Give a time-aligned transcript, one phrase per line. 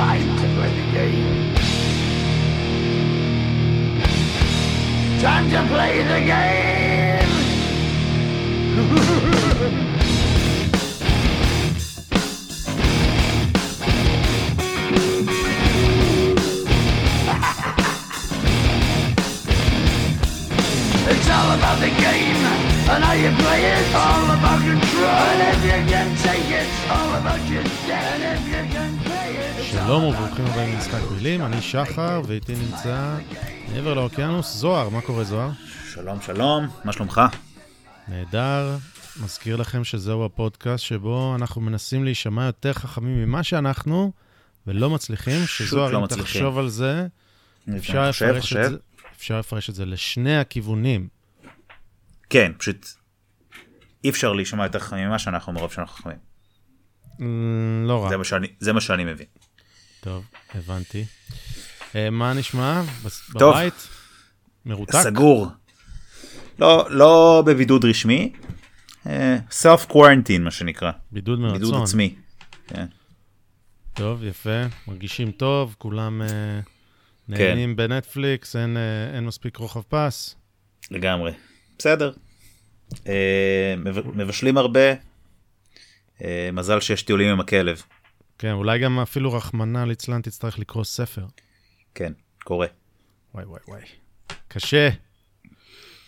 [0.00, 1.54] time to play the game.
[5.20, 7.28] Time to play the game.
[21.12, 22.42] It's all about the game
[22.92, 23.94] and how you play it.
[23.94, 25.10] All about control.
[25.30, 28.49] And if you can take it, all about your debt.
[29.70, 33.16] שלום וברוכים הבאים למשחק מילים, אני שחר ואיתי נמצא
[33.72, 35.50] מעבר לאוקיינוס זוהר, מה קורה זוהר?
[35.92, 37.20] שלום, שלום, מה שלומך?
[38.08, 38.76] נהדר,
[39.24, 44.12] מזכיר לכם שזהו הפודקאסט שבו אנחנו מנסים להישמע יותר חכמים ממה שאנחנו,
[44.66, 46.24] ולא מצליחים, שזוהר, לא אם מצליחים.
[46.24, 47.06] תחשוב על זה,
[47.76, 48.52] אפשר לפרש.
[48.56, 48.76] את זה-
[49.16, 51.08] אפשר לפרש את זה לשני הכיוונים.
[52.30, 52.86] כן, פשוט
[54.04, 56.16] אי אפשר להישמע יותר חכמים ממה שאנחנו מרוב שאנחנו חכמים.
[57.88, 58.08] לא רע.
[58.08, 59.26] זה מה שאני- זה מה שאני מבין.
[60.00, 61.04] טוב, הבנתי.
[61.96, 62.82] אה, מה נשמע?
[63.38, 63.54] טוב.
[63.54, 63.88] בבית?
[64.66, 64.98] מרותק?
[65.02, 65.46] סגור.
[66.58, 68.32] לא, לא בבידוד רשמי,
[69.50, 71.58] סלף קוורנטין מה שנקרא, בידוד מרצון.
[71.60, 72.14] בידוד עצמי.
[72.68, 72.86] כן.
[73.94, 76.64] טוב, יפה, מרגישים טוב, כולם אה, כן.
[77.28, 78.82] נהנים בנטפליקס, אין, אה,
[79.16, 80.36] אין מספיק רוחב פס.
[80.90, 81.32] לגמרי.
[81.78, 82.12] בסדר.
[83.06, 84.92] אה, מב- מבשלים הרבה.
[86.24, 87.82] אה, מזל שיש טיולים עם הכלב.
[88.40, 91.26] כן, אולי גם אפילו רחמנא ליצלן תצטרך לקרוא ספר.
[91.94, 92.12] כן,
[92.44, 92.66] קורה.
[93.34, 93.82] וואי וואי וואי.
[94.48, 94.88] קשה.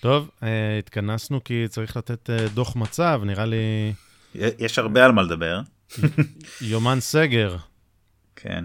[0.00, 3.92] טוב, אה, התכנסנו כי צריך לתת אה, דוח מצב, נראה לי
[4.34, 5.60] יש הרבה על מה לדבר.
[6.60, 7.56] יומן סגר.
[8.36, 8.64] כן.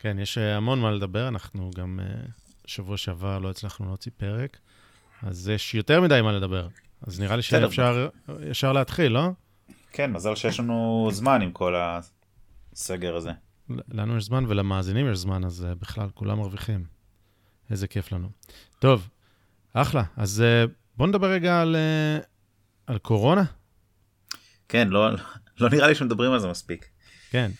[0.00, 2.00] כן, יש אה, המון מה לדבר, אנחנו גם
[2.66, 4.56] שבוע שעבר לא הצלחנו להוציא פרק,
[5.22, 6.68] אז יש יותר מדי מה לדבר.
[7.06, 7.42] אז נראה לי.
[7.42, 8.08] שאפשר
[8.50, 9.30] ישר להתחיל, לא?
[9.92, 11.74] כן, מזל שיש לנו זמן עם כל
[12.76, 13.30] הסגר הזה.
[13.88, 16.84] לנו יש זמן ולמאזינים יש זמן, אז uh, בכלל כולם מרוויחים.
[17.70, 18.28] איזה כיף לנו.
[18.78, 19.08] טוב,
[19.72, 20.02] אחלה.
[20.16, 21.76] אז uh, בוא נדבר רגע על,
[22.20, 22.24] uh,
[22.86, 23.44] על קורונה.
[24.68, 25.10] כן, לא,
[25.60, 26.88] לא נראה לי שמדברים על זה מספיק.
[27.30, 27.50] כן.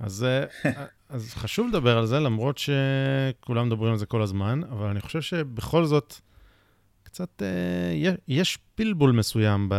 [0.00, 0.26] אז,
[1.08, 5.20] אז חשוב לדבר על זה, למרות שכולם מדברים על זה כל הזמן, אבל אני חושב
[5.20, 6.14] שבכל זאת,
[7.02, 7.42] קצת
[7.94, 9.74] יש, יש פלבול מסוים ב,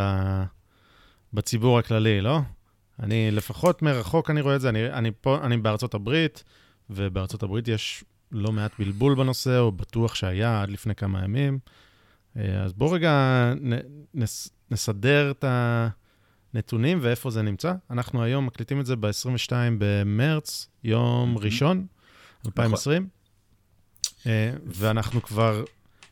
[1.33, 2.39] בציבור הכללי, לא?
[3.01, 6.43] אני לפחות מרחוק אני רואה את זה, אני, אני פה, אני בארצות הברית,
[6.89, 11.59] ובארצות הברית יש לא מעט בלבול בנושא, או בטוח שהיה עד לפני כמה ימים.
[12.37, 13.13] אה, אז בואו רגע
[13.61, 13.73] נ,
[14.13, 15.45] נס, נסדר את
[16.53, 17.73] הנתונים ואיפה זה נמצא.
[17.89, 21.85] אנחנו היום מקליטים את זה ב-22 במרץ, יום ראשון,
[22.45, 23.07] 2020,
[24.27, 25.63] אה, ואנחנו כבר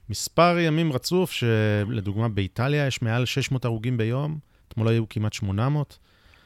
[0.09, 5.99] מספר ימים רצוף, שלדוגמה באיטליה יש מעל 600 הרוגים ביום, אתמול היו כמעט 800.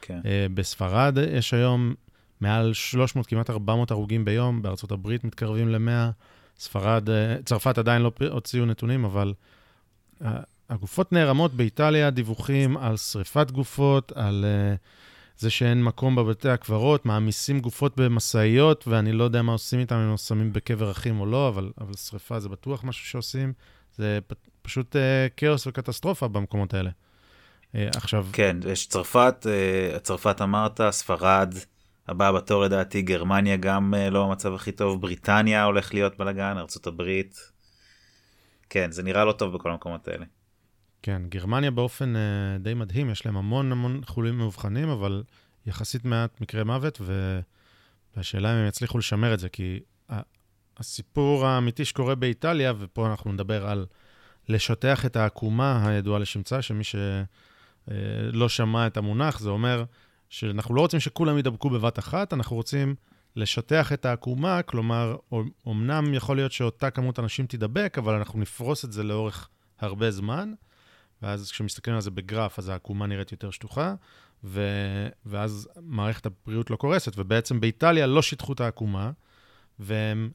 [0.05, 0.19] כן.
[0.25, 1.93] אה, בספרד יש היום
[2.41, 6.11] מעל 300, כמעט 400 הרוגים ביום, בארצות הברית מתקרבים ל-100,
[6.59, 9.33] ספרד, אה, צרפת עדיין לא הוציאו נתונים, אבל
[10.21, 14.45] אה, הגופות נערמות באיטליה, דיווחים על שריפת גופות, על
[15.37, 20.09] זה שאין מקום בבתי הקברות, מעמיסים גופות במשאיות, ואני לא יודע מה עושים איתם, אם
[20.09, 23.53] הם שמים בקבר אחים או לא, אבל, אבל שריפה זה בטוח משהו שעושים.
[23.97, 24.19] זה
[24.61, 24.95] פשוט
[25.37, 26.89] כאוס וקטסטרופה במקומות האלה.
[27.75, 31.53] אה, עכשיו, כן, יש צרפת, אה, צרפת אמרת, ספרד,
[32.07, 37.51] הבאה בתור לדעתי, גרמניה גם אה, לא במצב הכי טוב, בריטניה הולך להיות בלאגן, הברית.
[38.69, 40.25] כן, זה נראה לא טוב בכל המקומות האלה.
[41.01, 45.23] כן, גרמניה באופן uh, די מדהים, יש להם המון המון חולים מאובחנים, אבל
[45.65, 47.39] יחסית מעט מקרי מוות, ו...
[48.15, 49.79] והשאלה אם הם יצליחו לשמר את זה, כי
[50.77, 53.85] הסיפור האמיתי שקורה באיטליה, ופה אנחנו נדבר על
[54.49, 56.83] לשטח את העקומה הידועה לשמצה, שמי
[57.89, 59.83] שלא שמע את המונח, זה אומר
[60.29, 62.95] שאנחנו לא רוצים שכולם ידבקו בבת אחת, אנחנו רוצים
[63.35, 65.15] לשטח את העקומה, כלומר,
[65.67, 69.49] אמנם יכול להיות שאותה כמות אנשים תידבק, אבל אנחנו נפרוס את זה לאורך
[69.79, 70.53] הרבה זמן,
[71.21, 73.95] ואז כשמסתכלים על זה בגרף, אז העקומה נראית יותר שטוחה,
[74.43, 74.61] ו...
[75.25, 79.11] ואז מערכת הבריאות לא קורסת, ובעצם באיטליה לא שיטחו את העקומה,
[79.79, 80.31] ומערכת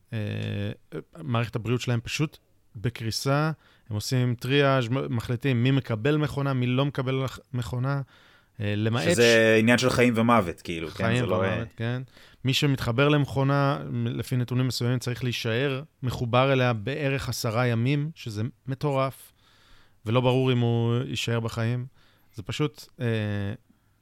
[1.56, 2.38] הבריאות שלהם פשוט
[2.76, 3.50] בקריסה,
[3.90, 8.00] הם עושים טריאז', מחליטים מי מקבל מכונה, מי לא מקבל מכונה,
[8.60, 9.04] אה, למעט...
[9.10, 11.04] שזה עניין של חיים ומוות, כאילו, כן?
[11.04, 11.34] חיים לא...
[11.34, 12.02] ומוות, כן.
[12.44, 19.32] מי שמתחבר למכונה, לפי נתונים מסוימים, צריך להישאר מחובר אליה בערך עשרה ימים, שזה מטורף,
[20.06, 21.86] ולא ברור אם הוא יישאר בחיים.
[22.34, 23.06] זה פשוט אה,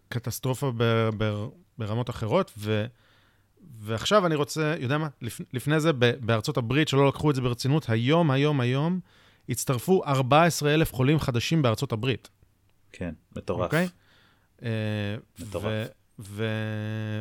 [0.09, 1.47] קטסטרופה ב, ב,
[1.79, 2.87] ברמות אחרות, ו,
[3.81, 7.41] ועכשיו אני רוצה, יודע מה, לפ, לפני זה, ב, בארצות הברית, שלא לקחו את זה
[7.41, 9.01] ברצינות, היום, היום, היום,
[9.49, 12.29] הצטרפו 14,000 חולים חדשים בארצות הברית.
[12.93, 13.65] כן, מטורף.
[13.65, 13.89] אוקיי?
[14.63, 14.69] אה,
[15.41, 15.65] מטורף.
[15.65, 15.85] ו-
[16.19, 17.21] ו-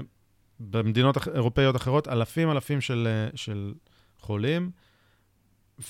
[0.59, 3.73] במדינות אח- אירופאיות אחרות, אלפים אלפים של, אה, של
[4.19, 4.71] חולים,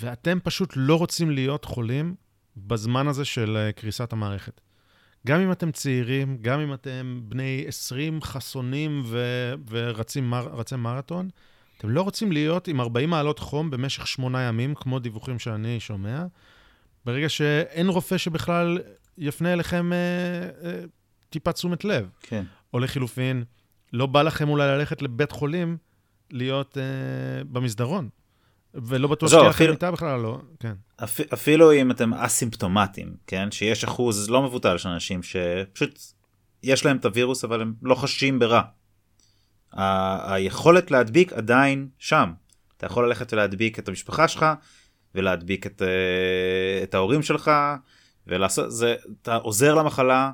[0.02, 2.16] ואתם פשוט לא רוצים להיות חולים
[2.58, 4.62] בזמן הזה של אה, קריסת המערכת.
[5.28, 10.48] גם אם אתם צעירים, גם אם אתם בני 20 חסונים ו- ורצים מר-
[10.78, 11.30] מרתון,
[11.78, 16.24] אתם לא רוצים להיות עם 40 מעלות חום במשך שמונה ימים, כמו דיווחים שאני שומע,
[17.06, 18.80] ברגע שאין רופא שבכלל
[19.18, 19.98] יפנה אליכם אה,
[20.70, 20.80] אה,
[21.30, 22.10] טיפה תשומת לב.
[22.22, 22.44] כן.
[22.74, 23.44] או לחילופין,
[23.94, 25.78] לא בא לכם אולי ללכת לבית חולים
[26.32, 26.84] להיות אה,
[27.52, 28.10] במסדרון,
[28.74, 30.74] ולא בטוח זהו, שתהיה לכם מיטה בכלל, לא, כן.
[31.04, 33.52] אפ- אפילו אם אתם אסימפטומטיים, כן?
[33.52, 36.00] שיש אחוז לא מבוטל של אנשים שפשוט
[36.64, 38.62] יש להם את הווירוס אבל הם לא חשים ברע.
[39.76, 42.32] ה- היכולת להדביק עדיין שם.
[42.78, 44.46] אתה יכול ללכת ולהדביק את המשפחה שלך
[45.16, 47.52] ולהדביק את, אה, את ההורים שלך
[48.28, 50.32] ולעשות זה אתה עוזר למחלה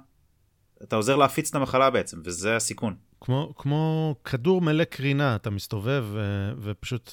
[0.84, 2.96] אתה עוזר להפיץ את המחלה בעצם וזה הסיכון.
[3.22, 6.22] כמו, כמו כדור מלא קרינה, אתה מסתובב אה,
[6.62, 7.12] ופשוט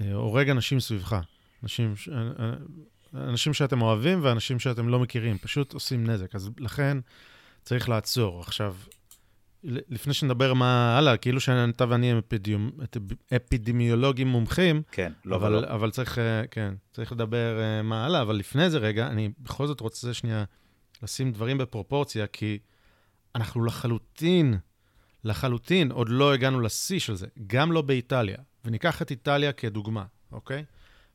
[0.00, 1.16] אה, הורג אנשים סביבך.
[1.62, 1.94] אנשים,
[3.14, 6.34] אנשים שאתם אוהבים ואנשים שאתם לא מכירים, פשוט עושים נזק.
[6.34, 6.98] אז לכן
[7.62, 8.40] צריך לעצור.
[8.40, 8.76] עכשיו,
[9.64, 12.70] לפני שנדבר מה הלאה, כאילו שאתה ואני הם אפידמיו,
[13.36, 15.66] אפידמיולוגים מומחים, כן, לא אבל, ולא.
[15.68, 19.66] אבל צריך, אה, כן, צריך לדבר אה, מה הלאה, אבל לפני זה רגע, אני בכל
[19.66, 20.44] זאת רוצה שנייה
[21.02, 22.58] לשים דברים בפרופורציה, כי
[23.34, 24.58] אנחנו לחלוטין,
[25.24, 28.36] לחלוטין עוד לא הגענו לשיא של זה, גם לא באיטליה.
[28.64, 30.64] וניקח את איטליה כדוגמה, אוקיי?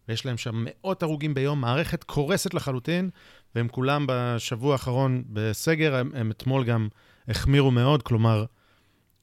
[0.08, 3.10] ויש להם שם מאות הרוגים ביום, מערכת קורסת לחלוטין,
[3.56, 6.88] והם כולם בשבוע האחרון בסגר, הם, הם אתמול גם
[7.30, 8.46] החמירו מאוד, כלומר,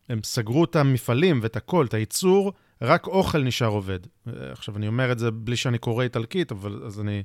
[0.08, 3.98] הם סגרו את המפעלים ואת הכל, את הייצור, רק אוכל נשאר עובד.
[4.28, 7.22] אה, עכשיו, אני אומר את זה בלי שאני קורא איטלקית, אבל אז אני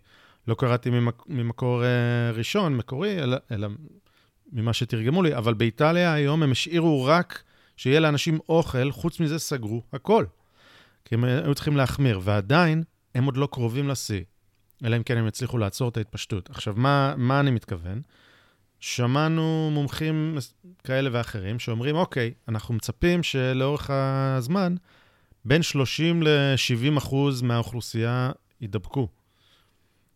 [0.47, 3.67] לא קראתי ממק, ממקור אה, ראשון, מקורי, אלא, אלא
[4.51, 7.43] ממה שתרגמו לי, אבל באיטליה היום הם השאירו רק
[7.77, 10.25] שיהיה לאנשים אוכל, חוץ מזה סגרו הכל.
[11.05, 12.83] כי הם היו צריכים להחמיר, ועדיין
[13.15, 14.21] הם עוד לא קרובים לשיא,
[14.85, 16.49] אלא אם כן הם יצליחו לעצור את ההתפשטות.
[16.49, 18.01] עכשיו, מה, מה אני מתכוון?
[18.81, 20.37] שמענו מומחים
[20.83, 24.75] כאלה ואחרים שאומרים, אוקיי, אנחנו מצפים שלאורך הזמן,
[25.45, 28.31] בין 30 ל-70 אחוז מהאוכלוסייה
[28.61, 29.07] יידבקו.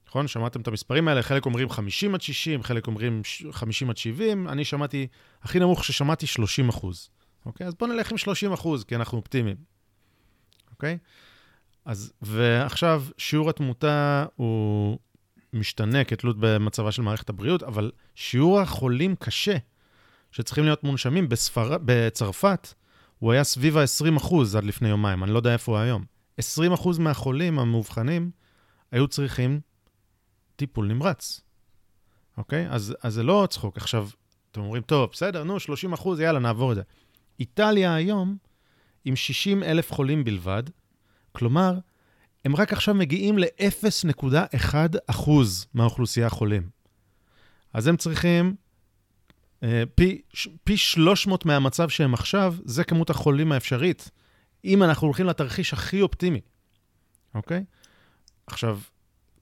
[0.08, 0.28] נכון?
[0.28, 4.48] שמעתם את המספרים האלה, חלק אומרים 50 עד 60, חלק אומרים ש- 50 עד 70,
[4.48, 5.08] אני שמעתי,
[5.42, 7.10] הכי נמוך ששמעתי 30 אחוז.
[7.46, 7.68] אוקיי?
[7.68, 9.58] אז בואו נלך עם 30 אחוז, כי אנחנו אופטימיים.
[10.72, 10.98] אוקיי?
[11.86, 15.00] אז, ועכשיו, שיעור התמותה הוא
[15.56, 19.58] משתנה כתלות במצבה של מערכת הבריאות, אבל שיעור החולים קשה,
[20.32, 21.78] שצריכים להיות מונשמים בספר...
[21.86, 22.74] בצרפת,
[23.20, 26.06] הוא היה סביב ה-20 אחוז עד לפני יומיים, אני לא יודע איפה הוא היום.
[26.38, 28.32] 20 אחוז מהחולים המאובחנים
[28.92, 29.60] היו צריכים
[30.56, 31.42] טיפול נמרץ,
[32.38, 32.70] אוקיי?
[32.70, 33.78] אז, אז זה לא צחוק.
[33.78, 34.10] עכשיו,
[34.52, 36.82] אתם אומרים, טוב, בסדר, נו, 30 אחוז, יאללה, נעבור את זה.
[37.40, 38.38] איטליה היום,
[39.06, 40.64] עם 60 אלף חולים בלבד,
[41.32, 41.80] כלומר,
[42.46, 44.76] הם רק עכשיו מגיעים ל-0.1
[45.08, 46.70] אחוז מהאוכלוסייה חולים.
[47.74, 48.56] אז הם צריכים
[49.64, 50.22] אה, פי,
[50.64, 54.12] פי 300 מהמצב שהם עכשיו, זה כמות החולים האפשרית,
[54.66, 56.42] אם אנחנו הולכים לתרחיש הכי אופטימי,
[57.36, 57.64] אוקיי?
[58.48, 58.80] עכשיו,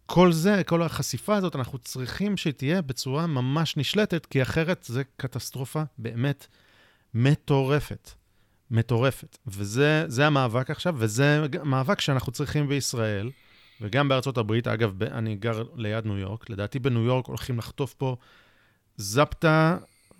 [0.05, 5.83] כל זה, כל החשיפה הזאת, אנחנו צריכים שתהיה בצורה ממש נשלטת, כי אחרת זה קטסטרופה
[5.97, 6.47] באמת
[7.13, 8.09] מטורפת.
[8.73, 9.37] מטורפת.
[9.47, 13.31] וזה זה המאבק עכשיו, וזה מאבק שאנחנו צריכים בישראל,
[13.81, 14.67] וגם בארצות הברית.
[14.67, 18.15] אגב, ב- אני גר ליד ניו יורק, לדעתי בניו יורק הולכים לחטוף פה
[18.97, 19.77] זפטה,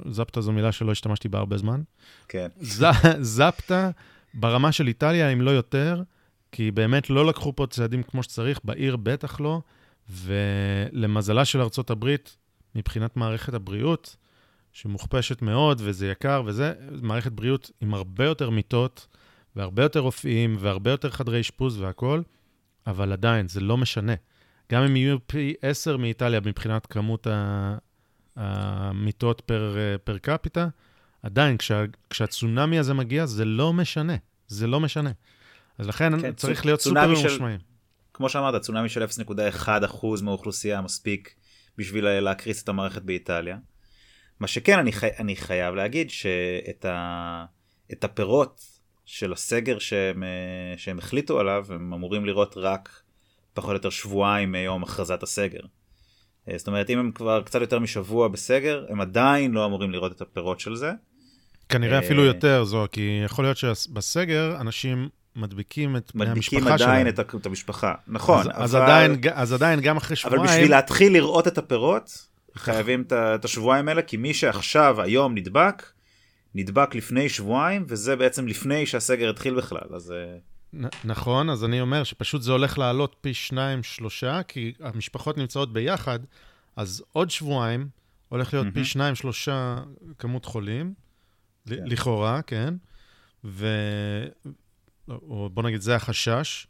[0.09, 1.81] זפטה זו מילה שלא השתמשתי בה הרבה זמן,
[2.27, 2.47] כן.
[2.61, 2.83] ז,
[3.21, 3.89] זפטה
[4.33, 6.01] ברמה של איטליה, אם לא יותר,
[6.51, 9.61] כי באמת לא לקחו פה צעדים כמו שצריך, בעיר בטח לא,
[10.09, 12.37] ולמזלה של ארצות הברית,
[12.75, 14.15] מבחינת מערכת הבריאות,
[14.73, 19.07] שמוכפשת מאוד וזה יקר וזה, מערכת בריאות עם הרבה יותר מיטות
[19.55, 22.23] והרבה יותר רופאים והרבה יותר חדרי אשפוז והכול,
[22.87, 24.13] אבל עדיין, זה לא משנה.
[24.71, 27.27] גם אם יהיו פי עשר מאיטליה מבחינת כמות
[28.35, 30.67] המיטות פר, פר קפיטה,
[31.23, 34.15] עדיין, כשה, כשהצונאמי הזה מגיע, זה לא משנה.
[34.47, 35.11] זה לא משנה.
[35.77, 37.59] אז לכן כן, צריך צונ- להיות סופר של- ממושמעים.
[38.13, 41.35] כמו שאמרת צונאמי של 0.1% מהאוכלוסייה מספיק
[41.77, 43.57] בשביל להקריס את המערכת באיטליה.
[44.43, 45.07] מה שכן אני, חי...
[45.19, 47.45] אני חייב להגיד שאת ה...
[47.91, 48.61] את הפירות
[49.05, 52.89] של הסגר שהם, אה, שהם החליטו עליו הם אמורים לראות רק
[53.53, 55.59] פחות או יותר שבועיים מיום הכרזת הסגר.
[56.49, 60.11] אה, זאת אומרת אם הם כבר קצת יותר משבוע בסגר הם עדיין לא אמורים לראות
[60.11, 60.91] את הפירות של זה.
[61.69, 66.77] כנראה אה, אפילו יותר זו, כי יכול להיות שבסגר אנשים מדביקים את בני מדביקים המשפחה
[66.77, 66.89] שלהם.
[66.89, 67.93] עדיין את, את המשפחה.
[68.07, 68.39] נכון.
[68.39, 68.83] אז, אז, אבל...
[68.83, 70.45] עדיין, ג- אז עדיין, גם אחרי אבל שבועיים...
[70.45, 75.91] בשביל להתחיל לראות את הפירות, חייבים את השבועיים האלה, כי מי שעכשיו, היום נדבק,
[76.55, 80.11] נדבק לפני שבועיים, וזה בעצם לפני שהסגר התחיל בכלל, אז...
[80.11, 80.37] אה,
[80.73, 85.73] נ- נכון, אז אני אומר שפשוט זה הולך לעלות פי שניים, שלושה, כי המשפחות נמצאות
[85.73, 86.19] ביחד,
[86.75, 87.87] אז עוד שבועיים
[88.29, 88.85] הולך להיות פי מהמם.
[88.85, 89.77] שניים, שלושה
[90.19, 90.93] כמות חולים,
[91.69, 91.75] כן.
[91.85, 92.73] לכאורה, כן?
[93.45, 93.67] ו...
[95.07, 96.67] או בוא נגיד, זה החשש.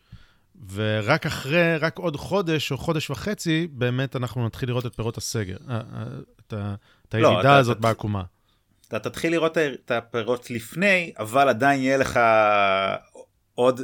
[0.73, 5.57] ורק אחרי, רק עוד חודש או חודש וחצי, באמת אנחנו נתחיל לראות את פירות הסגר.
[5.69, 5.81] אה, אה,
[6.47, 6.53] את
[7.07, 8.23] את לא, הירידה אתה- הזאת אתה- בעקומה.
[8.87, 12.19] אתה תתחיל לראות את הפירות לפני, אבל עדיין יהיה לך
[13.55, 13.81] עוד...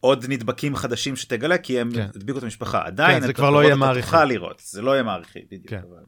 [0.00, 2.08] עוד נדבקים חדשים שתגלה כי הם כן.
[2.14, 4.06] הדביקו את המשפחה עדיין כן, זה כבר לא יהיה אתה מעריכי.
[4.10, 5.80] תוכל לראות זה לא יהיה מעריכי בדיוק כן.
[5.90, 6.02] אבל,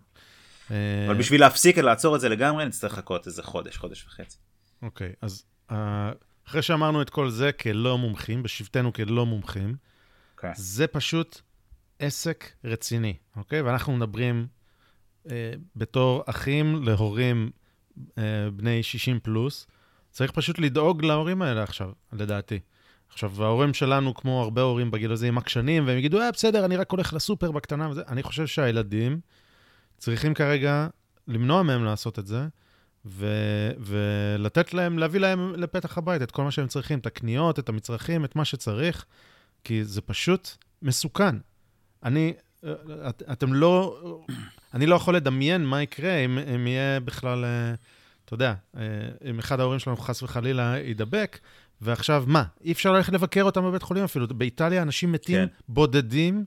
[0.70, 4.36] אה, אבל בשביל להפסיק לעצור את זה לגמרי נצטרך לחכות איזה חודש חודש וחצי.
[4.82, 6.10] אוקיי, אז אה,
[6.50, 9.76] אחרי שאמרנו את כל זה כלא מומחים, בשבתנו כלא מומחים,
[10.34, 10.52] אוקיי.
[10.56, 11.40] זה פשוט
[11.98, 13.62] עסק רציני, אוקיי?
[13.62, 14.46] ואנחנו מדברים
[15.30, 17.50] אה, בתור אחים להורים
[18.18, 18.22] אה,
[18.56, 19.66] בני 60 פלוס,
[20.10, 22.60] צריך פשוט לדאוג להורים האלה עכשיו, לדעתי.
[23.08, 26.76] עכשיו, ההורים שלנו, כמו הרבה הורים בגיל הזה, עם עקשנים, והם יגידו, אה, בסדר, אני
[26.76, 28.02] רק הולך לסופר בקטנה וזה.
[28.08, 29.20] אני חושב שהילדים
[29.98, 30.86] צריכים כרגע
[31.28, 32.46] למנוע מהם לעשות את זה,
[33.04, 37.68] ו- ולתת להם, להביא להם לפתח הבית את כל מה שהם צריכים, את הקניות, את
[37.68, 39.04] המצרכים, את מה שצריך,
[39.64, 40.50] כי זה פשוט
[40.82, 41.36] מסוכן.
[42.04, 42.32] אני,
[42.64, 42.72] אה,
[43.08, 44.00] את, אתם לא,
[44.74, 47.74] אני לא יכול לדמיין מה יקרה אם, אם יהיה בכלל, אה,
[48.24, 48.82] אתה יודע, אה,
[49.30, 51.38] אם אחד ההורים שלנו חס וחלילה יידבק,
[51.80, 52.44] ועכשיו מה?
[52.64, 54.28] אי אפשר ללכת לבקר אותם בבית חולים אפילו.
[54.28, 55.46] באיטליה אנשים מתים כן.
[55.68, 56.44] בודדים,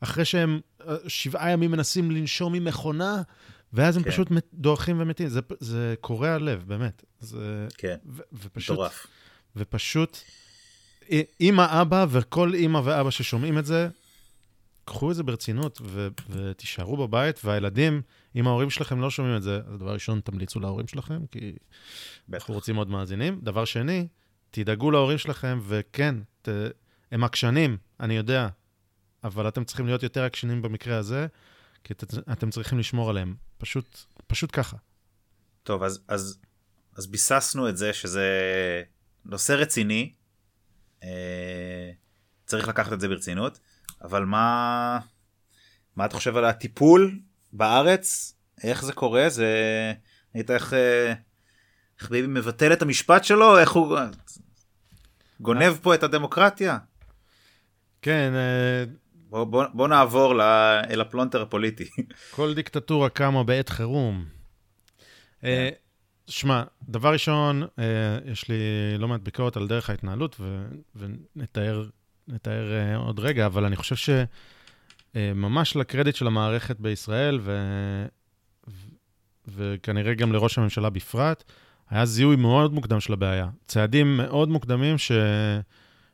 [0.00, 0.60] אחרי שהם
[1.08, 3.22] שבעה ימים מנסים לנשום ממכונה,
[3.76, 4.10] ואז הם כן.
[4.10, 5.28] פשוט מת, דועכים ומתים.
[5.28, 7.04] זה, זה קורע לב, באמת.
[7.20, 9.06] זה, כן ו, ופשוט, מטורף.
[9.56, 10.18] ופשוט,
[11.12, 13.88] א- אמא, אבא וכל אמא ואבא ששומעים את זה,
[14.84, 18.02] קחו את זה ברצינות ו- ותישארו בבית, והילדים,
[18.36, 21.52] אם ההורים שלכם לא שומעים את זה, אז דבר ראשון, תמליצו להורים שלכם, כי
[22.28, 22.42] בטח.
[22.42, 23.40] אנחנו רוצים עוד מאזינים.
[23.42, 24.06] דבר שני,
[24.50, 26.48] תדאגו להורים שלכם, וכן, ת,
[27.12, 28.48] הם עקשנים, אני יודע,
[29.24, 31.26] אבל אתם צריכים להיות יותר עקשנים במקרה הזה,
[31.84, 33.34] כי את, אתם צריכים לשמור עליהם.
[33.58, 34.76] פשוט, פשוט ככה.
[35.62, 36.38] טוב אז אז
[36.96, 38.28] אז ביססנו את זה שזה
[39.24, 40.12] נושא רציני.
[41.02, 41.90] אה,
[42.46, 43.58] צריך לקחת את זה ברצינות
[44.02, 44.98] אבל מה
[45.96, 47.20] מה אתה חושב על הטיפול
[47.52, 49.52] בארץ איך זה קורה זה
[50.34, 51.14] ראית איך אה,
[52.00, 53.98] איך ביבי מבטל את המשפט שלו איך הוא
[55.40, 56.78] גונב פה את הדמוקרטיה
[58.02, 58.84] כן, אה,
[59.30, 60.40] בוא, בוא, בוא נעבור ל,
[60.90, 61.84] אל הפלונטר הפוליטי
[62.30, 64.24] כל דיקטטורה קמה בעת חירום.
[65.44, 65.68] אה,
[66.26, 67.84] שמע, דבר ראשון, אה,
[68.24, 68.58] יש לי
[68.98, 70.66] לא מעט ביקורת על דרך ההתנהלות, ו-
[70.96, 71.84] ונתאר
[72.28, 74.16] נתאר, אה, עוד רגע, אבל אני חושב
[75.14, 78.06] שממש לקרדיט של המערכת בישראל, ו-
[78.68, 78.88] ו-
[79.48, 81.44] וכנראה גם לראש הממשלה בפרט,
[81.90, 83.48] היה זיהוי מאוד מוקדם של הבעיה.
[83.66, 85.12] צעדים מאוד מוקדמים ש...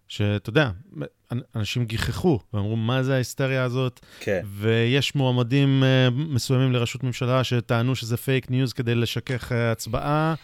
[0.08, 0.70] שאתה יודע,
[1.56, 4.00] אנשים גיחכו ואמרו, מה זה ההיסטריה הזאת?
[4.20, 10.34] כן ויש מועמדים אה, מסוימים לראשות ממשלה שטענו שזה פייק ניוז כדי לשכך אה, הצבעה,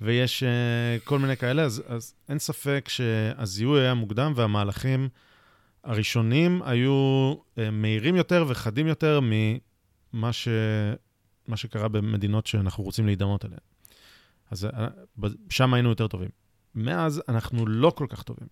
[0.00, 5.08] ויש אה, כל מיני כאלה, אז, אז אין ספק שהזיהוי היה מוקדם והמהלכים
[5.84, 7.34] הראשונים היו
[7.72, 10.48] מהירים יותר וחדים יותר ממה ש,
[11.48, 13.60] מה שקרה במדינות שאנחנו רוצים להידמות אליהן.
[14.50, 14.68] אז
[15.50, 16.28] שם היינו יותר טובים.
[16.74, 18.48] מאז אנחנו לא כל כך טובים.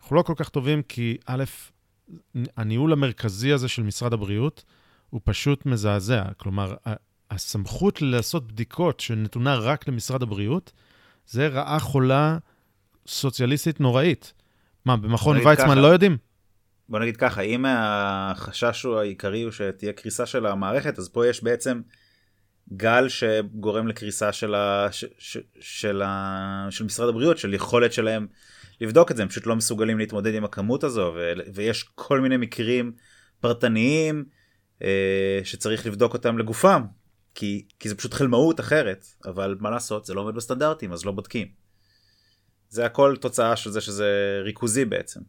[0.00, 1.44] אנחנו לא כל כך טובים כי א',
[2.56, 4.64] הניהול המרכזי הזה של משרד הבריאות
[5.10, 6.24] הוא פשוט מזעזע.
[6.36, 6.74] כלומר,
[7.30, 10.72] הסמכות לעשות בדיקות שנתונה רק למשרד הבריאות,
[11.26, 12.38] זה רעה חולה
[13.06, 14.32] סוציאליסטית נוראית.
[14.84, 15.74] מה, במכון ויצמן ככה.
[15.74, 16.16] לא יודעים?
[16.88, 21.42] בוא נגיד ככה אם החשש הוא העיקרי הוא שתהיה קריסה של המערכת אז פה יש
[21.42, 21.80] בעצם
[22.72, 28.26] גל שגורם לקריסה של, ה, ש, ש, של, ה, של משרד הבריאות של יכולת שלהם
[28.80, 32.36] לבדוק את זה הם פשוט לא מסוגלים להתמודד עם הכמות הזו ו, ויש כל מיני
[32.36, 32.92] מקרים
[33.40, 34.24] פרטניים
[34.82, 36.82] אה, שצריך לבדוק אותם לגופם
[37.34, 41.12] כי, כי זה פשוט חלמאות אחרת אבל מה לעשות זה לא עומד בסטנדרטים אז לא
[41.12, 41.46] בודקים.
[42.68, 45.20] זה הכל תוצאה של זה שזה ריכוזי בעצם.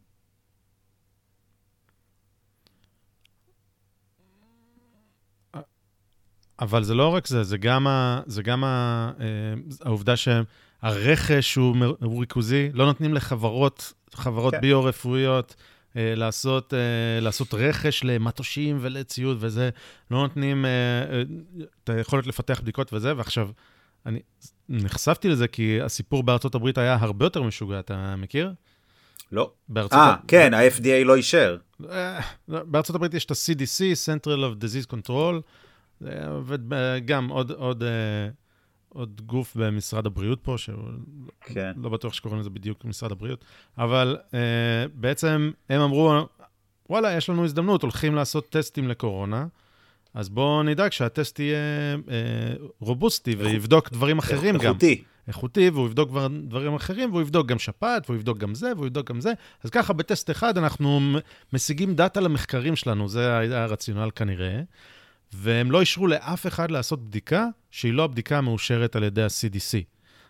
[6.60, 9.26] אבל זה לא רק זה, זה גם, ה, זה גם ה, אה,
[9.80, 10.14] העובדה
[10.82, 14.60] שהרכש הוא, הוא ריכוזי, לא נותנים לחברות, חברות כן.
[14.60, 15.54] ביו-רפואיות
[15.96, 16.78] אה, לעשות, אה,
[17.20, 19.70] לעשות רכש למטושים ולציוד וזה,
[20.10, 21.22] לא נותנים אה, אה,
[21.84, 23.48] את היכולת לפתח בדיקות וזה, ועכשיו,
[24.06, 24.20] אני
[24.68, 28.52] נחשפתי לזה כי הסיפור בארצות הברית היה הרבה יותר משוגע, אתה מכיר?
[29.32, 29.50] לא.
[29.68, 31.56] בארצות אה, ה- כן, ה-FDA לא אישר.
[31.90, 35.34] אה, בארצות הברית יש את ה-CDC, Central of Disease Control,
[36.00, 37.88] זה עובד ב- גם עוד, עוד, אה,
[38.94, 40.76] עוד גוף במשרד הבריאות פה, שהוא
[41.40, 41.72] כן.
[41.76, 43.44] לא בטוח שקוראים לזה בדיוק משרד הבריאות,
[43.78, 44.34] אבל uh,
[44.94, 46.28] בעצם הם אמרו,
[46.90, 49.46] וואלה, יש לנו הזדמנות, הולכים לעשות טסטים לקורונה,
[50.14, 51.58] אז בואו נדאג שהטסט יהיה
[51.96, 52.10] uh,
[52.80, 54.60] רובוסטי ויבדוק דברים אחרים גם.
[54.60, 55.04] איכותי.
[55.28, 58.86] איכותי, והוא יבדוק כבר דברים אחרים, והוא יבדוק גם שפעת, והוא יבדוק גם זה, והוא
[58.86, 59.32] יבדוק גם זה.
[59.64, 61.00] אז ככה, בטסט אחד אנחנו
[61.52, 64.60] משיגים דאטה למחקרים שלנו, זה הרציונל כנראה.
[65.32, 69.84] והם לא אישרו לאף אחד לעשות בדיקה שהיא לא הבדיקה המאושרת על ידי ה-CDC.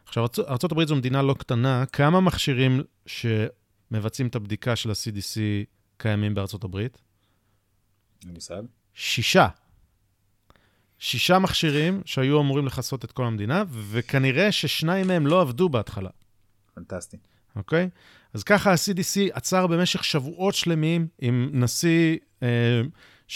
[0.04, 5.40] עכשיו, ארה"ב זו מדינה לא קטנה, כמה מכשירים שמבצעים את הבדיקה של ה-CDC
[5.96, 6.98] קיימים בארצות הברית?
[8.24, 8.62] אין מושג.
[8.94, 9.48] שישה.
[10.98, 16.10] שישה מכשירים שהיו אמורים לכסות את כל המדינה, וכנראה ששניים מהם לא עבדו בהתחלה,
[16.74, 17.16] פנטסטי.
[17.56, 17.88] אוקיי?
[18.34, 22.80] אז ככה ה-CDC עצר במשך שבועות שלמים עם נשיא אה,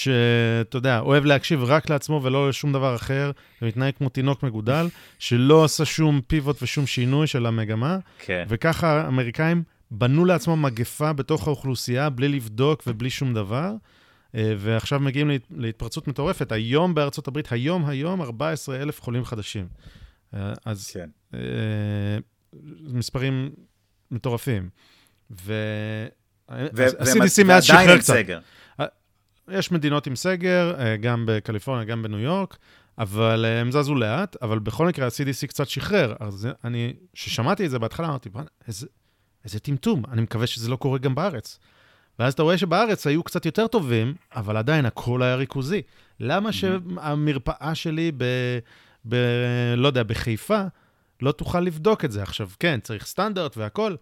[0.00, 3.30] שאתה יודע, אוהב להקשיב רק לעצמו ולא לשום דבר אחר,
[3.62, 4.86] ומתנהג כמו תינוק מגודל,
[5.18, 8.44] שלא עשה שום פיבוט ושום שינוי של המגמה, כן.
[8.48, 13.72] וככה האמריקאים בנו לעצמם מגפה בתוך האוכלוסייה בלי לבדוק ובלי שום דבר.
[14.34, 16.52] אה, ועכשיו מגיעים להת- להתפרצות מטורפת.
[16.52, 19.66] היום בארצות הברית, היום, היום, 14 אלף חולים חדשים.
[20.34, 21.08] אה, אז כן.
[21.34, 21.40] אה,
[22.92, 23.50] מספרים
[24.10, 24.68] מטורפים.
[25.30, 25.52] ו...
[26.50, 28.14] ו- ה-CDC מאז ועדיין שחרר קצת.
[28.14, 28.38] סגר.
[29.50, 32.56] יש מדינות עם סגר, אה, גם בקליפורניה, גם בניו יורק,
[32.98, 36.14] אבל אה, הם זזו לאט, אבל בכל מקרה ה-CDC קצת שחרר.
[36.20, 38.86] אז אני, כששמעתי את זה בהתחלה, אמרתי, "בוא'נה, איזה,
[39.44, 41.58] איזה טמטום, אני מקווה שזה לא קורה גם בארץ.
[42.18, 45.82] ואז אתה רואה שבארץ היו קצת יותר טובים, אבל עדיין הכל היה ריכוזי.
[46.20, 48.24] למה שהמרפאה שלי ב...
[49.08, 49.16] ב...
[49.76, 50.62] לא יודע, בחיפה,
[51.22, 52.22] לא תוכל לבדוק את זה?
[52.22, 53.94] עכשיו, כן, צריך סטנדרט והכל,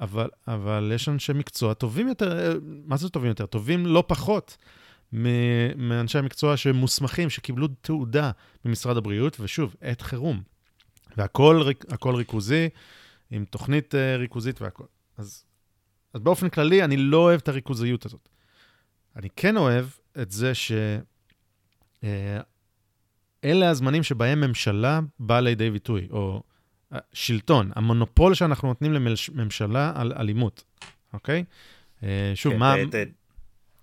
[0.00, 3.46] אבל, אבל יש אנשי מקצוע טובים יותר, אה, מה זה טובים יותר?
[3.46, 4.56] טובים לא פחות
[5.12, 8.30] מאנשי המקצוע שמוסמכים, שקיבלו תעודה
[8.64, 10.42] ממשרד הבריאות, ושוב, עת חירום.
[11.16, 12.68] והכל הכל ריכוזי,
[13.30, 14.84] עם תוכנית אה, ריכוזית והכל.
[15.18, 15.44] אז,
[16.14, 18.28] אז באופן כללי, אני לא אוהב את הריכוזיות הזאת.
[19.16, 19.86] אני כן אוהב
[20.22, 20.72] את זה ש...
[22.04, 22.40] אה,
[23.44, 26.42] אלה הזמנים שבהם ממשלה באה לידי ביטוי, או
[26.92, 30.64] אה, שלטון, המונופול שאנחנו נותנים לממשלה על אלימות,
[31.12, 31.44] אוקיי?
[32.34, 32.74] שוב, כן, מה...
[32.90, 33.21] ת-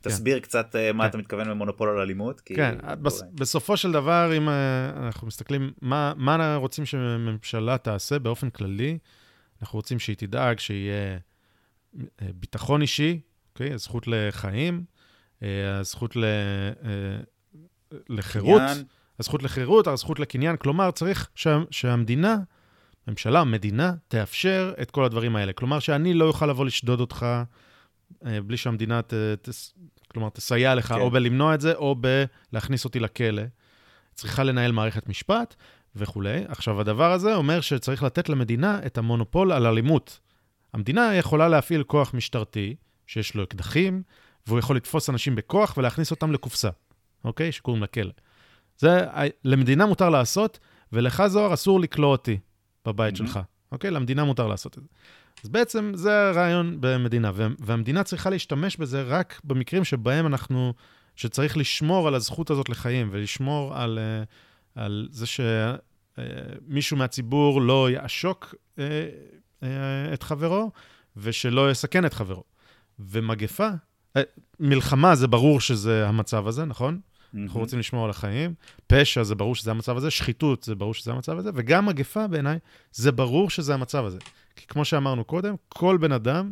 [0.02, 1.10] תסביר קצת אה, מה כן.
[1.10, 2.42] אתה מתכוון במונופול על אלימות.
[2.42, 4.54] כי- כן, בס, בסופו של דבר, אם אה,
[5.06, 8.98] אנחנו מסתכלים, מה, מה אנחנו רוצים שממשלה תעשה באופן כללי?
[9.62, 11.18] אנחנו רוצים שהיא תדאג שיהיה
[12.00, 12.02] אה,
[12.36, 13.20] ביטחון אישי,
[13.54, 13.74] אוקיי?
[13.74, 14.84] הזכות לחיים,
[15.80, 16.24] הזכות ל,
[18.10, 18.62] לחירות,
[19.20, 20.58] הזכות לחירות, הזכות לקניין.
[20.58, 22.38] כלומר, צריך שה, שהמדינה,
[23.08, 25.54] ממשלה, מדינה, תאפשר את כל הדברים האלה.
[25.54, 27.26] כלומר, שאני לא אוכל לבוא לשדוד אותך
[28.46, 29.74] בלי שהמדינה ת, תס,
[30.08, 31.00] כלומר, תסייע לך כן.
[31.00, 31.96] או בלמנוע את זה, או
[32.52, 33.42] בלהכניס אותי לכלא.
[34.14, 35.56] צריכה לנהל מערכת משפט
[35.96, 36.44] וכולי.
[36.48, 40.20] עכשיו, הדבר הזה אומר שצריך לתת למדינה את המונופול על אלימות.
[40.74, 42.76] המדינה יכולה להפעיל כוח משטרתי,
[43.08, 44.04] שיש לו אקדחים,
[44.48, 46.70] והוא יכול לתפוס אנשים בכוח ולהכניס אותם לקופסה,
[47.24, 47.52] אוקיי?
[47.52, 48.12] שקוראים לה כלא.
[48.78, 49.06] זה
[49.46, 50.60] למדינה מותר לעשות,
[50.94, 52.38] ולך, זוהר, אסור לכלוא אותי
[52.86, 53.18] בבית Mhm.
[53.18, 53.40] שלך,
[53.72, 53.92] אוקיי?
[53.92, 54.88] למדינה מותר לעשות את זה.
[55.44, 60.74] אז בעצם זה הרעיון במדינה, וה- והמדינה צריכה להשתמש בזה רק במקרים שבהם אנחנו,
[61.16, 64.24] שצריך לשמור על הזכות הזאת לחיים, ולשמור על, אה,
[64.84, 65.26] על זה
[66.68, 68.84] שמישהו מהציבור לא יעשוק אה,
[69.64, 70.72] אה, את חברו,
[71.18, 72.44] ושלא יסכן את חברו.
[73.00, 73.70] ומגפה,
[74.18, 74.22] אה,
[74.60, 77.00] מלחמה זה ברור שזה המצב הזה, נכון?
[77.38, 78.54] אנחנו רוצים לשמור על החיים.
[78.88, 80.12] פשע, זה ברור שזה המצב הזה.
[80.12, 81.50] שחיתות, זה ברור שזה המצב הזה.
[81.54, 82.60] וגם מגפה, בעיניי,
[82.92, 84.18] זה ברור שזה המצב הזה.
[84.56, 86.52] כי כמו שאמרנו קודם, כל בן אדם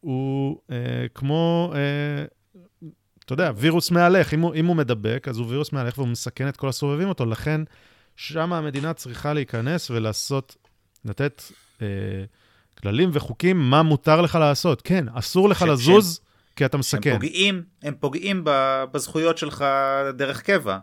[0.00, 0.76] הוא אה,
[1.14, 2.24] כמו, אה,
[3.24, 4.34] אתה יודע, וירוס מהלך.
[4.34, 7.26] אם הוא, אם הוא מדבק, אז הוא וירוס מהלך והוא מסכן את כל הסובבים אותו.
[7.26, 7.60] לכן,
[8.16, 10.56] שם המדינה צריכה להיכנס ולעשות,
[11.04, 11.42] לתת
[11.82, 11.86] אה,
[12.78, 14.82] כללים וחוקים מה מותר לך לעשות.
[14.82, 16.20] כן, אסור לך ש- לזוז,
[16.60, 17.12] כי אתה הם מסכן.
[17.12, 18.42] פוגעים, הם פוגעים
[18.92, 19.64] בזכויות שלך
[20.16, 20.78] דרך קבע,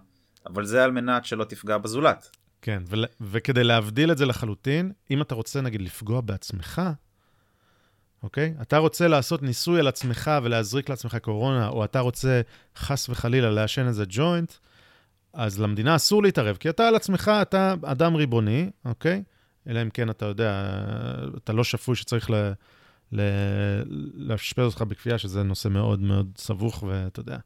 [0.46, 2.30] אבל זה על מנת שלא תפגע בזולת.
[2.62, 6.82] כן, ול, וכדי להבדיל את זה לחלוטין, אם אתה רוצה, נגיד, לפגוע בעצמך,
[8.24, 8.54] אוקיי?
[8.62, 12.42] אתה רוצה לעשות ניסוי על עצמך ולהזריק לעצמך קורונה, או אתה רוצה,
[12.78, 14.54] חס וחלילה, לעשן איזה ג'וינט,
[15.34, 19.24] אז למדינה אסור להתערב, כי אתה על עצמך, אתה אדם ריבוני, אוקיי?
[19.70, 20.80] אלא אם כן אתה יודע,
[21.38, 22.52] אתה לא שפוי שצריך ל...
[23.12, 27.38] לאשפז אותך בכפייה, שזה נושא מאוד מאוד סבוך, ואתה יודע,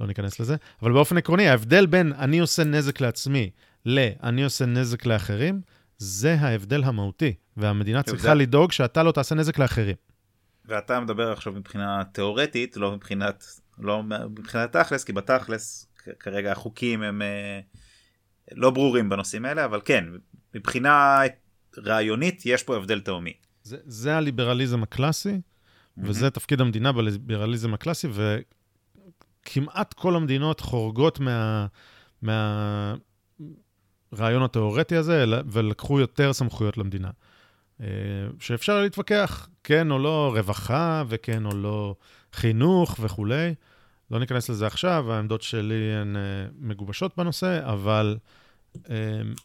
[0.00, 0.56] לא ניכנס לזה.
[0.82, 3.50] אבל באופן עקרוני, ההבדל בין אני עושה נזק לעצמי
[3.86, 5.60] ל"אני עושה נזק לאחרים",
[5.98, 9.96] זה ההבדל המהותי, והמדינה זה- צריכה לדאוג שאתה לא תעשה נזק לאחרים.
[10.64, 13.44] ואתה מדבר עכשיו מבחינה תיאורטית, לא מבחינת,
[13.78, 15.86] לא מבחינת תכלס, כי בתכלס
[16.20, 17.60] כרגע החוקים הם, אה,
[18.52, 20.04] לא ברורים בנושאים האלה, אבל כן,
[20.54, 21.20] מבחינה
[21.78, 23.32] רעיונית יש פה הבדל תהומי.
[23.68, 25.40] זה, זה הליברליזם הקלאסי,
[25.98, 28.08] וזה תפקיד המדינה בליברליזם הקלאסי,
[29.42, 31.66] וכמעט כל המדינות חורגות מה,
[32.22, 37.10] מהרעיון התיאורטי הזה, ולקחו יותר סמכויות למדינה.
[37.80, 37.86] אה,
[38.40, 41.94] שאפשר להתווכח, כן או לא רווחה, וכן או לא
[42.32, 43.54] חינוך וכולי.
[44.10, 46.20] לא ניכנס לזה עכשיו, העמדות שלי הן אה,
[46.58, 48.16] מגובשות בנושא, אבל,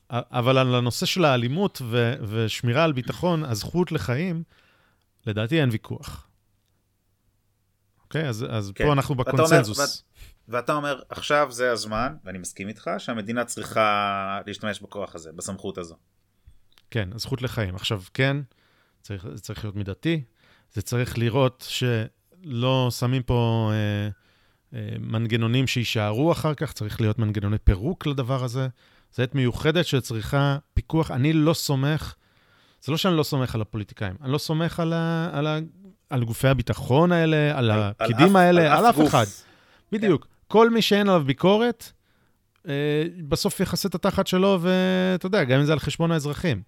[0.10, 4.44] אבל על הנושא של האלימות ו, ושמירה על ביטחון, הזכות לחיים,
[5.26, 6.28] לדעתי אין ויכוח.
[8.04, 8.30] אוקיי?
[8.30, 8.86] אז, אז כן.
[8.86, 9.80] פה אנחנו בקונצנזוס.
[9.80, 9.98] ואתה אומר,
[10.48, 15.96] ואתה אומר, עכשיו זה הזמן, ואני מסכים איתך, שהמדינה צריכה להשתמש בכוח הזה, בסמכות הזו.
[16.92, 17.76] כן, הזכות לחיים.
[17.76, 18.38] עכשיו, כן,
[19.02, 20.24] צריך, זה צריך להיות מידתי,
[20.74, 24.10] זה צריך לראות שלא שמים פה אה,
[24.80, 28.68] אה, מנגנונים שיישארו אחר כך, צריך להיות מנגנוני פירוק לדבר הזה.
[29.14, 31.12] זו עת מיוחדת שצריכה פיקוח.
[31.12, 32.16] אני לא סומך,
[32.82, 35.60] זה לא שאני לא סומך על הפוליטיקאים, אני לא סומך על, ה, על, ה,
[36.10, 39.08] על גופי הביטחון האלה, על, על הפקידים על האלה, על, על אף.
[39.08, 39.26] אחד.
[39.92, 40.24] בדיוק.
[40.24, 40.30] כן.
[40.48, 41.92] כל מי שאין עליו ביקורת,
[42.68, 46.62] אה, בסוף יכסה את התחת שלו, ואתה יודע, גם אם זה על חשבון האזרחים.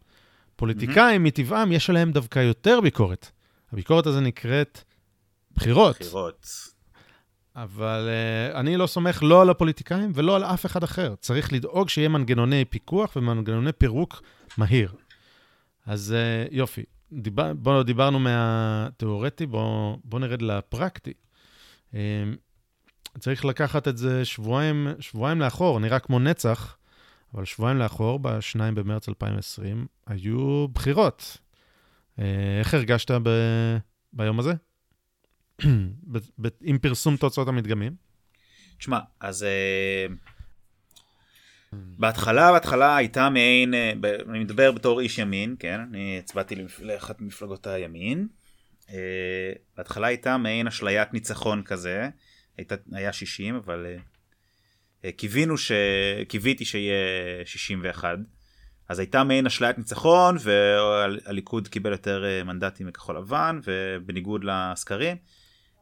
[0.56, 1.28] פוליטיקאים, mm-hmm.
[1.28, 3.32] מטבעם, יש עליהם דווקא יותר ביקורת.
[3.74, 4.82] הביקורת הזו נקראת
[5.56, 5.96] בחירות.
[6.00, 6.75] בחירות.
[7.56, 11.16] אבל uh, אני לא סומך לא על הפוליטיקאים ולא על אף אחד אחר.
[11.20, 14.22] צריך לדאוג שיהיה מנגנוני פיקוח ומנגנוני פירוק
[14.58, 14.94] מהיר.
[15.86, 21.14] אז uh, יופי, דיבר, בוא, דיברנו מהתיאורטי, בואו בוא נרד לפרקטי.
[21.92, 21.96] Uh,
[23.20, 26.78] צריך לקחת את זה שבועיים, שבועיים לאחור, נראה כמו נצח,
[27.34, 31.38] אבל שבועיים לאחור, ב-2 במרץ 2020, היו בחירות.
[32.18, 32.22] Uh,
[32.60, 33.30] איך הרגשת ב,
[34.14, 34.54] ביום הזה?
[36.62, 37.96] עם פרסום תוצאות המדגמים?
[38.78, 40.14] תשמע, אז uh,
[41.74, 43.78] בהתחלה, בהתחלה הייתה מעין, uh,
[44.30, 48.28] אני מדבר בתור איש ימין, כן, אני הצבעתי לאחת ממפלגות הימין.
[48.82, 48.92] Uh,
[49.78, 52.10] בהתחלה הייתה מעין אשליית ניצחון כזה,
[52.58, 53.86] הייתה, היה 60, אבל
[55.18, 55.72] קיווינו ש...
[56.28, 56.96] קיוויתי שיהיה
[57.46, 58.18] 61.
[58.90, 65.18] אז הייתה מעין אשליית ניצחון והליכוד קיבל יותר מנדטים מכחול לבן ובניגוד לסקרים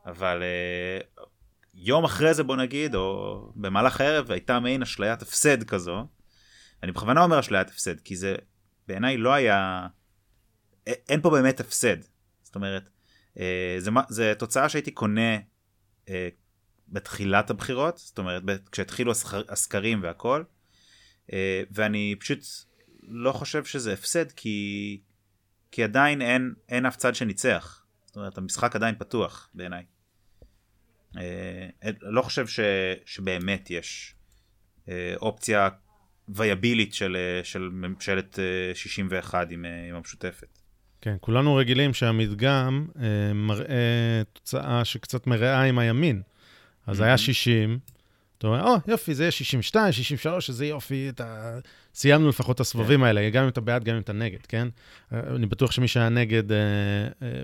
[0.06, 0.42] אבל
[1.18, 1.22] uh,
[1.74, 6.08] יום אחרי זה בוא נגיד, או במהלך הערב הייתה מעין אשליית הפסד כזו.
[6.84, 8.36] אני בכוונה אומר אשליית הפסד, כי זה
[8.88, 9.88] בעיניי לא היה...
[10.86, 11.98] אין פה באמת הפסד.
[12.44, 12.90] זאת אומרת,
[13.36, 13.40] uh,
[13.78, 15.38] זה, זה תוצאה שהייתי קונה
[16.06, 16.10] uh,
[16.88, 19.12] בתחילת הבחירות, זאת אומרת, כשהתחילו
[19.50, 20.44] הסקרים והכל,
[21.72, 22.40] ואני פשוט
[23.04, 25.02] לא חושב שזה הפסד, כי,
[25.72, 27.86] כי עדיין אין, אין אף צד שניצח.
[28.06, 29.86] זאת אומרת, המשחק עדיין פתוח בעיניי.
[31.18, 32.60] אה, לא חושב ש,
[33.06, 34.16] שבאמת יש
[34.90, 35.70] אה, אופציה
[36.30, 38.40] וייבילית של, אה, של ממשלת
[38.74, 40.60] 61 עם, עם המשותפת.
[41.02, 46.22] כן, כולנו רגילים שהמדגם אה, מראה תוצאה שקצת מראה עם הימין.
[46.88, 47.04] אז mm-hmm.
[47.04, 47.80] היה 60,
[48.38, 51.60] אתה אומר, או, יופי, זה יהיה 62, 63, איזה יופי, אתה...
[51.94, 53.06] סיימנו לפחות את הסבבים כן.
[53.06, 54.68] האלה, גם אם אתה בעד, גם אם אתה נגד, כן?
[55.12, 56.58] אני בטוח שמי שהיה נגד אה,
[57.22, 57.42] אה,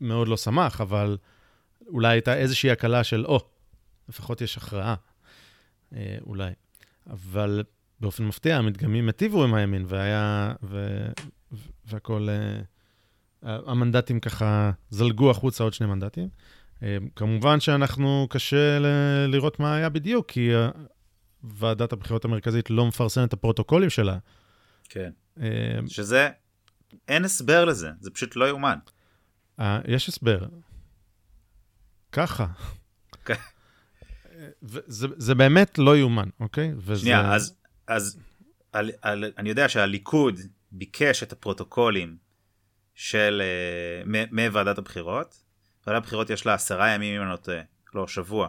[0.00, 1.16] מאוד לא שמח, אבל
[1.86, 3.42] אולי הייתה איזושהי הקלה של, או, oh,
[4.08, 4.94] לפחות יש הכרעה,
[5.92, 6.52] אה, אולי.
[7.10, 7.64] אבל
[8.00, 11.06] באופן מפתיע, המדגמים היטיבו עם הימין, והיה, ו,
[11.86, 12.60] והכל, אה,
[13.66, 16.28] המנדטים ככה זלגו החוצה עוד שני מנדטים.
[16.82, 20.50] אה, כמובן שאנחנו, קשה ל- לראות מה היה בדיוק, כי
[21.44, 24.18] ועדת הבחירות המרכזית לא מפרסמת את הפרוטוקולים שלה.
[24.88, 25.10] כן.
[25.40, 26.28] אה, שזה,
[27.08, 28.78] אין הסבר לזה, זה פשוט לא יאומן.
[29.60, 30.46] אה, יש הסבר.
[32.16, 32.46] ככה.
[34.60, 36.72] זה, זה באמת לא יאומן, אוקיי?
[36.76, 37.00] וזה...
[37.00, 37.54] שנייה, אז,
[37.86, 38.18] אז
[38.72, 40.40] על, על, אני יודע שהליכוד
[40.72, 42.16] ביקש את הפרוטוקולים
[42.94, 43.42] של,
[44.04, 45.42] uh, מוועדת הבחירות.
[45.86, 47.60] ועדת הבחירות יש לה עשרה ימים, אם אני לא טועה,
[47.94, 48.48] לא, שבוע.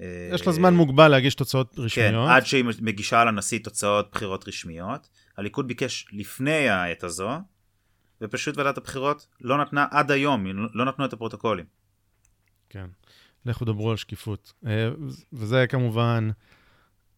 [0.00, 2.28] אה, יש לה זמן מוגבל להגיש תוצאות כן, רשמיות.
[2.28, 5.08] כן, עד שהיא מגישה לנשיא תוצאות בחירות רשמיות.
[5.36, 7.30] הליכוד ביקש לפני העת הזו,
[8.20, 11.64] ופשוט ועדת הבחירות לא נתנה עד היום, לא נתנו את הפרוטוקולים.
[12.68, 12.86] כן.
[13.46, 14.52] לכו דברו על שקיפות.
[14.66, 14.88] אה,
[15.32, 16.30] וזה כמובן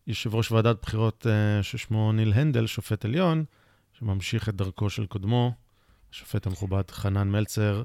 [0.06, 3.44] יושב ראש ועדת בחירות אה, ששמו ניל הנדל, שופט עליון,
[3.92, 5.52] שממשיך את דרכו של קודמו,
[6.12, 7.82] השופט המכובד חנן מלצר,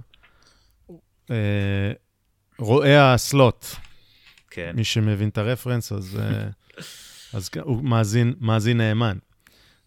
[1.31, 1.91] אה,
[2.59, 3.75] רואה האסלות.
[4.49, 4.71] כן.
[4.75, 6.19] מי שמבין את הרפרנס, אז,
[7.33, 9.17] אז הוא מאזין, מאזין נאמן.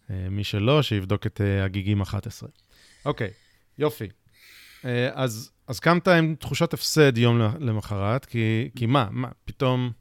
[0.09, 2.49] מי שלא, שיבדוק את הגיגים 11.
[3.05, 3.29] אוקיי,
[3.77, 4.07] יופי.
[5.13, 9.91] אז אז קמת עם תחושת הפסד יום למחרת, כי, כי מה, מה, פתאום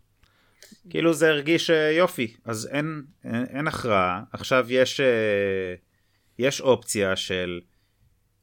[0.90, 4.22] כאילו זה הרגיש אה, יופי, אז אין, אין, אין הכרעה.
[4.32, 5.74] עכשיו יש, אה,
[6.38, 7.60] יש אופציה של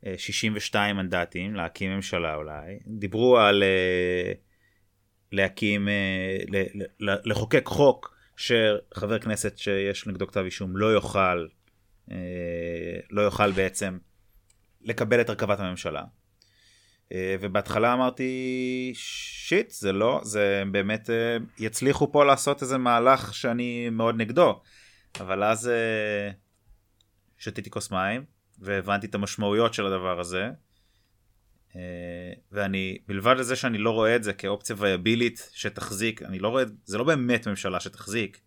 [0.06, 2.80] אה, 62 מנדטים להקים ממשלה אולי.
[2.88, 4.32] דיברו על אה,
[5.32, 6.38] להקים, אה,
[7.00, 11.48] לחוקק חוק שחבר כנסת שיש נגדו כתב אישום לא יוכל,
[12.12, 12.18] אה,
[13.10, 13.98] לא יוכל בעצם
[14.82, 16.04] לקבל את הרכבת הממשלה.
[17.14, 23.90] אה, ובהתחלה אמרתי, שיט, זה לא, זה באמת אה, יצליחו פה לעשות איזה מהלך שאני
[23.90, 24.62] מאוד נגדו.
[25.20, 26.32] אבל אז אה,
[27.38, 28.24] שתיתי כוס מים,
[28.60, 30.50] והבנתי את המשמעויות של הדבר הזה.
[32.52, 36.98] ואני, מלבד לזה שאני לא רואה את זה כאופציה וייבילית שתחזיק, אני לא רואה, זה
[36.98, 38.40] לא באמת ממשלה שתחזיק.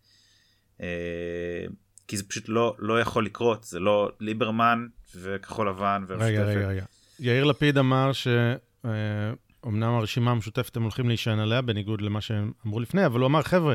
[2.08, 6.44] כי זה פשוט לא, לא יכול לקרות, זה לא ליברמן וכחול לבן רגע.
[6.44, 6.84] רגע, רגע.
[7.20, 13.06] יאיר לפיד אמר שאומנם הרשימה המשותפת, הם הולכים להישען עליה, בניגוד למה שהם אמרו לפני,
[13.06, 13.74] אבל הוא אמר, חבר'ה,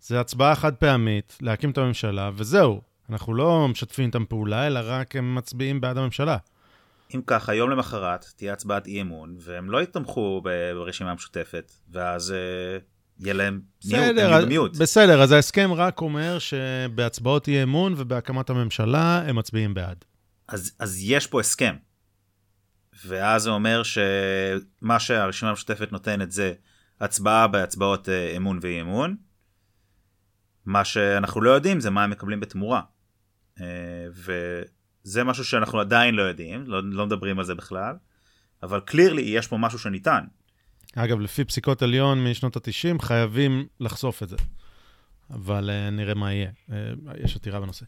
[0.00, 2.80] זה הצבעה חד פעמית, להקים את הממשלה, וזהו.
[3.10, 6.36] אנחנו לא משתפים איתם פעולה, אלא רק הם מצביעים בעד הממשלה.
[7.14, 10.42] אם ככה, יום למחרת תהיה הצבעת אי אמון, והם לא יתמכו
[10.74, 12.78] ברשימה המשותפת, ואז אה,
[13.20, 14.76] יהיה להם מיעוט, הם בסדר, במיעוט.
[14.76, 20.04] בסדר, אז ההסכם רק אומר שבהצבעות אי אמון ובהקמת הממשלה הם מצביעים בעד.
[20.48, 21.74] אז, אז יש פה הסכם.
[23.04, 26.52] ואז זה אומר שמה שהרשימה המשותפת נותנת זה
[27.00, 29.16] הצבעה בהצבעות אה, אמון ואי אמון.
[30.66, 32.80] מה שאנחנו לא יודעים זה מה הם מקבלים בתמורה.
[33.60, 33.66] אה,
[34.10, 37.96] וזה משהו שאנחנו עדיין לא יודעים, לא, לא מדברים על זה בכלל.
[38.62, 40.24] אבל קלירלי יש פה משהו שניתן.
[40.94, 44.36] אגב, לפי פסיקות עליון משנות ה-90, חייבים לחשוף את זה.
[45.30, 46.50] אבל uh, נראה מה יהיה.
[47.24, 47.84] יש עתירה בנושא.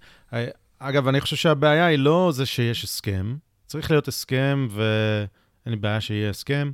[0.78, 3.36] אגב, אני חושב שהבעיה היא לא זה שיש הסכם,
[3.68, 5.28] צריך להיות הסכם, ואין
[5.66, 6.70] לי בעיה שיהיה הסכם,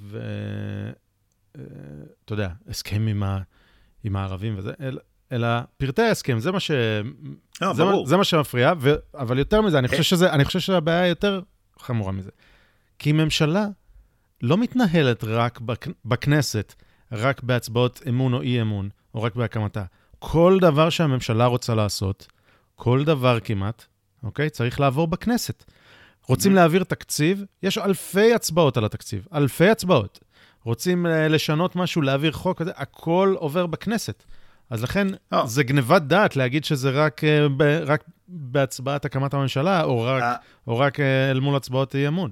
[0.00, 0.92] ואתה
[2.30, 3.40] יודע, הסכם עם, ה...
[4.04, 5.00] עם הערבים וזה, אלא,
[5.32, 6.70] אלא פרטי ההסכם, זה מה, ש...
[7.60, 7.92] לא, זה, מה.
[8.04, 8.94] זה מה שמפריע, ו...
[9.14, 11.40] אבל יותר מזה, אני חושב, שזה, אני חושב שהבעיה יותר
[11.78, 12.30] חמורה מזה.
[12.98, 13.66] כי ממשלה
[14.42, 15.88] לא מתנהלת רק בכ...
[16.04, 16.74] בכנסת,
[17.12, 19.84] רק בהצבעות אמון או אי אמון, או רק בהקמתה.
[20.18, 22.26] כל דבר שהממשלה רוצה לעשות,
[22.74, 23.84] כל דבר כמעט,
[24.22, 24.50] אוקיי?
[24.50, 25.64] צריך לעבור בכנסת.
[26.28, 30.18] רוצים להעביר תקציב, יש אלפי הצבעות על התקציב, אלפי הצבעות.
[30.64, 34.24] רוצים אה, לשנות משהו, להעביר חוק הכל עובר בכנסת.
[34.70, 35.46] אז לכן, לא.
[35.46, 40.36] זה גניבת דעת להגיד שזה רק, אה, ב, רק בהצבעת הקמת הממשלה, או רק, ה-
[40.66, 42.30] או רק אל מול הצבעות אי אמון.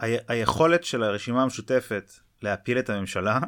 [0.00, 2.12] ה- היכולת של הרשימה המשותפת
[2.42, 3.38] להפיל את הממשלה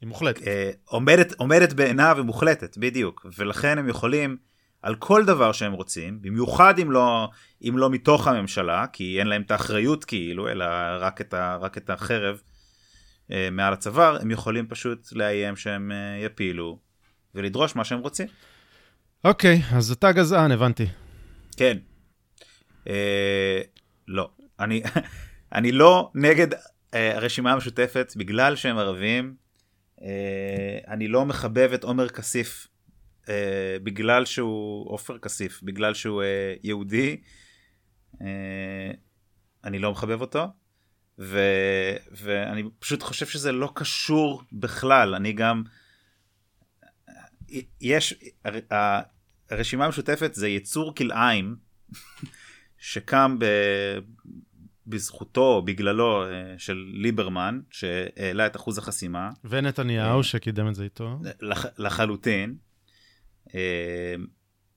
[0.00, 0.46] היא מוחלטת.
[0.46, 3.26] אה, עומדת, עומדת בעינה ומוחלטת, בדיוק.
[3.38, 4.36] ולכן הם יכולים,
[4.82, 7.28] על כל דבר שהם רוצים, במיוחד אם לא,
[7.62, 10.64] אם לא מתוך הממשלה, כי אין להם את האחריות כאילו, אלא
[11.00, 12.40] רק את, ה, רק את החרב
[13.32, 16.78] אה, מעל הצוואר, הם יכולים פשוט לאיים שהם אה, יפילו
[17.34, 18.26] ולדרוש מה שהם רוצים.
[19.24, 20.86] אוקיי, אז אתה גזען, הבנתי.
[21.56, 21.78] כן.
[22.88, 23.60] אה,
[24.08, 24.30] לא.
[24.60, 24.82] אני,
[25.54, 26.54] אני לא נגד
[26.94, 29.34] אה, הרשימה המשותפת בגלל שהם ערבים.
[30.02, 32.68] אה, אני לא מחבב את עומר כסיף
[33.28, 37.20] אה, בגלל שהוא עופר כסיף בגלל שהוא אה, יהודי.
[38.20, 38.90] אה,
[39.64, 40.46] אני לא מחבב אותו.
[41.18, 41.40] ו,
[42.10, 45.62] ואני פשוט חושב שזה לא קשור בכלל אני גם
[47.80, 49.00] יש הר-
[49.50, 51.56] הרשימה המשותפת זה יצור כלאיים
[52.78, 53.44] שקם ב...
[54.86, 61.18] בזכותו, בגללו אה, של ליברמן, שהעלה את אחוז החסימה, ונתניהו, שקידם את זה איתו.
[61.40, 61.66] לח...
[61.78, 62.56] לחלוטין,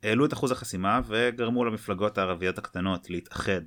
[0.03, 3.61] העלו את אחוז החסימה וגרמו למפלגות הערביות הקטנות להתאחד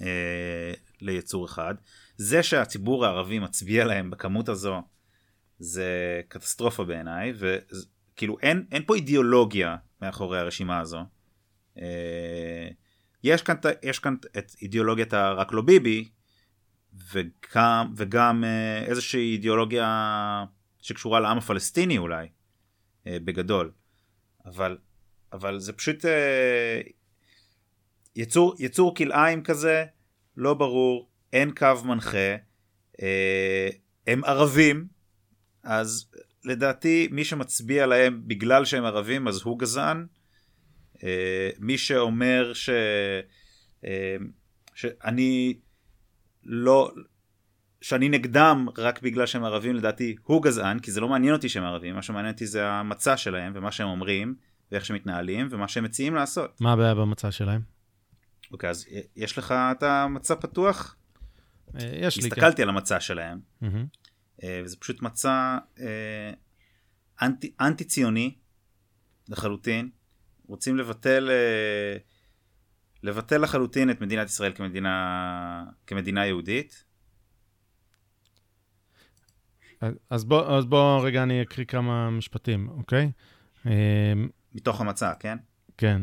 [0.00, 1.74] אה, ליצור אחד.
[2.16, 4.82] זה שהציבור הערבי מצביע להם בכמות הזו,
[5.58, 11.04] זה קטסטרופה בעיניי, וכאילו אין, אין פה אידיאולוגיה מאחורי הרשימה הזו.
[11.78, 12.68] אה,
[13.24, 16.08] יש כאן, יש כאן את אידיאולוגיית הרק לא ביבי,
[17.12, 20.44] וגם, וגם אה, איזושהי אידיאולוגיה
[20.78, 22.28] שקשורה לעם הפלסטיני אולי,
[23.06, 23.72] אה, בגדול.
[24.46, 24.78] אבל,
[25.32, 26.80] אבל זה פשוט אה,
[28.16, 29.84] יצור, יצור כלאיים כזה,
[30.36, 32.36] לא ברור, אין קו מנחה,
[33.02, 33.68] אה,
[34.06, 34.86] הם ערבים,
[35.62, 36.10] אז
[36.44, 40.06] לדעתי מי שמצביע להם בגלל שהם ערבים אז הוא גזען.
[41.04, 42.70] אה, מי שאומר ש...
[43.84, 44.16] אה,
[44.74, 45.58] שאני
[46.44, 46.90] לא...
[47.80, 51.64] שאני נגדם רק בגלל שהם ערבים לדעתי הוא גזען כי זה לא מעניין אותי שהם
[51.64, 54.34] ערבים מה שמעניין אותי זה המצע שלהם ומה שהם אומרים
[54.72, 56.60] ואיך שהם מתנהלים ומה שהם מציעים לעשות.
[56.60, 57.60] מה הבעיה במצע שלהם?
[58.52, 58.86] אוקיי אז
[59.16, 60.96] יש לך את המצע פתוח?
[61.74, 62.28] אה, יש לי, כן.
[62.28, 63.40] הסתכלתי על המצע שלהם.
[64.42, 66.32] אה, וזה פשוט מצע אה,
[67.22, 68.34] אנטי, אנטי ציוני
[69.28, 69.90] לחלוטין,
[70.46, 71.30] רוצים לבטל,
[73.02, 76.85] לבטל לחלוטין את מדינת ישראל כמדינה, כמדינה יהודית.
[80.10, 83.10] אז בוא, אז בוא רגע אני אקריא כמה משפטים, אוקיי?
[83.66, 83.72] אמ,
[84.54, 85.38] מתוך המצע, כן?
[85.78, 86.02] כן.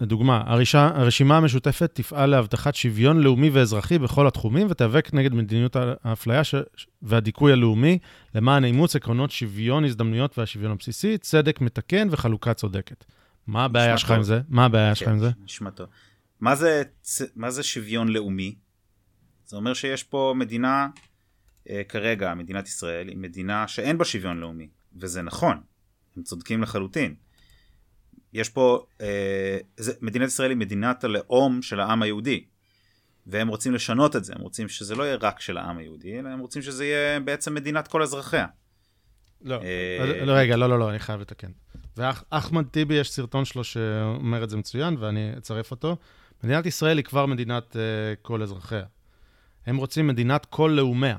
[0.00, 6.44] לדוגמה, הרשימה, הרשימה המשותפת תפעל להבטחת שוויון לאומי ואזרחי בכל התחומים ותיאבק נגד מדיניות האפליה
[6.44, 6.54] ש...
[7.02, 7.98] והדיכוי הלאומי
[8.34, 13.04] למען אימוץ עקרונות שוויון הזדמנויות והשוויון הבסיסי, צדק מתקן וחלוקה צודקת.
[13.46, 14.40] מה הבעיה שלך עם זה?
[14.48, 15.30] מה הבעיה שלך עם זה?
[15.44, 15.86] נשמע טוב.
[16.40, 16.82] מה זה,
[17.36, 18.54] מה זה שוויון לאומי?
[19.46, 20.88] זה אומר שיש פה מדינה,
[21.88, 25.60] כרגע, מדינת ישראל, היא מדינה שאין בה שוויון לאומי, וזה נכון,
[26.16, 27.14] הם צודקים לחלוטין.
[28.32, 32.44] יש פה, אה, זה, מדינת ישראל היא מדינת הלאום של העם היהודי.
[33.26, 36.28] והם רוצים לשנות את זה, הם רוצים שזה לא יהיה רק של העם היהודי, אלא
[36.28, 38.46] הם רוצים שזה יהיה בעצם מדינת כל אזרחיה.
[39.42, 40.24] לא, אה...
[40.24, 41.50] לא, רגע, לא, לא, לא, אני חייב לתקן.
[41.96, 45.96] ואחמד טיבי, יש סרטון שלו שאומר את זה מצוין, ואני אצרף אותו.
[46.44, 47.78] מדינת ישראל היא כבר מדינת uh,
[48.22, 48.84] כל אזרחיה.
[49.66, 51.18] הם רוצים מדינת כל לאומיה,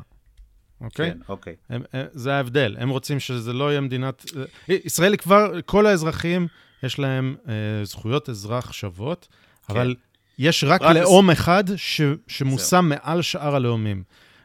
[0.82, 1.12] אוקיי?
[1.12, 1.56] כן, אוקיי.
[1.70, 2.76] הם, הם, זה ההבדל.
[2.80, 4.26] הם רוצים שזה לא יהיה מדינת...
[4.70, 6.48] ישראל היא כבר, כל האזרחים
[6.84, 7.50] יש להם uh,
[7.84, 9.28] זכויות אזרח שוות,
[9.68, 9.74] כן.
[9.74, 9.96] אבל
[10.40, 11.38] יש רק, רק לאום לס...
[11.38, 14.04] אחד ש, שמושם מעל שאר הלאומים.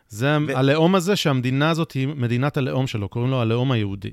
[0.09, 0.57] זה ו...
[0.57, 4.11] הלאום הזה שהמדינה הזאת היא מדינת הלאום שלו, קוראים לו הלאום היהודי.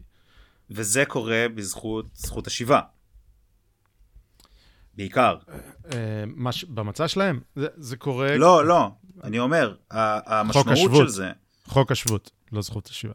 [0.69, 2.79] וזה קורה בזכות זכות השיבה.
[4.93, 5.37] בעיקר.
[5.91, 6.23] אה,
[6.69, 7.39] במצע שלהם?
[7.55, 8.37] זה, זה קורה...
[8.37, 8.89] לא, לא,
[9.23, 11.31] אני אומר, המשמעות של זה...
[11.69, 13.13] חוק השבות, לא זכות השיבה.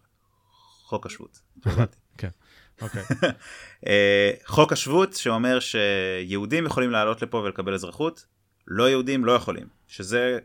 [0.82, 1.40] חוק השבות.
[2.18, 2.28] כן,
[2.82, 3.02] אוקיי.
[3.86, 8.26] אה, חוק השבות שאומר שיהודים יכולים לעלות לפה ולקבל אזרחות,
[8.66, 9.66] לא יהודים לא יכולים.
[9.88, 10.38] שזה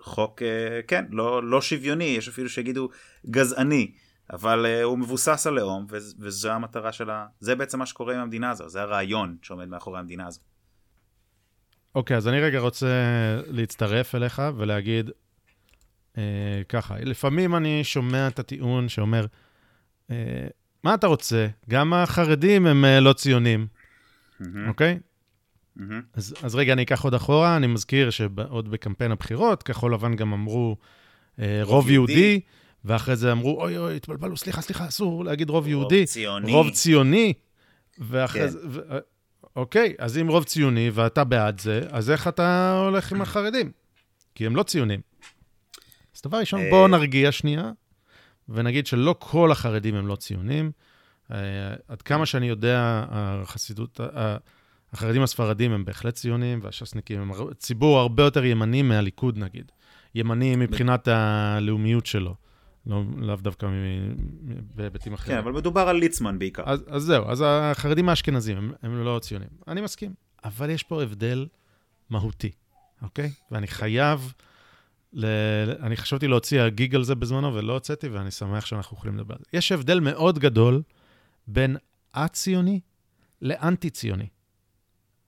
[0.00, 2.88] חוק, אה, כן, לא, לא שוויוני, יש אפילו שיגידו
[3.30, 3.92] גזעני.
[4.32, 5.86] אבל uh, הוא מבוסס על לאום,
[6.18, 7.26] וזו המטרה של ה...
[7.40, 10.40] זה בעצם מה שקורה עם המדינה הזו, זה הרעיון שעומד מאחורי המדינה הזו.
[11.94, 12.86] אוקיי, okay, אז אני רגע רוצה
[13.46, 15.10] להצטרף אליך ולהגיד
[16.14, 16.18] uh,
[16.68, 19.26] ככה, לפעמים אני שומע את הטיעון שאומר,
[20.08, 20.12] uh,
[20.84, 21.46] מה אתה רוצה?
[21.70, 23.66] גם החרדים הם uh, לא ציונים,
[24.68, 24.98] אוקיי?
[24.98, 25.00] Mm-hmm.
[25.78, 25.80] Okay?
[25.80, 25.82] Mm-hmm.
[26.14, 30.32] אז, אז רגע, אני אקח עוד אחורה, אני מזכיר שעוד בקמפיין הבחירות, כחול לבן גם
[30.32, 30.76] אמרו
[31.36, 32.12] uh, רוב יהודי.
[32.12, 32.40] יהודי
[32.84, 35.98] ואחרי זה אמרו, אוי אוי, התבלבלו, סליחה, סליחה, אסור להגיד רוב יהודי.
[35.98, 36.52] רוב ציוני.
[36.52, 37.32] רוב ציוני.
[37.98, 38.48] ואחרי כן.
[38.48, 38.80] זה, ו...
[39.56, 43.72] אוקיי, אז אם רוב ציוני ואתה בעד זה, אז איך אתה הולך עם החרדים?
[44.34, 45.00] כי הם לא ציונים.
[46.18, 46.88] אז דבר ראשון, בואו אה.
[46.88, 47.70] נרגיע שנייה,
[48.48, 50.70] ונגיד שלא כל החרדים הם לא ציונים.
[51.28, 51.32] Uh,
[51.88, 54.00] עד כמה שאני יודע, החסידות,
[54.92, 59.72] החרדים הספרדים הם בהחלט ציונים, והש"סניקים הם ציבור הרבה יותר ימני מהליכוד, נגיד.
[60.14, 62.34] ימני מבחינת הלאומיות שלו.
[62.86, 63.68] לא, לאו דווקא
[64.74, 65.36] בהיבטים אחרים.
[65.36, 66.62] כן, אבל מדובר על ליצמן בעיקר.
[66.66, 69.48] אז, אז זהו, אז החרדים האשכנזים הם, הם לא ציונים.
[69.68, 71.46] אני מסכים, אבל יש פה הבדל
[72.10, 72.50] מהותי,
[73.02, 73.30] אוקיי?
[73.50, 74.32] ואני חייב,
[75.12, 75.26] ל...
[75.82, 79.40] אני חשבתי להוציא הגיג על זה בזמנו ולא הוצאתי, ואני שמח שאנחנו יכולים לדבר על
[79.40, 79.58] זה.
[79.58, 80.82] יש הבדל מאוד גדול
[81.46, 81.76] בין
[82.12, 82.80] א-ציוני
[83.42, 84.28] לאנטי-ציוני,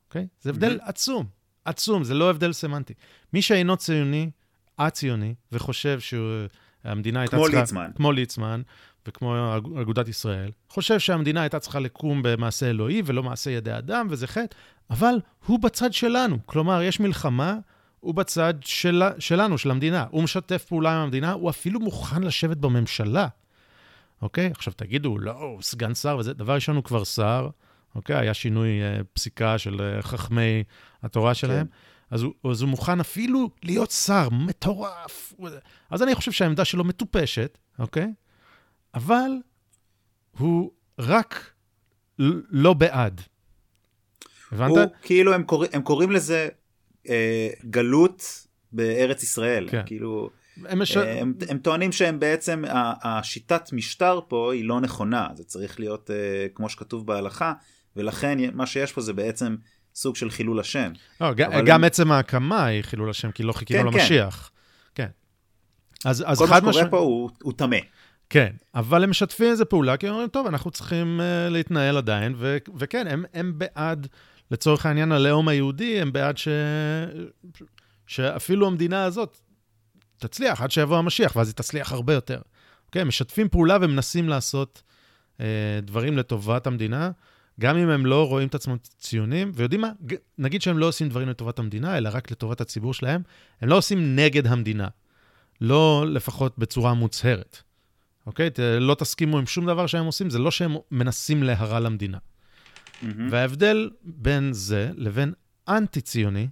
[0.07, 0.27] אוקיי?
[0.41, 0.89] זה הבדל mm-hmm.
[0.89, 1.25] עצום,
[1.65, 2.93] עצום, זה לא הבדל סמנטי.
[3.33, 4.29] מי שאינו ציוני,
[4.77, 6.47] א-ציוני, וחושב שהוא...
[6.83, 7.51] המדינה הייתה צריכה...
[7.51, 7.91] כמו ליצמן.
[7.95, 8.61] כמו ליצמן,
[9.07, 10.51] וכמו אגודת ישראל.
[10.69, 14.55] חושב שהמדינה הייתה צריכה לקום במעשה אלוהי ולא מעשה ידי אדם, וזה חטא,
[14.89, 15.15] אבל
[15.45, 16.37] הוא בצד שלנו.
[16.45, 17.57] כלומר, יש מלחמה,
[18.01, 20.05] הוא בצד של, שלנו, של המדינה.
[20.11, 23.27] הוא משתף פעולה עם המדינה, הוא אפילו מוכן לשבת בממשלה.
[24.21, 24.51] אוקיי?
[24.51, 26.33] עכשיו תגידו, לא, הוא סגן שר וזה.
[26.33, 27.49] דבר ראשון, הוא כבר שר,
[27.95, 28.15] אוקיי?
[28.15, 30.63] היה שינוי uh, פסיקה של uh, חכמי
[31.03, 31.65] התורה שלהם.
[31.65, 31.71] כן.
[32.11, 35.33] אז הוא, אז הוא מוכן אפילו להיות שר, מטורף.
[35.89, 38.13] אז אני חושב שהעמדה שלו מטופשת, אוקיי?
[38.93, 39.31] אבל
[40.37, 41.51] הוא רק
[42.49, 43.21] לא בעד.
[44.51, 44.69] הבנת?
[44.69, 46.49] הוא, כאילו, הם, קורא, הם קוראים לזה
[47.09, 49.67] אה, גלות בארץ ישראל.
[49.71, 49.81] כן.
[49.85, 50.29] כאילו...
[50.65, 50.97] הם, מש...
[50.97, 52.63] אה, הם, הם טוענים שהם בעצם,
[53.03, 57.53] השיטת משטר פה היא לא נכונה, זה צריך להיות uh, כמו שכתוב בהלכה,
[57.95, 59.55] ולכן מה שיש פה זה בעצם
[59.95, 60.91] סוג של חילול השם.
[61.21, 61.83] לא, גם הם...
[61.83, 64.51] עצם ההקמה היא חילול השם, כי לא חיכינו כן, למשיח.
[64.95, 65.03] כן.
[65.03, 66.09] כן.
[66.09, 66.89] אז, אז כל מה שקורה מש...
[66.89, 66.97] פה
[67.43, 67.77] הוא טמא.
[68.29, 72.33] כן, אבל הם משתפים איזה פעולה, כי הם אומרים, טוב, אנחנו צריכים uh, להתנהל עדיין,
[72.37, 74.07] ו- וכן, הם, הם בעד,
[74.51, 76.47] לצורך העניין, הלאום היהודי, הם בעד ש...
[78.07, 79.37] שאפילו המדינה הזאת
[80.17, 82.41] תצליח עד שיבוא המשיח, ואז היא תצליח הרבה יותר.
[82.85, 84.83] אוקיי, משתפים פעולה ומנסים לעשות
[85.37, 85.41] uh,
[85.81, 87.11] דברים לטובת המדינה.
[87.59, 89.91] גם אם הם לא רואים את עצמם ציונים, ויודעים מה?
[90.37, 93.21] נגיד שהם לא עושים דברים לטובת המדינה, אלא רק לטובת הציבור שלהם,
[93.61, 94.87] הם לא עושים נגד המדינה.
[95.61, 97.57] לא לפחות בצורה מוצהרת,
[98.25, 98.49] אוקיי?
[98.79, 102.17] לא תסכימו עם שום דבר שהם עושים, זה לא שהם מנסים להרע למדינה.
[103.29, 105.33] וההבדל בין זה לבין
[105.67, 106.47] אנטי-ציוני,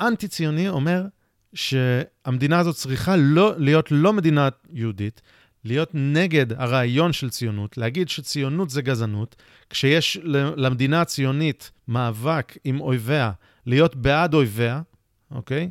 [0.00, 1.06] אנטי-ציוני אומר
[1.54, 5.22] שהמדינה הזאת צריכה לא, להיות לא מדינה יהודית,
[5.64, 9.36] להיות נגד הרעיון של ציונות, להגיד שציונות זה גזענות,
[9.70, 10.18] כשיש
[10.56, 13.32] למדינה הציונית מאבק עם אויביה,
[13.66, 14.82] להיות בעד אויביה,
[15.30, 15.70] אוקיי?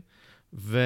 [0.54, 0.80] ו,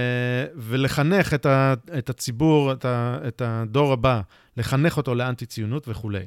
[0.55, 4.21] ולחנך את, ה, את הציבור, את, ה, את הדור הבא,
[4.57, 6.25] לחנך אותו לאנטי-ציונות וכולי.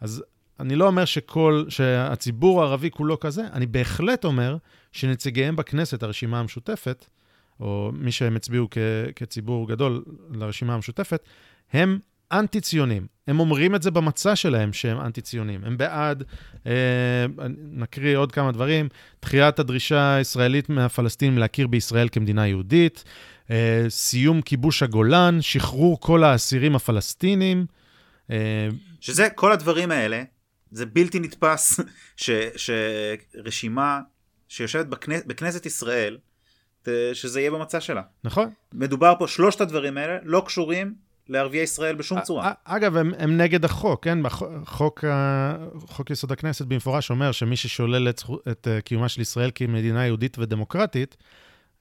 [0.00, 0.24] אז
[0.62, 4.56] אני לא אומר שכל, שהציבור הערבי כולו כזה, אני בהחלט אומר
[4.92, 7.06] שנציגיהם בכנסת, הרשימה המשותפת,
[7.60, 8.78] או מי שהם הצביעו כ,
[9.16, 11.24] כציבור גדול לרשימה המשותפת,
[11.72, 11.98] הם
[12.32, 13.06] אנטי-ציונים.
[13.26, 15.64] הם אומרים את זה במצע שלהם שהם אנטי-ציונים.
[15.64, 16.24] הם בעד,
[16.66, 17.26] אה,
[17.58, 18.88] נקריא עוד כמה דברים,
[19.22, 23.04] דחיית הדרישה הישראלית מהפלסטינים להכיר בישראל כמדינה יהודית,
[23.50, 27.66] אה, סיום כיבוש הגולן, שחרור כל האסירים הפלסטינים.
[28.30, 28.68] אה,
[29.00, 30.22] שזה, כל הדברים האלה,
[30.72, 31.80] זה בלתי נתפס
[32.16, 34.00] ש, שרשימה
[34.48, 36.18] שיושבת בכנס, בכנסת ישראל,
[37.12, 38.02] שזה יהיה במצע שלה.
[38.24, 38.50] נכון?
[38.72, 40.94] מדובר פה, שלושת הדברים האלה לא קשורים
[41.28, 42.52] לערביי ישראל בשום צורה.
[42.64, 44.18] אגב, הם, הם נגד החוק, כן?
[44.64, 45.04] חוק,
[45.86, 50.38] חוק יסוד הכנסת במפורש אומר שמי ששולל את, את אה, קיומה של ישראל כמדינה יהודית
[50.38, 51.16] ודמוקרטית,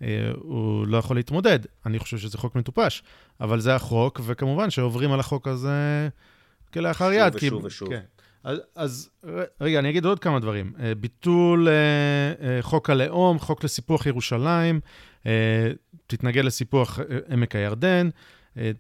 [0.02, 1.60] אה, הוא לא יכול להתמודד.
[1.86, 3.04] אני חושב שזה חוק מטופש,
[3.42, 6.10] אבל זה החוק, וכמובן שעוברים על החוק הזה
[6.74, 7.36] כלאחר שוב יד.
[7.36, 7.90] ושוב ושוב.
[7.90, 8.02] כן.
[8.44, 9.10] אז, אז
[9.62, 10.74] רגע, אני אגיד עוד כמה דברים.
[10.80, 11.74] אה, ביטול אה,
[12.48, 14.80] אה, חוק הלאום, חוק לסיפוח ירושלים,
[16.08, 18.10] תתנגד לסיפוח עמק הירדן,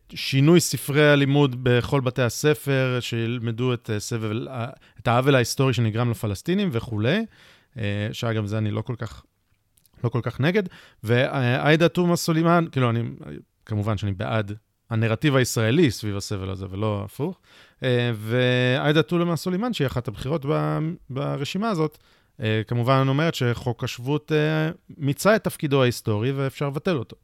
[0.09, 4.47] שינוי ספרי הלימוד בכל בתי הספר, שילמדו את, סבל,
[4.99, 7.25] את העוול ההיסטורי שנגרם לפלסטינים וכולי,
[8.11, 9.23] שאגב, זה אני לא כל כך,
[10.03, 10.63] לא כל כך נגד.
[11.03, 13.01] ועאידה תומא סלימאן, כאילו, אני,
[13.65, 14.53] כמובן שאני בעד
[14.91, 17.39] הנרטיב הישראלי סביב הסבל הזה, ולא הפוך.
[17.83, 20.45] אה, ועאידה תומא סלימאן, שהיא אחת הבחירות
[21.09, 21.97] ברשימה הזאת,
[22.41, 27.15] אה, כמובן אומרת שחוק השבות אה, מיצה את תפקידו ההיסטורי ואפשר לבטל אותו.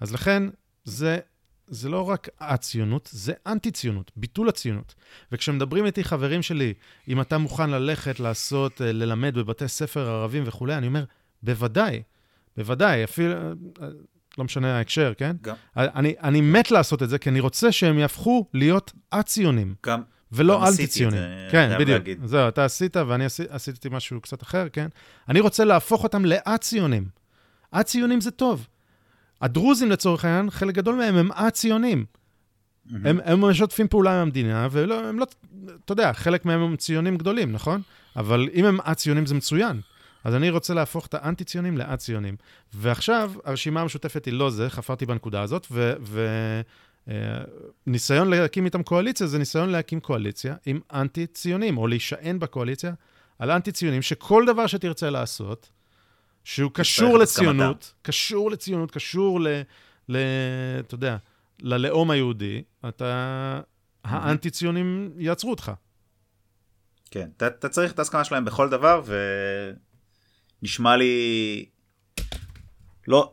[0.00, 0.42] אז לכן,
[0.84, 1.18] זה,
[1.66, 4.94] זה לא רק הציונות, זה אנטי-ציונות, ביטול הציונות.
[5.32, 6.74] וכשמדברים איתי חברים שלי,
[7.08, 11.04] אם אתה מוכן ללכת, לעשות, ללמד בבתי ספר ערבים וכולי, אני אומר,
[11.42, 12.02] בוודאי,
[12.56, 13.34] בוודאי, אפילו,
[14.38, 15.36] לא משנה ההקשר, כן?
[15.42, 19.74] גם, אני, אני מת לעשות את זה, כי אני רוצה שהם יהפכו להיות א-ציונים.
[19.86, 20.02] גם,
[20.32, 21.18] ולא אנטי-ציונים.
[21.18, 21.88] זה, כן, בדיוק.
[21.98, 22.20] להגיד.
[22.24, 24.86] זהו, אתה עשית ואני עשי, עשיתי משהו קצת אחר, כן?
[25.28, 27.04] אני רוצה להפוך אותם א-ציונים.
[27.72, 28.66] א-ציונים זה טוב.
[29.40, 32.04] הדרוזים, לצורך העניין, חלק גדול מהם הם א-ציונים.
[33.04, 35.26] הם, הם משתפים פעולה עם המדינה, והם לא,
[35.84, 37.82] אתה יודע, חלק מהם הם ציונים גדולים, נכון?
[38.16, 39.80] אבל אם הם א-ציונים זה מצוין.
[40.24, 42.36] אז אני רוצה להפוך את האנטי-ציונים לאט-ציונים.
[42.74, 45.92] ועכשיו, הרשימה המשותפת היא לא זה, חפרתי בנקודה הזאת, ו...
[46.02, 46.26] ו
[47.08, 47.14] אה,
[47.86, 52.92] ניסיון להקים איתם קואליציה זה ניסיון להקים קואליציה עם אנטי-ציונים, או להישען בקואליציה
[53.38, 55.70] על אנטי-ציונים, שכל דבר שתרצה לעשות,
[56.44, 57.18] שהוא קשור.
[57.18, 59.48] לציונות, קשור לציונות, קשור ל...
[60.08, 60.16] ל
[60.80, 61.16] אתה יודע,
[61.62, 63.60] ללאום היהודי, אתה...
[64.04, 65.72] האנטי-ציונים יעצרו אותך.
[67.10, 69.02] כן, אתה, צריך את ההסכמה שלהם בכל דבר,
[70.62, 71.64] ונשמע לי
[73.08, 73.32] לא,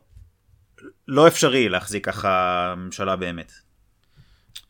[1.08, 3.52] לא אפשרי להחזיק ככה ממשלה באמת.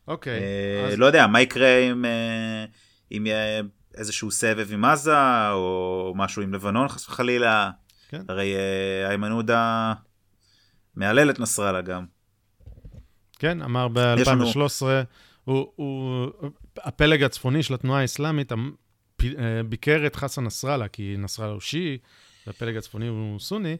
[0.07, 0.99] אוקיי, אה, אז...
[0.99, 2.65] לא יודע, מה יקרה אם, אה,
[3.11, 3.61] אם יהיה
[3.95, 7.71] איזשהו סבב עם עזה, או משהו עם לבנון חס וחלילה.
[8.09, 8.21] כן.
[8.29, 9.93] הרי אה, איימן עודה
[10.95, 12.05] מהלל את נסראללה גם.
[13.39, 13.87] כן, אמר
[14.19, 14.81] יש לנו- ב-2013,
[15.43, 16.27] הוא, הוא,
[16.77, 18.71] הפלג הצפוני של התנועה האסלאמית אמ-
[19.23, 21.97] אה, ביקר את חסן נסראללה, כי נסראללה הוא שיעי,
[22.47, 23.77] והפלג הצפוני הוא סוני,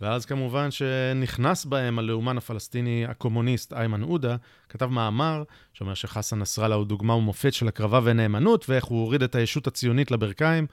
[0.00, 4.36] ואז כמובן שנכנס בהם הלאומן הפלסטיני הקומוניסט איימן עודה,
[4.68, 5.42] כתב מאמר
[5.72, 10.10] שאומר שחסן נסראללה הוא דוגמה ומופת של הקרבה ונאמנות, ואיך הוא הוריד את הישות הציונית
[10.10, 10.66] לברכיים,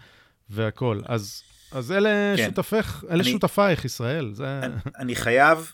[0.49, 1.01] והכול.
[1.05, 2.45] אז, אז אלה כן.
[2.45, 4.33] שותפיך, אלה אני- שותפייך, ישראל.
[4.33, 4.59] זה...
[4.63, 5.71] אני, אני חייב,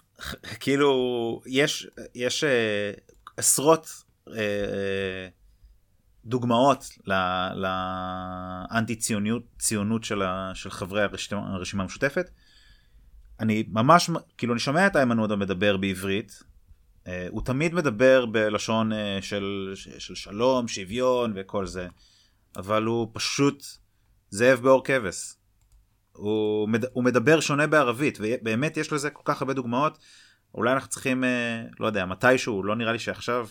[0.60, 0.92] כאילו,
[1.46, 2.92] יש, יש אה,
[3.38, 3.90] עשרות
[4.28, 5.28] אה, אה,
[6.28, 6.90] דוגמאות
[7.56, 12.30] לאנטי ציונות ציונות של, ה, של חברי הרשימה, הרשימה המשותפת.
[13.40, 16.44] אני ממש, כאילו, אני שומע את איימן עודה מדבר בעברית.
[17.08, 21.88] אה, הוא תמיד מדבר בלשון אה, של, של שלום, שוויון וכל זה,
[22.56, 23.64] אבל הוא פשוט
[24.30, 25.34] זאב בעור כבש.
[26.12, 26.86] הוא, מד...
[26.94, 29.98] הוא מדבר שונה בערבית, ובאמת יש לזה כל כך הרבה דוגמאות.
[30.54, 33.48] אולי אנחנו צריכים, אה, לא יודע, מתישהו, לא נראה לי שעכשיו,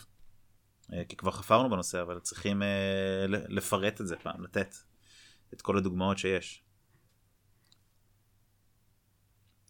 [1.08, 4.74] כי כבר חפרנו בנושא, אבל צריכים אה, לפרט את זה פעם, לתת
[5.54, 6.62] את כל הדוגמאות שיש.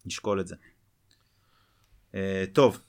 [0.05, 0.55] נשקול את זה.
[2.15, 2.81] אה, טוב,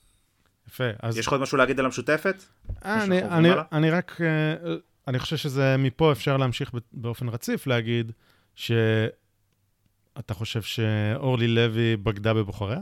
[0.68, 0.84] יפה.
[1.02, 2.44] אז יש לך עוד משהו להגיד על המשותפת?
[2.84, 4.74] אה, אני, אני, אני רק, אה,
[5.08, 8.12] אני חושב שזה מפה אפשר להמשיך באופן רציף להגיד
[8.54, 12.80] שאתה חושב שאורלי לוי בגדה בבוחריה?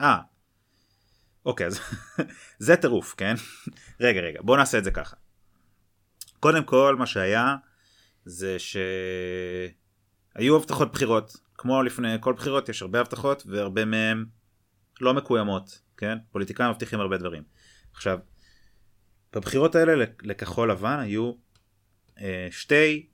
[0.00, 0.18] אה,
[1.46, 1.80] אוקיי, אז
[2.58, 3.34] זה טירוף, כן?
[4.00, 5.16] רגע, רגע, בוא נעשה את זה ככה.
[6.40, 7.56] קודם כל, מה שהיה,
[8.24, 11.36] זה שהיו הבטחות בחירות.
[11.54, 14.24] כמו לפני כל בחירות, יש הרבה הבטחות, והרבה מהן
[15.00, 16.18] לא מקוימות, כן?
[16.30, 17.42] פוליטיקאים מבטיחים הרבה דברים.
[17.92, 18.18] עכשיו,
[19.32, 21.32] בבחירות האלה לכחול לבן היו
[22.20, 23.06] אה, שתי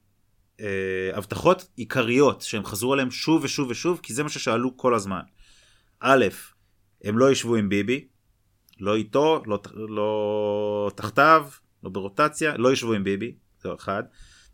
[0.60, 5.22] אה, הבטחות עיקריות שהם חזרו עליהן שוב ושוב ושוב, כי זה מה ששאלו כל הזמן.
[6.00, 6.26] א',
[7.04, 8.08] הם לא ישבו עם ביבי,
[8.80, 11.46] לא איתו, לא, לא תחתיו,
[11.84, 14.02] לא ברוטציה, לא ישבו עם ביבי, זה אחד.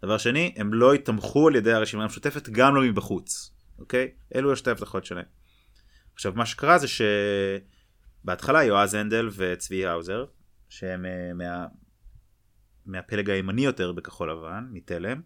[0.03, 4.11] דבר שני, הם לא יתמכו על ידי הרשימה המשותפת, גם לא מבחוץ, אוקיי?
[4.35, 5.25] אלו השתי הבטחות שלהם.
[6.14, 6.87] עכשיו, מה שקרה זה
[8.25, 10.25] שבהתחלה יועז הנדל וצבי האוזר,
[10.69, 11.66] שהם uh, מה...
[12.87, 15.21] מהפלג הימני יותר בכחול לבן, מתלם,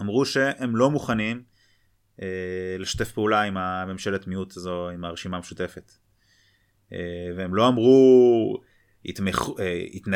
[0.00, 1.42] אמרו שהם לא מוכנים
[2.16, 2.22] uh,
[2.78, 5.92] לשתף פעולה עם הממשלת מיעוט הזו, עם הרשימה המשותפת.
[6.90, 6.94] Uh,
[7.36, 8.60] והם לא אמרו,
[9.04, 9.62] יתמכו, uh,
[9.92, 10.12] יתנ...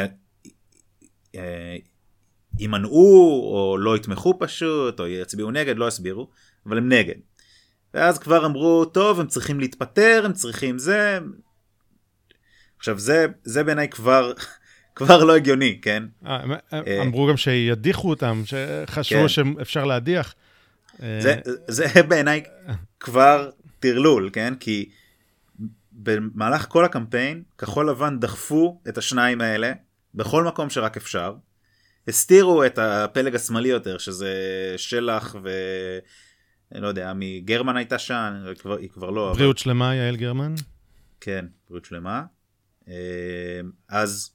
[2.58, 6.28] יימנעו או לא יתמכו פשוט, או יצביעו נגד, לא יסבירו,
[6.66, 7.14] אבל הם נגד.
[7.94, 11.18] ואז כבר אמרו, טוב, הם צריכים להתפטר, הם צריכים זה.
[12.78, 14.32] עכשיו, זה, זה בעיניי כבר,
[14.96, 16.02] כבר לא הגיוני, כן?
[16.26, 16.40] אה,
[16.72, 17.02] אה.
[17.02, 19.28] אמרו גם שידיחו אותם, שחשבו כן.
[19.28, 20.34] שאפשר להדיח.
[21.02, 21.34] אה, זה,
[21.68, 22.42] זה בעיניי
[23.00, 23.50] כבר
[23.80, 24.54] טרלול, כן?
[24.60, 24.88] כי
[25.98, 29.72] במהלך כל הקמפיין, כחול לבן דחפו את השניים האלה
[30.14, 31.34] בכל מקום שרק אפשר.
[32.08, 34.34] הסתירו את הפלג השמאלי יותר, שזה
[34.76, 35.48] שלח ו...
[36.72, 39.28] לא יודע, מגרמן הייתה שם, היא כבר, היא כבר לא.
[39.30, 40.54] אבל- בריאות שלמה, יעל גרמן.
[41.20, 42.22] כן, בריאות שלמה.
[42.88, 44.30] אה, אז,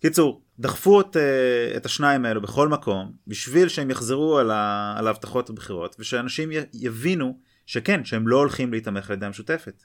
[0.00, 5.06] קיצור, דחפו את, אה, את השניים האלו בכל מקום, בשביל שהם יחזרו על, ה, על
[5.06, 9.82] ההבטחות הבחירות, ושאנשים י- יבינו שכן, שהם לא הולכים להתמך על ידי המשותפת.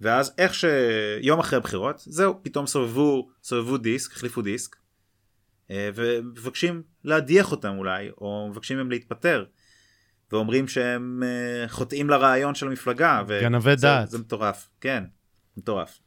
[0.00, 4.76] ואז איך שיום אחרי הבחירות, זהו, פתאום סובבו, סובבו דיסק, החליפו דיסק,
[5.70, 9.44] אה, ומבקשים להדיח אותם אולי, או מבקשים מהם להתפטר.
[10.32, 13.22] ואומרים שהם אה, חוטאים לרעיון של המפלגה.
[13.28, 14.10] ו- גנבי דעת.
[14.10, 15.04] זה מטורף, כן,
[15.56, 15.98] מטורף.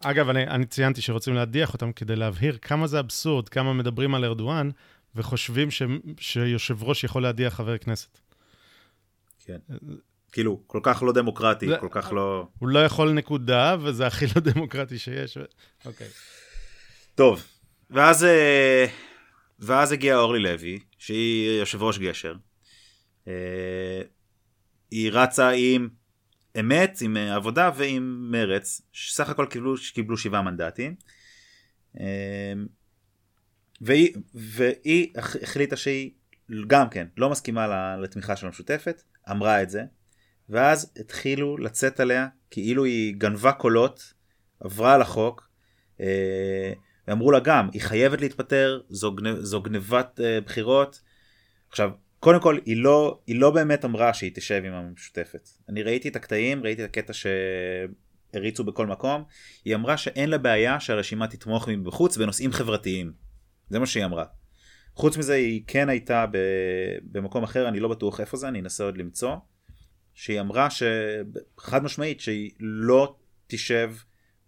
[0.00, 4.24] אגב, אני, אני ציינתי שרוצים להדיח אותם כדי להבהיר כמה זה אבסורד, כמה מדברים על
[4.24, 4.70] ארדואן,
[5.14, 5.82] וחושבים ש,
[6.20, 8.18] שיושב ראש יכול להדיח חבר כנסת.
[9.44, 9.58] כן.
[10.32, 12.48] כאילו, כל כך לא דמוקרטי, זה- כל כך לא...
[12.58, 15.38] הוא לא יכול נקודה, וזה הכי לא דמוקרטי שיש.
[15.84, 16.06] אוקיי.
[17.14, 17.42] טוב,
[17.90, 18.86] ואז, אה,
[19.58, 22.34] ואז הגיעה אורלי לוי, שהיא יושב ראש גשר.
[23.28, 24.02] אה,
[24.90, 25.88] היא רצה עם
[26.60, 30.94] אמת, עם אה, עבודה ועם מרץ, שסך הכל קיבלו, קיבלו שבעה מנדטים.
[33.80, 36.10] והיא, והיא הח- החליטה שהיא
[36.66, 39.82] גם כן לא מסכימה לתמיכה של המשותפת, אמרה את זה,
[40.50, 44.14] ואז התחילו לצאת עליה כאילו היא גנבה קולות,
[44.60, 45.48] עברה על החוק,
[46.00, 46.72] אה,
[47.08, 49.40] ואמרו לה גם, היא חייבת להתפטר, זו, גנ...
[49.40, 51.00] זו גנבת uh, בחירות.
[51.68, 51.90] עכשיו,
[52.20, 55.48] קודם כל, היא לא, היא לא באמת אמרה שהיא תשב עם המשותפת.
[55.68, 59.24] אני ראיתי את הקטעים, ראיתי את הקטע שהריצו בכל מקום.
[59.64, 63.12] היא אמרה שאין לה בעיה שהרשימה תתמוך מבחוץ בנושאים חברתיים.
[63.70, 64.24] זה מה שהיא אמרה.
[64.94, 66.24] חוץ מזה, היא כן הייתה.
[67.02, 69.36] במקום אחר, אני לא בטוח איפה זה, אני אנסה עוד למצוא.
[70.18, 73.16] שהיא אמרה שחד משמעית שהיא לא
[73.46, 73.92] תשב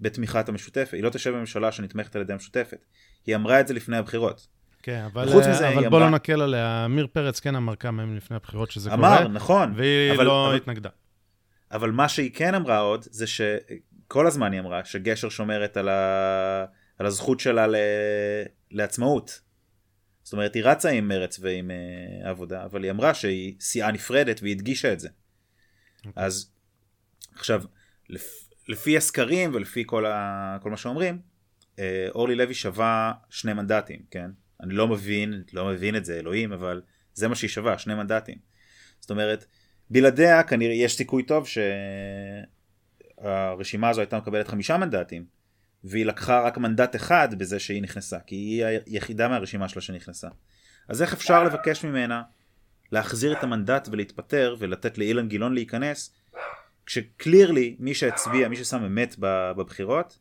[0.01, 2.85] בתמיכת המשותפת, היא לא תשב בממשלה שנתמכת על ידי המשותפת.
[3.27, 4.47] היא אמרה את זה לפני הבחירות.
[4.83, 6.85] כן, אבל, וחוץ מזה, אבל בוא אמרה- לא נקל עליה.
[6.85, 9.73] עמיר פרץ כן אמר כמה ימים לפני הבחירות שזה אמר, קורה, נכון.
[9.77, 10.89] והיא אבל, לא אבל, התנגדה.
[11.73, 16.65] אבל מה שהיא כן אמרה עוד, זה שכל הזמן היא אמרה שגשר שומרת על, ה...
[16.99, 17.75] על הזכות שלה ל...
[18.71, 19.41] לעצמאות.
[20.23, 24.41] זאת אומרת, היא רצה עם מרץ ועם uh, עבודה, אבל היא אמרה שהיא סיעה נפרדת
[24.43, 25.09] והיא הדגישה את זה.
[26.07, 26.25] אוקיי.
[26.25, 26.53] אז
[27.35, 27.63] עכשיו,
[28.09, 28.51] לפ...
[28.69, 30.57] לפי הסקרים ולפי כל, ה...
[30.63, 31.19] כל מה שאומרים,
[31.79, 34.31] אה, אורלי לוי שווה שני מנדטים, כן?
[34.63, 36.83] אני לא מבין, לא מבין את זה, אלוהים, אבל
[37.15, 38.39] זה מה שהיא שווה, שני מנדטים.
[39.01, 39.45] זאת אומרת,
[39.91, 41.47] בלעדיה כנראה יש סיכוי טוב
[43.19, 45.25] שהרשימה הזו הייתה מקבלת חמישה מנדטים,
[45.85, 50.29] והיא לקחה רק מנדט אחד בזה שהיא נכנסה, כי היא היחידה מהרשימה שלה שנכנסה.
[50.89, 52.23] אז איך אפשר לבקש ממנה
[52.93, 56.15] להחזיר את המנדט ולהתפטר ולתת לאילן גילאון להיכנס,
[56.87, 60.19] כשקלירלי מי שהצביע, מי ששם אמת בבחירות,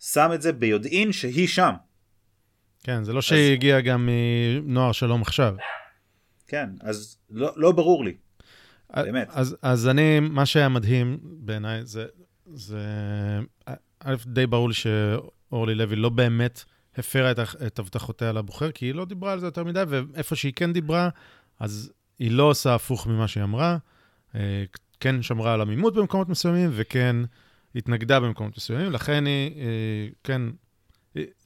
[0.00, 1.72] שם את זה ביודעין שהיא שם.
[2.82, 4.08] כן, זה לא שהיא הגיעה גם
[4.62, 5.54] מנוער שלום עכשיו.
[6.46, 8.16] כן, אז לא, לא ברור לי.
[8.94, 9.28] באמת.
[9.30, 12.06] אז, אז אני, מה שהיה מדהים בעיניי זה,
[12.54, 12.80] זה,
[14.00, 16.64] א', די ברור לי שאורלי לוי לא באמת
[16.96, 20.52] הפרה את, את הבטחותיה לבוחר, כי היא לא דיברה על זה יותר מדי, ואיפה שהיא
[20.56, 21.08] כן דיברה,
[21.60, 23.78] אז היא לא עושה הפוך ממה שהיא אמרה.
[24.34, 24.64] אה,
[25.00, 27.16] כן שמרה על עמימות במקומות מסוימים, וכן
[27.74, 30.42] התנגדה במקומות מסוימים, לכן היא, אה, כן,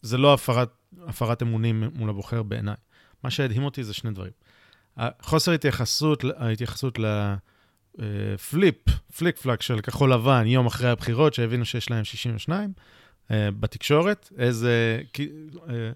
[0.03, 0.71] זה לא הפרת,
[1.07, 2.75] הפרת אמונים מול הבוחר בעיניי.
[3.25, 4.33] מה שהדהים אותי זה שני דברים.
[5.23, 6.99] חוסר התייחסות, ההתייחסות
[7.99, 8.77] לפליפ,
[9.19, 12.73] פליק פלאק של כחול לבן, יום אחרי הבחירות, שהבינו שיש להם 62,
[13.31, 15.01] אה, בתקשורת, איזה,
[15.69, 15.91] אה,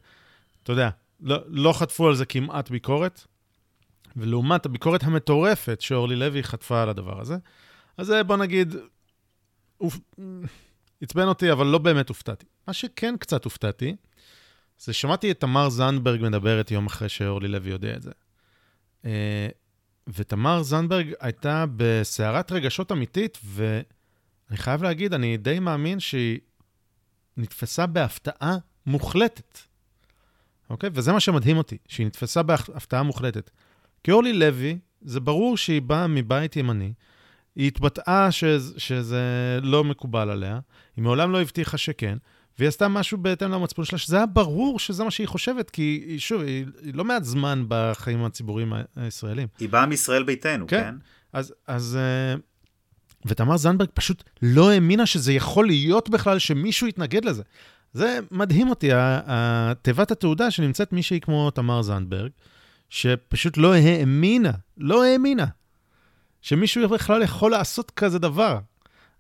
[0.63, 3.27] אתה יודע, לא, לא חטפו על זה כמעט ביקורת,
[4.17, 7.37] ולעומת הביקורת המטורפת שאורלי לוי חטפה על הדבר הזה,
[7.97, 8.75] אז בוא נגיד,
[11.01, 12.47] עצבן אותי, אבל לא באמת הופתעתי.
[12.69, 13.97] מה שכן קצת הופתעתי,
[14.79, 18.11] זה שמעתי את תמר זנדברג מדברת יום אחרי שאורלי לוי יודע את זה.
[19.05, 19.49] אה,
[20.07, 26.39] ותמר זנדברג הייתה בסערת רגשות אמיתית, ואני חייב להגיד, אני די מאמין שהיא
[27.37, 28.57] נתפסה בהפתעה
[28.87, 29.59] מוחלטת.
[30.71, 30.91] אוקיי?
[30.93, 33.51] וזה מה שמדהים אותי, שהיא נתפסה בהפתעה מוחלטת.
[34.05, 36.93] כי אורלי לוי, זה ברור שהיא באה מבית ימני,
[37.57, 39.23] היא התבטאה שזה, שזה
[39.63, 40.61] לא מקובל עליה,
[40.97, 42.19] היא מעולם לא הבטיחה שכן,
[42.59, 46.19] והיא עשתה משהו בהתאם למצפון שלה, שזה היה ברור שזה מה שהיא חושבת, כי היא,
[46.19, 49.49] שוב, היא, היא לא מעט זמן בחיים הציבוריים הישראלים.
[49.61, 50.81] היא באה מישראל ביתנו, כן?
[50.81, 50.95] כן.
[51.33, 52.37] אז, אז אה,
[53.27, 57.43] ותמר זנדברג פשוט לא האמינה שזה יכול להיות בכלל שמישהו יתנגד לזה.
[57.93, 58.91] זה מדהים אותי,
[59.83, 62.31] תיבת התעודה שנמצאת מישהי כמו תמר זנדברג,
[62.89, 65.47] שפשוט לא האמינה, לא האמינה,
[66.41, 68.59] שמישהו בכלל יכול לעשות כזה דבר.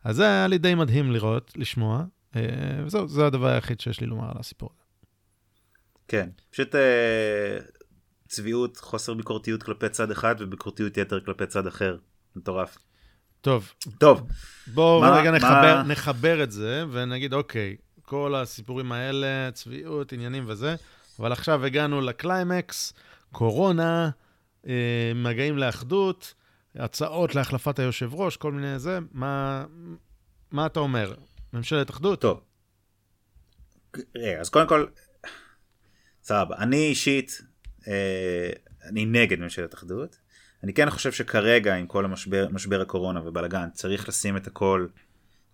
[0.05, 2.05] אז זה היה לי די מדהים לראות, לשמוע,
[2.37, 2.43] אה,
[2.87, 4.85] וזהו, זה הדבר היחיד שיש לי לומר על הסיפור הזה.
[6.09, 7.59] כן, פשוט אה,
[8.29, 11.97] צביעות, חוסר ביקורתיות כלפי צד אחד וביקורתיות יתר כלפי צד אחר.
[12.37, 12.79] מטורף.
[13.41, 13.73] טוב.
[13.99, 14.29] טוב.
[14.67, 15.37] בואו רגע מה...
[15.37, 20.75] נחבר, נחבר את זה ונגיד, אוקיי, כל הסיפורים האלה, צביעות, עניינים וזה,
[21.19, 22.93] אבל עכשיו הגענו לקליימקס,
[23.35, 24.11] קורונה,
[24.66, 26.35] אה, מגעים לאחדות,
[26.74, 29.64] הצעות להחלפת היושב ראש, כל מיני זה, מה,
[30.51, 31.14] מה אתה אומר?
[31.53, 32.20] ממשלת אחדות?
[32.20, 32.41] טוב.
[34.41, 34.87] אז קודם כל,
[36.22, 36.57] סבבה.
[36.57, 37.41] אני אישית,
[37.89, 38.51] אה,
[38.89, 40.18] אני נגד ממשלת אחדות.
[40.62, 44.87] אני כן חושב שכרגע עם כל המשבר משבר הקורונה ובלאגן צריך לשים את הכל,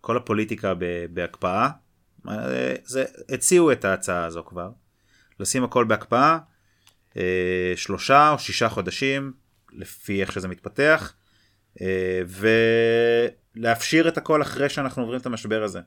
[0.00, 0.72] כל הפוליטיקה
[1.12, 1.70] בהקפאה.
[2.28, 4.70] אה, זה, הציעו את ההצעה הזו כבר.
[5.40, 6.38] לשים הכל בהקפאה, אה,
[7.76, 9.32] שלושה או שישה חודשים,
[9.72, 11.14] לפי איך שזה מתפתח,
[11.80, 12.22] אה,
[13.56, 15.80] ולהפשיר את הכל אחרי שאנחנו עוברים את המשבר הזה.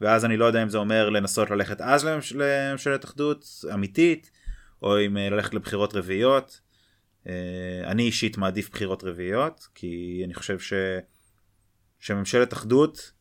[0.00, 2.04] ואז אני לא יודע אם זה אומר לנסות ללכת אז.
[2.04, 4.30] לממשלת אחדות אמיתית,
[4.82, 6.60] או אם אה, ללכת לבחירות רביעיות.
[7.84, 10.72] אני אישית מעדיף בחירות רביעיות, כי אני חושב ש...
[12.00, 13.12] שממשלת אחדות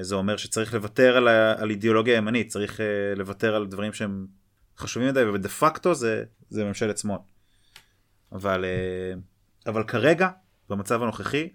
[0.00, 1.62] זה אומר שצריך לוותר על, ה...
[1.62, 2.80] על אידיאולוגיה ימנית, צריך
[3.16, 4.26] לוותר על דברים שהם
[4.80, 7.18] חשובים מדי ובדה פקטו זה, זה ממשלת שמאל.
[8.32, 9.12] אבל, אה,
[9.66, 10.30] אבל כרגע
[10.68, 11.48] במצב הנוכחי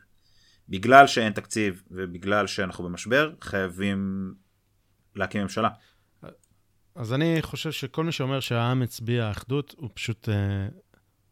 [0.70, 4.34] בגלל שאין תקציב ובגלל שאנחנו במשבר חייבים
[5.16, 5.70] להקים ממשלה.
[6.96, 10.68] אז אני חושב שכל מי שאומר שהעם הצביע אחדות הוא פשוט אה,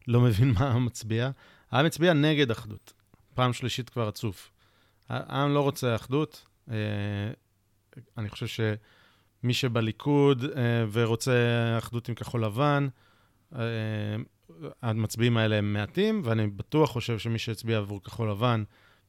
[0.08, 1.30] לא מבין מה העם מצביע.
[1.70, 2.92] העם הצביע נגד אחדות.
[3.34, 4.50] פעם שלישית כבר רצוף.
[5.08, 6.46] העם לא רוצה אחדות.
[6.70, 6.76] אה,
[8.18, 8.60] אני חושב ש...
[9.44, 11.32] מי שבליכוד אה, ורוצה
[11.78, 12.88] אחדות עם כחול לבן,
[13.54, 13.60] אה,
[14.82, 18.64] המצביעים האלה הם מעטים, ואני בטוח חושב שמי שהצביע עבור כחול לבן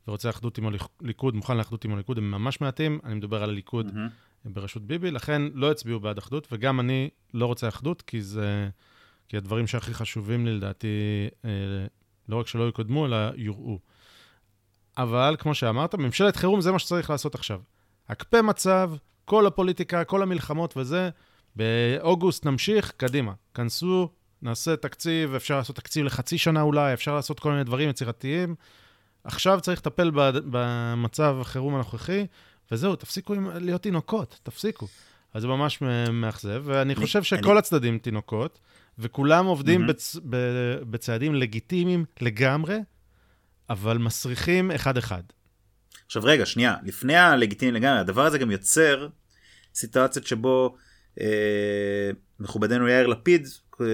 [0.08, 0.68] ורוצה אחדות עם
[1.02, 3.00] הליכוד, מוכן לאחדות עם הליכוד, הם ממש מעטים.
[3.04, 4.50] אני מדבר על הליכוד mm-hmm.
[4.50, 8.70] בראשות ביבי, לכן לא הצביעו בעד אחדות, וגם אני לא רוצה אחדות, כי זה...
[9.30, 10.88] כי הדברים שהכי חשובים לי, לדעתי,
[11.46, 11.50] אה,
[12.30, 13.80] לא רק שלא יקודמו, אלא יוראו.
[14.98, 17.62] אבל, כמו שאמרת, ממשלת חירום זה מה שצריך לעשות עכשיו.
[18.10, 18.92] הקפא מצב,
[19.26, 21.10] כל הפוליטיקה, כל המלחמות וזה,
[21.56, 23.34] באוגוסט נמשיך, קדימה.
[23.54, 24.10] כנסו,
[24.42, 28.56] נעשה תקציב, אפשר לעשות תקציב לחצי שנה אולי, אפשר לעשות כל מיני דברים יצירתיים.
[29.24, 30.12] עכשיו צריך לטפל
[30.50, 32.26] במצב החירום הנוכחי,
[32.72, 34.88] וזהו, תפסיקו להיות תינוקות, תפסיקו.
[35.34, 35.82] אז זה ממש
[36.14, 37.60] מאכזב, ואני חושב שכל אני...
[37.60, 38.60] הצדדים תינוקות,
[39.00, 39.88] וכולם עובדים mm-hmm.
[39.88, 40.18] בצ...
[40.90, 42.78] בצעדים לגיטימיים לגמרי,
[43.70, 45.24] אבל מסריחים אחד-אחד.
[46.06, 49.08] עכשיו רגע, שנייה, לפני הלגיטימי לגמרי, הדבר הזה גם יוצר
[49.76, 50.76] סיטואציות שבו
[51.22, 53.48] אה, מכובדנו יאיר לפיד
[53.82, 53.86] אה,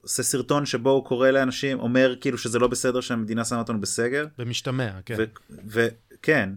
[0.00, 4.26] עושה סרטון שבו הוא קורא לאנשים, אומר כאילו שזה לא בסדר שהמדינה שמה אותנו בסגר.
[4.38, 5.16] במשתמע, כן.
[5.66, 6.50] וכן,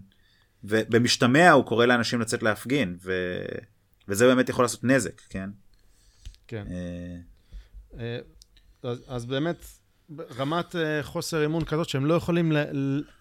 [0.63, 3.11] ובמשתמע הוא קורא לאנשים לצאת להפגין, ו,
[4.07, 5.49] וזה באמת יכול לעשות נזק, כן?
[6.47, 6.65] כן.
[6.71, 7.17] אה...
[7.99, 8.19] אה,
[8.83, 9.65] אז, אז באמת,
[10.37, 12.51] רמת uh, חוסר אמון כזאת שהם לא יכולים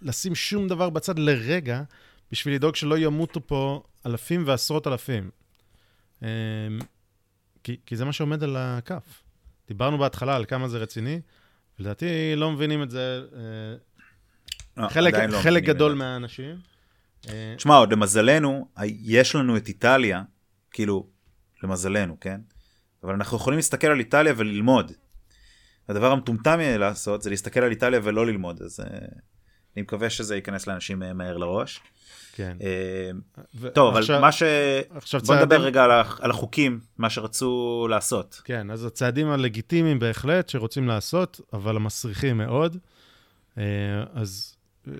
[0.02, 1.82] לשים שום דבר בצד לרגע,
[2.32, 5.30] בשביל לדאוג שלא ימותו פה אלפים ועשרות אלפים.
[6.22, 6.28] אמ,
[7.64, 9.22] כי, כי זה מה שעומד על הכף.
[9.68, 11.20] דיברנו בהתחלה על כמה זה רציני,
[11.78, 13.76] ולדעתי לא מבינים את זה אה,
[14.82, 15.94] לא, חלק, עדיין לא חלק את גדול.
[15.94, 16.56] מהאנשים.
[17.28, 20.22] אה, תשמע, עוד למזלנו, יש לנו את איטליה,
[20.70, 21.06] כאילו,
[21.62, 22.40] למזלנו, כן?
[23.04, 24.92] אבל אנחנו יכולים להסתכל על איטליה וללמוד.
[25.90, 28.84] הדבר המטומטם יהיה לעשות זה להסתכל על איטליה ולא ללמוד, אז uh,
[29.76, 31.80] אני מקווה שזה ייכנס לאנשים uh, מהר לראש.
[32.32, 32.56] כן.
[32.60, 34.42] Uh, ו- טוב, אבל מה ש...
[34.94, 38.40] עכשיו בוא נדבר צעדים- רגע על, ה- על החוקים, מה שרצו לעשות.
[38.44, 42.76] כן, אז הצעדים הלגיטימיים בהחלט שרוצים לעשות, אבל המסריחים מאוד.
[43.58, 43.64] אה,
[44.14, 44.56] אז
[44.88, 44.92] אה,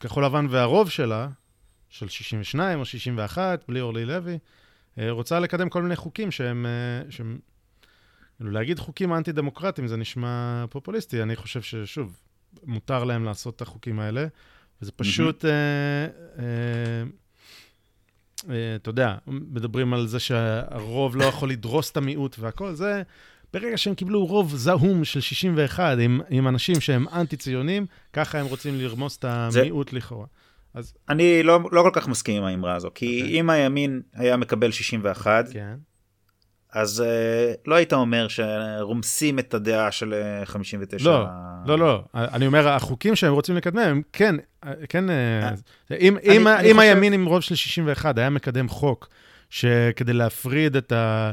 [0.00, 1.28] כחול לבן והרוב שלה,
[1.88, 4.38] של 62 או 61, בלי אורלי לוי,
[4.98, 6.66] אה, רוצה לקדם כל מיני חוקים שהם...
[6.66, 7.38] אה, שהם
[8.38, 11.22] כאילו, להגיד חוקים אנטי-דמוקרטיים זה נשמע פופוליסטי.
[11.22, 12.20] אני חושב ששוב,
[12.64, 14.26] מותר להם לעשות את החוקים האלה,
[14.82, 15.44] וזה פשוט...
[15.44, 15.50] אה,
[16.38, 17.02] אה,
[18.50, 23.02] אה, אתה יודע, מדברים על זה שהרוב לא יכול לדרוס את המיעוט והכל, זה...
[23.52, 28.74] ברגע שהם קיבלו רוב זעום של 61 עם, עם אנשים שהם אנטי-ציונים, ככה הם רוצים
[28.78, 30.26] לרמוס את זה- המיעוט לכאורה.
[30.74, 33.40] אז אני לא, לא כל כך מסכים עם האמרה הזו, כי אוקיי.
[33.40, 35.76] אם הימין היה מקבל 61, כן,
[36.72, 41.04] אז uh, לא היית אומר שרומסים את הדעה של אה, 59.
[41.04, 41.24] לא,
[41.66, 42.02] לא, לא.
[42.14, 44.34] אני אומר, החוקים שהם רוצים לקדם, הם כן,
[44.88, 45.50] כן, אה,
[46.00, 49.08] אם, אני- אם, אני אם חושב- הימין עם רוב של 61 היה מקדם חוק
[49.50, 51.30] שכדי להפריד את ה...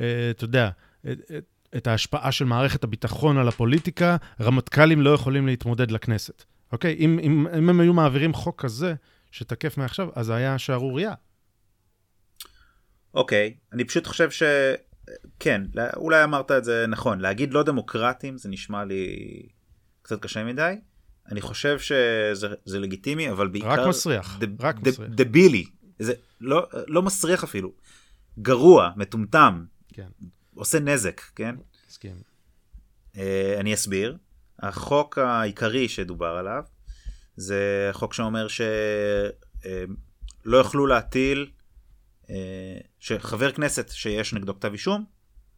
[0.00, 0.70] אה, אתה יודע,
[1.76, 6.44] את ההשפעה של מערכת הביטחון על הפוליטיקה, רמטכ"לים לא יכולים להתמודד לכנסת.
[6.72, 6.96] אוקיי?
[6.98, 8.94] אם, אם, אם הם היו מעבירים חוק כזה,
[9.30, 11.12] שתקף מעכשיו, אז זה היה שערורייה.
[13.16, 14.42] אוקיי, אני פשוט חושב ש...
[15.40, 15.62] כן,
[15.96, 19.16] אולי אמרת את זה נכון, להגיד לא דמוקרטים זה נשמע לי
[20.02, 20.74] קצת קשה מדי.
[21.30, 23.68] אני חושב שזה זה לגיטימי, אבל בעיקר...
[23.68, 25.10] רק מסריח, דב- רק דב- מסריח.
[25.14, 25.64] דבילי.
[25.98, 27.72] זה לא, לא מסריח אפילו.
[28.38, 30.08] גרוע, מטומטם, כן,
[30.54, 31.54] עושה נזק, כן?
[31.88, 32.16] מסכים.
[33.16, 34.16] אה, אני אסביר.
[34.58, 36.62] החוק העיקרי שדובר עליו
[37.36, 38.66] זה חוק שאומר שלא
[40.56, 41.46] יוכלו להטיל, אה,
[43.00, 45.04] שחבר כנסת שיש נגדו כתב אישום,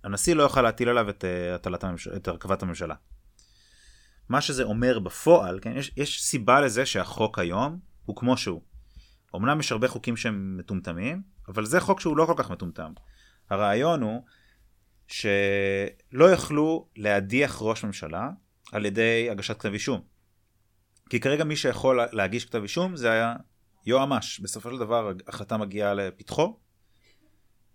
[0.04, 2.94] הנשיא לא יוכל להטיל עליו את, אה, הטלת הממשלה, את הרכבת הממשלה.
[4.28, 8.62] מה שזה אומר בפועל, כן, יש, יש סיבה לזה שהחוק היום הוא כמו שהוא.
[9.36, 12.92] אמנם יש הרבה חוקים שהם מטומטמים, אבל זה חוק שהוא לא כל כך מטומטם.
[13.50, 14.24] הרעיון הוא
[15.06, 18.30] שלא יכלו להדיח ראש ממשלה
[18.72, 20.00] על ידי הגשת כתב אישום.
[21.10, 23.22] כי כרגע מי שיכול להגיש כתב אישום זה
[23.86, 24.40] יועמ"ש.
[24.40, 26.58] בסופו של דבר ההחלטה מגיעה לפתחו,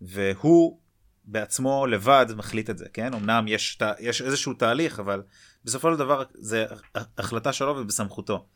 [0.00, 0.78] והוא
[1.24, 3.14] בעצמו לבד מחליט את זה, כן?
[3.14, 5.22] אמנם יש, יש איזשהו תהליך, אבל
[5.64, 6.66] בסופו של דבר זה
[7.18, 8.46] החלטה שלו ובסמכותו.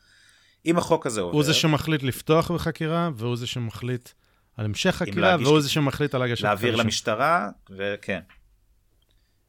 [0.67, 1.35] אם החוק הזה עובר...
[1.35, 4.09] הוא זה שמחליט לפתוח בחקירה, והוא זה שמחליט
[4.57, 6.87] על המשך חקירה, להגיש- והוא זה שמחליט על הגשת להעביר אישום.
[6.87, 8.21] למשטרה, וכן.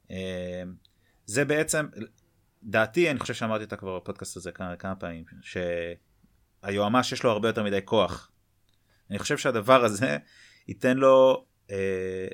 [0.09, 0.15] אמ,
[1.25, 1.85] זה בעצם,
[2.63, 5.23] דעתי, אני חושב שאמרתי אותה כבר בפודקאסט הזה כמה, כמה פעמים,
[6.65, 8.31] שהיועמ"ש יש לו הרבה יותר מדי כוח.
[9.09, 10.17] אני חושב שהדבר הזה
[10.67, 12.27] ייתן לו אה,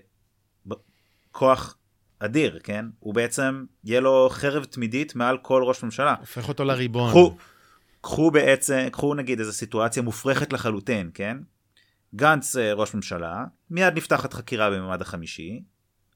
[1.32, 1.78] כוח
[2.20, 2.86] אדיר, כן?
[3.00, 6.16] הוא בעצם, יהיה לו חרב תמידית מעל כל ראש ממשלה.
[6.20, 7.10] הופך אותו לריבון.
[7.10, 7.38] קחו,
[8.02, 11.38] קחו בעצם, קחו נגיד איזו סיטואציה מופרכת לחלוטין, כן?
[12.16, 15.64] גנץ אה, ראש ממשלה, מיד נפתחת חקירה בממד החמישי,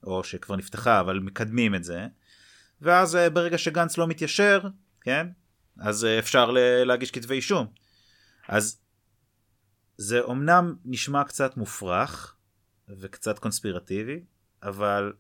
[0.04, 2.08] או שכבר נפתחה אבל מקדמים את זה,
[2.82, 4.62] ואז אה, ברגע שגנץ לא מתיישר,
[5.02, 5.28] כן?
[5.80, 6.52] אז אה, אפשר
[6.86, 7.68] להגיש כתבי אישום.
[8.50, 8.80] אז
[9.98, 12.36] זה אומנם נשמע קצת מופרך
[12.90, 14.24] וקצת קונספירטיבי,
[14.64, 15.14] אבל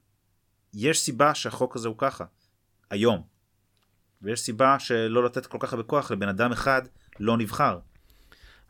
[0.73, 2.25] יש סיבה שהחוק הזה הוא ככה,
[2.89, 3.23] היום.
[4.21, 6.81] ויש סיבה שלא לתת כל כך הרבה כוח לבן אדם אחד
[7.19, 7.79] לא נבחר.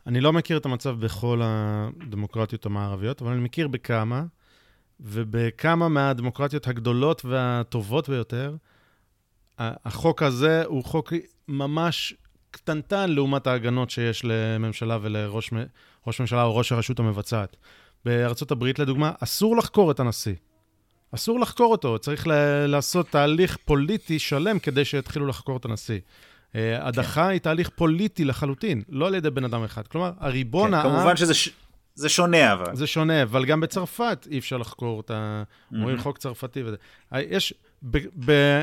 [0.06, 4.24] אני לא מכיר את המצב בכל הדמוקרטיות המערביות, אבל אני מכיר בכמה,
[5.00, 8.56] ובכמה מהדמוקרטיות הגדולות והטובות ביותר,
[9.58, 11.12] החוק הזה הוא חוק
[11.48, 12.14] ממש
[12.50, 15.50] קטנטן לעומת ההגנות שיש לממשלה ולראש
[16.06, 17.56] ראש ממשלה או ראש הרשות המבצעת.
[18.04, 20.34] בארצות הברית, לדוגמה, אסור לחקור את הנשיא.
[21.14, 25.98] אסור לחקור אותו, צריך ל- לעשות תהליך פוליטי שלם כדי שיתחילו לחקור את הנשיא.
[26.54, 29.86] אה, הדחה היא תהליך פוליטי לחלוטין, לא על ידי בן אדם אחד.
[29.86, 30.90] כלומר, הריבון כן, העם...
[30.90, 31.48] כמובן שזה ש...
[31.94, 32.76] זה שונה אבל.
[32.76, 35.42] זה שונה, אבל גם בצרפת אי אפשר לחקור את ה...
[35.72, 36.76] אומרים חוק צרפתי וזה.
[37.14, 37.54] אה, יש...
[37.82, 37.98] ב...
[38.24, 38.62] ב...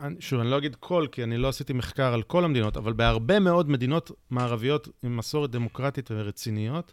[0.00, 2.92] אני- שוב, אני לא אגיד כל, כי אני לא עשיתי מחקר על כל המדינות, אבל
[2.92, 6.92] בהרבה מאוד מדינות מערביות עם מסורת דמוקרטית ורציניות,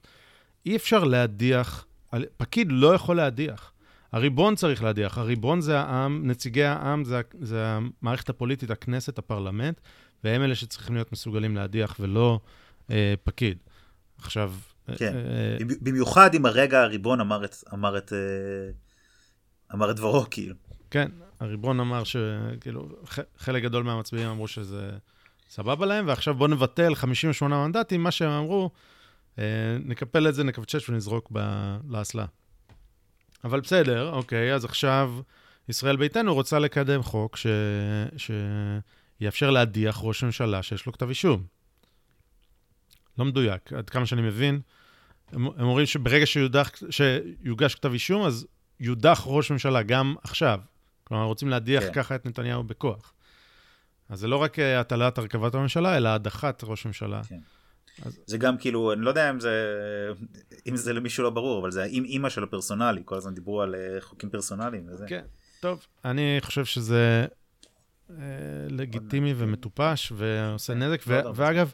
[0.66, 1.86] אי אפשר להדיח,
[2.38, 3.72] פקיד לא יכול להדיח.
[4.12, 9.80] הריבון צריך להדיח, הריבון זה העם, נציגי העם זה, זה המערכת הפוליטית, הכנסת, הפרלמנט,
[10.24, 12.39] והם אלה שצריכים להיות מסוגלים להדיח ולא
[12.91, 13.58] אה, פקיד.
[14.18, 14.54] עכשיו...
[14.97, 15.14] כן.
[15.16, 18.72] אה, במיוחד אם הרגע הריבון אמר את, אמר את, אה,
[19.74, 20.56] אמר את דברו, כאילו.
[20.91, 22.89] כן, הריבון אמר שכאילו,
[23.37, 24.89] חלק גדול מהמצביעים אמרו שזה
[25.49, 28.71] סבבה להם, ועכשיו בואו נבטל 58 מנדטים, מה שהם אמרו,
[29.39, 29.43] אה,
[29.85, 32.25] נקפל את זה, נקפצ'ץ' ונזרוק ב- לאסלה.
[33.43, 35.13] אבל בסדר, אוקיי, אז עכשיו
[35.69, 37.47] ישראל ביתנו רוצה לקדם חוק ש...
[38.17, 41.43] שיאפשר להדיח ראש ממשלה שיש לו כתב אישום.
[43.17, 44.59] לא מדויק, עד כמה שאני מבין.
[45.31, 48.47] הם, הם אומרים שברגע שיודח, שיוגש כתב אישום, אז
[48.79, 50.59] יודח ראש ממשלה גם עכשיו.
[51.10, 51.93] כלומר, רוצים להדיח כן.
[51.93, 53.14] ככה את נתניהו בכוח.
[54.10, 57.22] אז זה לא רק אה, הטלת הרכבת הממשלה, אלא הדחת ראש ממשלה.
[57.24, 57.39] כן.
[58.26, 59.51] זה גם כאילו, אני לא יודע אם זה,
[60.68, 63.76] אם זה למישהו לא ברור, אבל זה האם אימא שלו פרסונלי, כל הזמן דיברו על
[63.76, 65.05] אה, חוקים פרסונליים וזה.
[65.07, 65.24] כן,
[65.60, 67.26] טוב, אני חושב שזה
[68.10, 68.16] אה,
[68.70, 71.43] לגיטימי ומטופש ועושה נזק, ו- מאוד הרבה.
[71.43, 71.74] ואגב,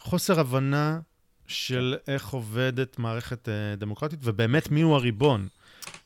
[0.00, 1.00] חוסר הבנה
[1.46, 5.48] של איך עובדת מערכת אה, דמוקרטית, ובאמת מיהו הריבון.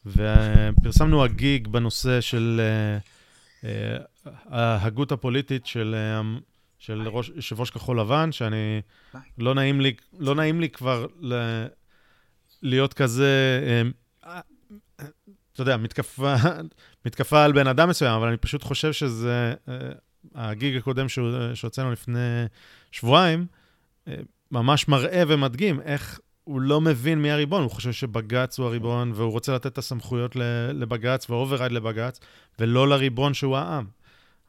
[0.06, 2.98] ופרסמנו הגיג בנושא של אה,
[3.68, 3.98] אה,
[4.46, 6.38] ההגות הפוליטית של, אה,
[6.78, 8.80] של ראש, יושב ראש כחול לבן, שאני.
[9.38, 11.34] לא נעים לי, לא נעים לי כבר ל,
[12.62, 13.60] להיות כזה,
[15.52, 16.34] אתה יודע, מתקפה,
[17.06, 19.54] מתקפה על בן אדם מסוים, אבל אני פשוט חושב שזה,
[20.34, 21.06] הגיג הקודם
[21.54, 22.44] שהוצאנו לפני
[22.92, 23.46] שבועיים,
[24.50, 26.20] ממש מראה ומדגים איך
[26.52, 30.36] הוא לא מבין מי הריבון, הוא חושב שבג"ץ הוא הריבון, והוא רוצה לתת את הסמכויות
[30.74, 32.20] לבג"ץ ו override לבג"ץ,
[32.58, 33.86] ולא לריבון שהוא העם.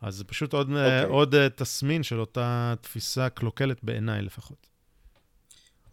[0.01, 1.03] אז זה פשוט עוד, אוקיי.
[1.03, 1.07] okay.
[1.07, 4.67] עוד אה, תסמין של אותה תפיסה קלוקלת בעיניי לפחות.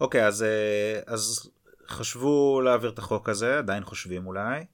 [0.00, 1.50] אוקיי, אז, אה, אז
[1.88, 4.64] חשבו להעביר את החוק הזה, עדיין חושבים אולי.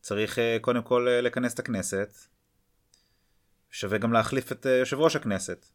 [0.00, 2.18] צריך אה, קודם כל אה, לכנס את הכנסת.
[3.70, 5.66] שווה גם להחליף את אה, יושב ראש הכנסת.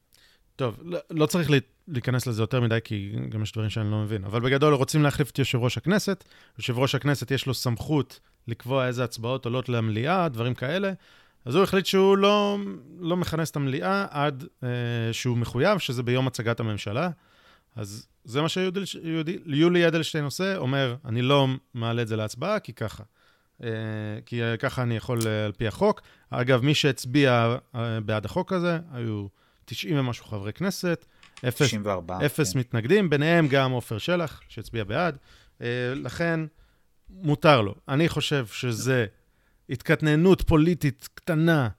[0.60, 1.49] טוב, לא, לא צריך
[1.88, 4.24] להיכנס לזה יותר מדי, כי גם יש דברים שאני לא מבין.
[4.24, 6.24] אבל בגדול, רוצים להחליף את יושב ראש הכנסת.
[6.57, 10.91] יושב ראש הכנסת יש לו סמכות לקבוע איזה הצבעות עולות למליאה, דברים כאלה.
[11.45, 12.57] אז הוא החליט שהוא לא,
[12.99, 14.70] לא מכנס את המליאה עד אה,
[15.12, 17.10] שהוא מחויב, שזה ביום הצגת הממשלה.
[17.76, 23.03] אז זה מה שיולי אדלשטיין עושה, אומר, אני לא מעלה את זה להצבעה, כי ככה.
[23.64, 23.70] אה,
[24.26, 26.01] כי ככה אני יכול אה, על פי החוק.
[26.30, 29.28] אגב, מי שהצביע אה, בעד החוק הזה, היו
[29.70, 31.05] 90 ומשהו חברי כנסת,
[31.47, 32.26] אפס, 94.
[32.26, 32.59] אפס כן.
[32.59, 35.17] מתנגדים, ביניהם גם עופר שלח, שהצביע בעד.
[35.61, 36.39] אה, לכן,
[37.09, 37.76] מותר לו.
[37.88, 39.05] אני חושב שזה
[39.70, 41.70] התקטננות פוליטית קטנה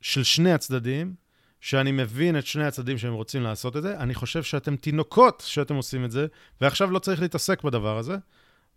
[0.00, 1.14] של שני הצדדים,
[1.60, 3.98] שאני מבין את שני הצדדים שהם רוצים לעשות את זה.
[3.98, 6.26] אני חושב שאתם תינוקות שאתם עושים את זה,
[6.60, 8.16] ועכשיו לא צריך להתעסק בדבר הזה,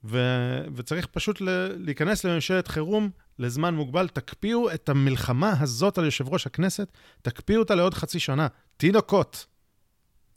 [0.04, 4.08] ו- וצריך פשוט ל- להיכנס לממשלת חירום לזמן מוגבל.
[4.08, 6.88] תקפיאו את המלחמה הזאת על יושב ראש הכנסת,
[7.22, 8.47] תקפיאו אותה לעוד חצי שנה.
[8.78, 9.45] תינוקות.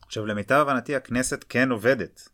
[0.07, 2.29] עכשיו למיטב הבנתי הכנסת כן עובדת.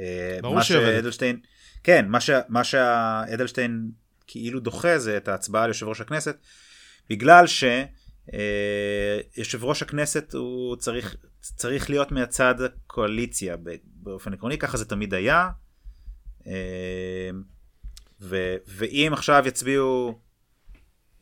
[0.00, 0.94] אה, ברור שהיא עובדת.
[0.94, 1.40] שאדלשטיין,
[1.82, 3.90] כן, מה, ש, מה שאדלשטיין
[4.26, 6.36] כאילו דוחה זה את ההצבעה על יושב ראש הכנסת,
[7.10, 7.86] בגלל שיושב
[9.64, 15.48] ראש הכנסת הוא צריך, צריך להיות מהצד הקואליציה באופן עקרוני, ככה זה תמיד היה.
[16.46, 17.30] אה,
[18.20, 20.18] ו, ואם עכשיו יצביעו,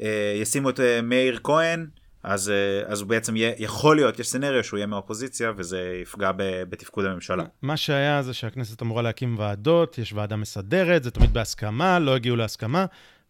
[0.01, 1.87] אה, ישימו את אה, מאיר כהן,
[2.22, 6.33] אז, אה, אז הוא בעצם יהיה, יכול להיות, יש סצנריו שהוא יהיה מהאופוזיציה וזה יפגע
[6.33, 7.45] ב, בתפקוד הממשלה.
[7.62, 12.37] מה שהיה זה שהכנסת אמורה להקים ועדות, יש ועדה מסדרת, זה תמיד בהסכמה, לא הגיעו
[12.37, 12.87] להסכמה,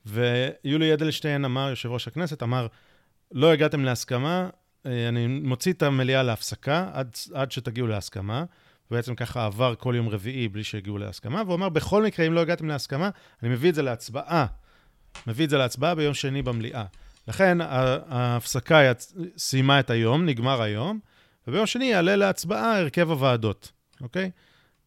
[0.06, 2.66] ויולי אדלשטיין אמר, יושב ראש הכנסת, אמר,
[3.32, 4.48] לא הגעתם להסכמה,
[4.84, 8.44] אני מוציא את המליאה להפסקה עד, עד שתגיעו להסכמה.
[8.90, 12.40] בעצם ככה עבר כל יום רביעי בלי שהגיעו להסכמה, והוא אמר, בכל מקרה, אם לא
[12.40, 13.10] הגעתם להסכמה,
[13.42, 14.46] אני מביא את זה להצבעה.
[15.26, 16.84] מביא את זה להצבעה ביום שני במליאה.
[17.28, 17.58] לכן
[18.08, 18.92] ההפסקה.
[19.38, 20.98] סיימה את היום, נגמר היום,
[21.48, 24.30] וביום שני יעלה להצבעה הרכב הוועדות, אוקיי?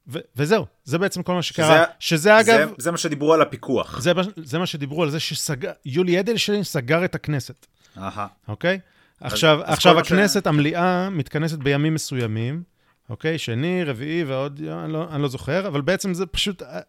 [0.08, 1.68] ו- וזהו, זה בעצם כל מה שקרה.
[1.78, 4.00] שזה, שזה אגב, זה, זה מה שדיברו על הפיקוח.
[4.02, 7.66] זה, זה מה שדיברו על זה שיולי אדלשטיין סגר את הכנסת,
[7.98, 8.28] אהה.
[8.48, 8.80] אוקיי?
[9.22, 12.64] עכשיו, אז עכשיו מה ש- הכנסת, המליאה, מתכנסת בימים מסוימים,
[13.10, 13.38] אוקיי?
[13.38, 16.80] שני, רביעי ועוד, אני לא, אני לא זוכר, אבל בעצם זה פשוט אה,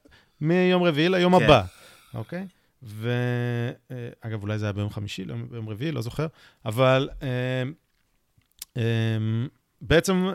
[0.41, 1.45] מיום רביעי ליום כן.
[1.45, 1.63] הבא,
[2.15, 2.47] אוקיי?
[2.83, 6.27] ואגב, אולי זה היה ביום חמישי, לא ביום רביעי, לא זוכר,
[6.65, 7.63] אבל אה,
[8.77, 8.83] אה,
[9.81, 10.33] בעצם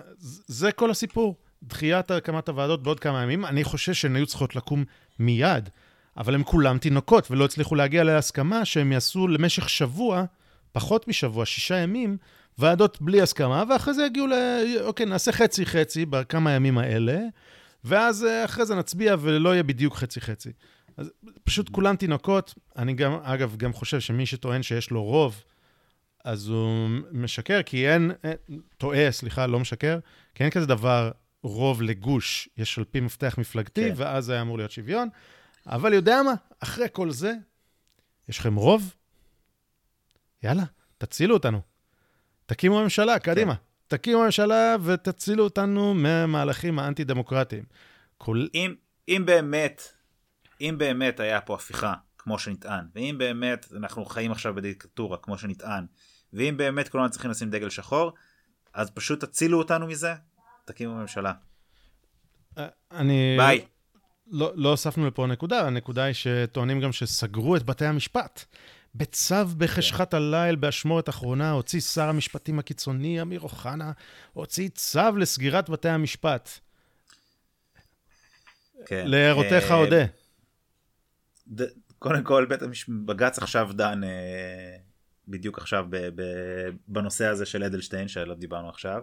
[0.48, 1.36] זה כל הסיפור.
[1.64, 3.46] דחיית הקמת הוועדות בעוד כמה ימים.
[3.46, 4.84] אני חושב שהן היו צריכות לקום
[5.20, 5.70] מיד,
[6.18, 10.24] אבל הם כולם תינוקות ולא הצליחו להגיע להסכמה שהם יעשו למשך שבוע,
[10.72, 12.18] פחות משבוע, שישה ימים,
[12.58, 14.34] ועדות בלי הסכמה, ואחרי זה יגיעו ל...
[14.82, 17.20] אוקיי, נעשה חצי-חצי בכמה ימים האלה,
[17.84, 20.52] ואז אה, אחרי זה נצביע ולא יהיה בדיוק חצי-חצי.
[20.98, 21.12] אז
[21.44, 22.54] פשוט כולם תינוקות.
[22.78, 25.44] אני גם, אגב, גם חושב שמי שטוען שיש לו רוב,
[26.26, 30.00] אז הוא משקר, כי אין, אין טועה, סליחה, לא משקר,
[30.36, 31.12] כי אין כזה דבר
[31.44, 33.94] רוב לגוש, יש על פי מפתח מפלגתי, כן.
[33.96, 35.10] ואז היה אמור להיות שוויון.
[35.68, 36.34] אבל יודע מה?
[36.60, 37.34] אחרי כל זה,
[38.30, 38.94] יש לכם רוב?
[40.44, 40.64] יאללה,
[40.98, 41.73] תצילו אותנו.
[42.46, 43.54] תקימו ממשלה, קדימה.
[43.88, 47.64] תקימו ממשלה ותצילו אותנו מהמהלכים האנטי-דמוקרטיים.
[48.18, 48.48] כל...
[48.54, 48.76] אם,
[49.08, 49.82] אם באמת,
[50.62, 55.86] אם באמת היה פה הפיכה, כמו שנטען, ואם באמת אנחנו חיים עכשיו בדיקטטורה, כמו שנטען,
[56.34, 58.12] ואם באמת כולנו צריכים לשים דגל שחור,
[58.74, 60.14] אז פשוט תצילו אותנו מזה,
[60.66, 61.34] תקימו ממשלה.
[62.58, 63.36] אה, אני...
[63.38, 63.66] ביי.
[64.28, 68.46] לא, לא הוספנו לפה נקודה, הנקודה היא שטוענים גם שסגרו את בתי המשפט.
[68.96, 73.92] בצו בחשכת הליל, באשמורת אחרונה, הוציא שר המשפטים הקיצוני, אמיר אוחנה,
[74.34, 76.50] הוציא צו לסגירת בתי המשפט.
[78.86, 79.04] כן.
[79.08, 80.06] להערותיך, אה, אודה.
[81.48, 81.68] ד-
[82.00, 82.90] קודם כל, בית המש...
[82.90, 84.78] בג"ץ עכשיו דן אה,
[85.28, 85.98] בדיוק עכשיו ב...
[85.98, 86.24] ב...
[86.88, 89.02] בנושא הזה של אדלשטיין, שעליו דיברנו עכשיו.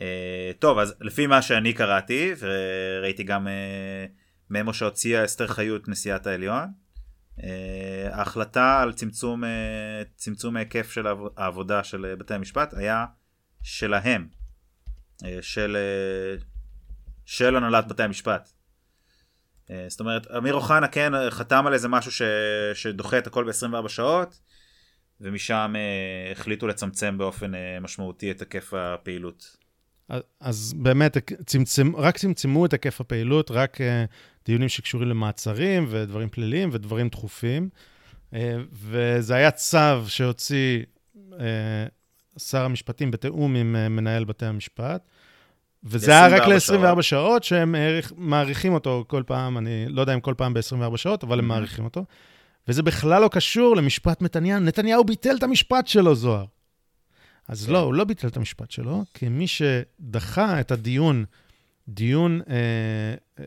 [0.00, 4.06] אה, טוב, אז לפי מה שאני קראתי, וראיתי גם אה,
[4.50, 6.66] ממו שהוציאה אסתר חיות, נשיאת העליון, אה,
[8.12, 9.48] ההחלטה על צמצום, אה,
[10.16, 13.06] צמצום ההיקף של העב- העבודה של אה, בתי המשפט היה
[13.62, 14.28] שלהם,
[15.24, 16.36] אה, של, אה,
[17.26, 18.48] של הנהלת בתי המשפט.
[19.70, 22.22] אה, זאת אומרת, אמיר אוחנה כן אה, חתם על איזה משהו ש...
[22.74, 24.40] שדוחה את הכל ב-24 שעות,
[25.20, 29.57] ומשם אה, החליטו לצמצם באופן אה, משמעותי את היקף הפעילות.
[30.40, 33.84] אז- באמת, צמצם, רק צמצמו את היקף הפעילות, רק uh,
[34.46, 37.68] דיונים שקשורים למעצרים ודברים פליליים ודברים דחופים.
[38.32, 38.34] Uh,
[38.72, 40.82] וזה היה צו שהוציא
[41.32, 41.34] uh,
[42.38, 45.02] שר המשפטים בתיאום עם uh, מנהל בתי המשפט.
[45.84, 50.14] וזה היה רק ל-24 ל-24 שעות, שהם האריך- מאריכים אותו כל פעם, אני לא יודע
[50.14, 51.48] אם כל פעם ב-24 שעות, אבל הם Mhm.
[51.48, 52.04] מאריכים אותו.
[52.68, 54.60] וזה בכלל לא קשור למשפט נתניהו.
[54.60, 56.44] נתניהו ביטל את המשפט שלו, זוהר.
[57.48, 57.72] אז כן.
[57.72, 61.24] לא, הוא לא ביטל את המשפט שלו, כי מי שדחה את הדיון,
[61.88, 62.54] דיון אה,
[63.38, 63.44] אה,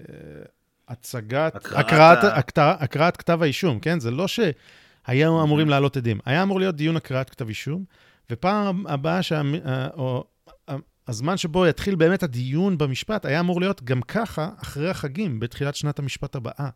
[0.87, 3.99] הצגת, הקראת הקראת, הקראת, כתב האישום, כן?
[3.99, 6.19] זה לא שהיו אמורים לעלות עדים.
[6.25, 7.83] היה אמור להיות דיון הקראת כתב אישום,
[8.29, 10.25] ופעם הבאה, שה, אה, או
[10.69, 10.75] אה,
[11.07, 15.99] הזמן שבו יתחיל באמת הדיון במשפט, היה אמור להיות גם ככה, אחרי החגים, בתחילת שנת
[15.99, 16.69] המשפט הבאה.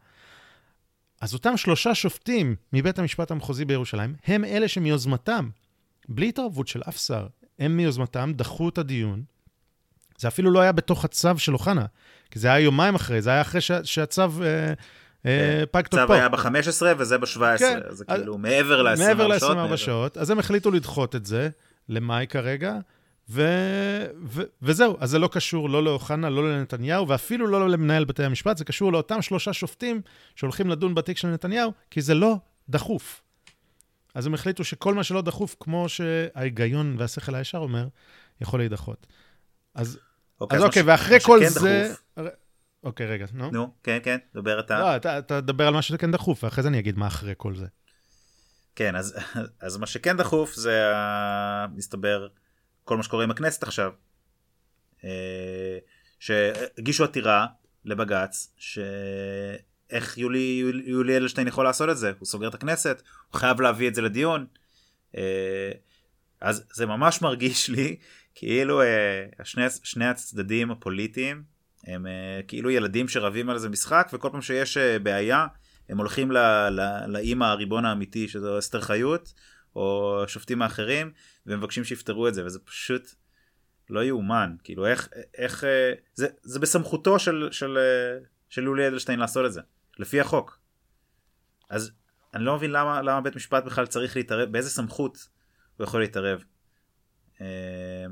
[1.22, 5.50] אז אותם שלושה שופטים מבית המשפט המחוזי בירושלים, הם אלה שמיוזמתם,
[6.10, 7.28] בלי התערבות של אף שר,
[7.60, 9.24] הם מיוזמתם דחו את הדיון.
[10.18, 11.86] זה אפילו לא היה בתוך הצו של אוחנה,
[12.32, 14.74] כי זה היה יומיים אחרי, זה היה אחרי שה, שהצו אה,
[15.26, 16.04] אה, פג תוקפו.
[16.04, 17.80] הצו היה ב-15 וזה ב-17, כן.
[17.90, 19.18] זה אז- כאילו מעבר ל-24 שעות.
[19.18, 19.28] מעבר.
[19.68, 21.50] ל-24 שעות, אז הם החליטו לדחות את זה
[21.90, 22.74] למאי כרגע,
[23.30, 23.48] ו...
[24.26, 24.42] ו...
[24.62, 28.66] וזהו, אז זה לא קשור לא לאוחנה, לא לנתניהו, ואפילו לא למנהל בתי המשפט, זה
[28.66, 30.02] קשור לאותם שלושה שופטים
[30.36, 32.36] שהולכים לדון בתיק של נתניהו, כי זה לא
[32.70, 33.22] דחוף.
[34.16, 37.88] אז הם החליטו שכל מה שלא דחוף, כמו שההיגיון והשכל הישר אומר,
[38.42, 39.08] יכול להידחות.
[39.76, 40.00] אז
[40.42, 41.90] אוקיי, אז אוקיי, ש- ואחרי כל זה...
[42.16, 42.24] דחוף-
[42.84, 43.52] אוקיי, רגע, נו.
[43.52, 44.80] נו, כן, כן, דבר אתה.
[44.80, 47.56] לא, אתה אתה תדבר על מה שכן דחוף, ואחרי זה אני אגיד מה אחרי כל
[47.56, 47.66] זה.
[48.76, 49.16] כן, אז,
[49.66, 50.92] אז מה שכן דחוף זה,
[51.76, 52.28] מסתבר,
[52.84, 53.92] כל מה שקורה עם הכנסת עכשיו.
[55.04, 55.78] אה,
[56.20, 57.46] שהגישו עתירה
[57.86, 58.54] לבג"ץ,
[59.90, 62.12] שאיך יולי, יולי, אדלשטיין יכול לעשות את זה?
[62.20, 64.46] הוא סוגר את הכנסת, הוא חייב להביא את זה לדיון.
[65.18, 65.72] אה,
[66.42, 67.96] אז זה ממש מרגיש לי
[68.36, 71.44] כאילו אה, שני, שני הצדדים הפוליטיים
[71.88, 75.48] הם אה, כאילו ילדים שרבים על איזה משחק, וכל פעם שיש בעיה,
[75.90, 76.32] הם הולכים
[77.08, 79.34] לאימא הריבון האמיתי, שזו אסתר חיות,
[79.76, 81.12] או השופטים האחרים,
[81.46, 83.12] ומבקשים שיפתרו את זה, וזה פשוט
[83.90, 84.56] לא יאומן.
[84.64, 85.64] כאילו, איך, איך,
[86.14, 87.78] זה, זה בסמכותו של, של,
[88.50, 89.62] של יולי אדלשטיין לעשות את זה,
[90.00, 90.60] לפי החוק.
[91.70, 91.92] אז
[92.34, 95.28] אני לא מבין למה, למה בית משפט בכלל צריך להתערב, באיזה סמכות
[95.78, 96.44] הוא יכול להתערב.
[97.42, 98.06] אה,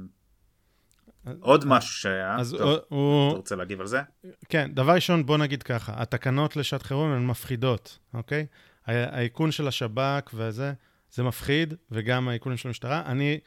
[1.40, 3.30] עוד משהו שהיה, אז טוב, הוא-.
[3.30, 4.02] אתה רוצה להגיב על זה?
[4.50, 8.46] כן, דבר ראשון, בוא נגיד ככה, התקנות לשעת חירום הן מפחידות, אוקיי?
[8.86, 10.74] האיכון של השב"כ וזה,
[11.12, 13.04] זה מפחיד, וגם האיכונים של המשטרה.
[13.06, 13.40] אני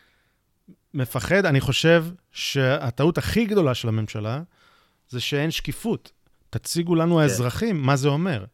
[0.95, 4.43] מפחד, אני חושב שהטעות הכי גדולה של הממשלה
[5.09, 6.13] זה שאין שקיפות.
[6.59, 8.45] תציגו לנו האזרחים מה זה אומר.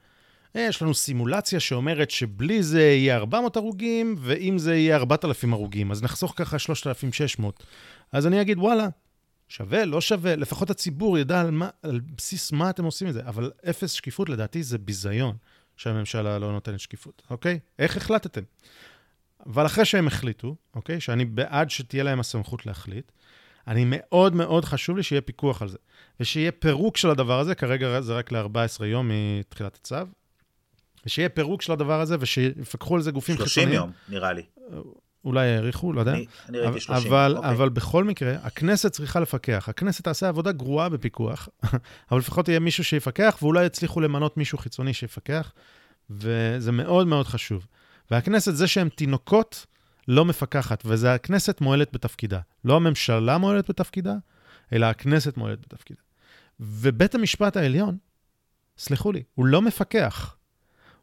[0.57, 5.90] אה, יש לנו סימולציה שאומרת שבלי זה יהיה 400 הרוגים, ואם זה יהיה 4,000 הרוגים,
[5.90, 7.64] אז נחסוך ככה 3,600.
[8.12, 8.88] אז אני אגיד, וואלה,
[9.48, 13.20] שווה, לא שווה, לפחות הציבור ידע על, מה, על בסיס מה אתם עושים את זה,
[13.26, 15.36] אבל אפס שקיפות לדעתי זה ביזיון
[15.76, 17.59] שהממשלה לא נותנת שקיפות, אוקיי?
[17.78, 18.42] איך החלטתם?
[19.46, 23.12] אבל אחרי שהם החליטו, אוקיי, שאני בעד שתהיה להם הסמכות להחליט,
[23.66, 25.78] אני מאוד מאוד חשוב לי שיהיה פיקוח על זה,
[26.20, 29.10] ושיהיה פירוק של הדבר הזה, כרגע זה רק ל-14 יום
[29.40, 29.96] מתחילת הצו,
[31.06, 33.80] ושיהיה פירוק של הדבר הזה, ושיפקחו על זה גופים 30 חיצוניים.
[33.80, 34.42] יום, נראה לי.
[35.24, 36.12] אולי העריכו, לא יודע.
[36.12, 37.12] אני, אני ראיתי 30.
[37.12, 37.50] אבל, אוקיי.
[37.50, 39.68] אבל בכל מקרה, הכנסת צריכה לפקח.
[39.68, 41.48] הכנסת תעשה עבודה גרועה בפיקוח,
[42.10, 45.52] אבל לפחות יהיה מישהו שיפקח, ואולי יצליחו למנות מישהו חיצוני שיפקח,
[46.10, 47.66] וזה מאוד מאוד חשוב.
[48.10, 49.66] והכנסת, זה שהם תינוקות,
[50.09, 52.38] לא מפקחת, וזה הכנסת מועלת בתפקידה.
[52.64, 54.14] לא הממשלה מועלת בתפקידה,
[54.72, 56.00] אלא הכנסת מועלת בתפקידה.
[56.61, 57.96] ובית המשפט העליון,
[58.78, 60.36] סלחו לי, הוא לא מפקח.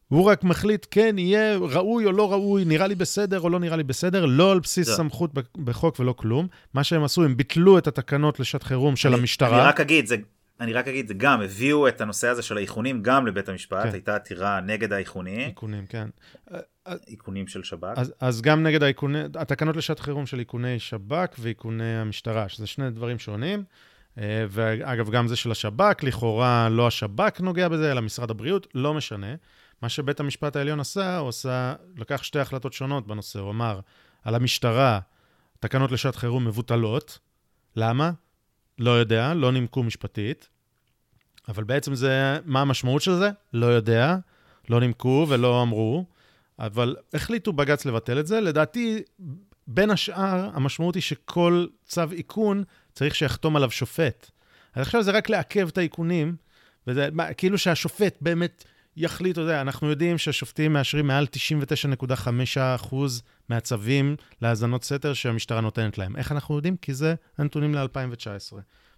[0.08, 3.78] הוא רק מחליט, כן, יהיה ראוי או לא ראוי, נראה לי בסדר או לא נראה
[3.78, 4.94] לי בסדר, לא על בסיס זה.
[4.96, 6.48] סמכות ב- בחוק ולא כלום.
[6.74, 9.60] מה שהם עשו, הם ביטלו את התקנות לשעת חירום של אני- המשטרה.
[9.62, 10.16] אני רק אגיד, זה,
[10.60, 13.90] אני רק אגיד, זה גם, הביאו את הנושא הזה של האיכונים גם לבית המשפט, כן.
[13.94, 16.08] הייתה עתירה נגד האיכונים, איכונים, כן.
[17.08, 17.94] איכונים של שב"כ.
[17.98, 22.90] אז, אז גם נגד האיכוני, התקנות לשעת חירום של איכוני שב"כ ואיכוני המשטרה, שזה שני
[22.90, 23.64] דברים שונים.
[24.18, 28.94] אה, ואגב, גם זה של השב"כ, לכאורה לא השב"כ נוגע בזה, אלא משרד הבריאות, לא
[28.94, 29.36] משנה.
[29.82, 33.40] מה שבית המשפט העליון עשה, הוא עשה, לקח שתי החלטות שונות בנושא.
[33.40, 33.80] הוא אמר,
[34.24, 35.00] על המשטרה,
[35.60, 37.20] תקנות לשעת חירום מבוטלות.
[37.76, 38.12] למה?
[38.80, 40.50] לא יודע, לא נימקו משפטית.
[41.48, 43.30] אבל בעצם זה, מה המשמעות של זה?
[43.54, 44.18] לא יודע,
[44.70, 46.06] לא נימקו ולא אמרו.
[46.60, 48.42] אבל החליטו בג"ץ לבטל את זה.
[48.42, 49.02] לדעתי,
[49.68, 54.32] בין השאר, המשמעות היא שכל צו איכון צריך שיחתום עליו שופט.
[54.74, 56.36] אז עכשיו זה רק לעכב את האיכונים,
[56.88, 58.64] וזה מה, כאילו שהשופט באמת
[58.98, 61.28] יחליט, אתה יודע, אנחנו יודעים שהשופטים מאשרים מעל
[62.88, 62.96] 99.5%
[63.50, 66.16] מהצווים להאזנות סתר שהמשטרה נותנת להם.
[66.16, 66.78] איך אנחנו יודעים?
[66.78, 68.56] כי זה הנתונים ל-2019.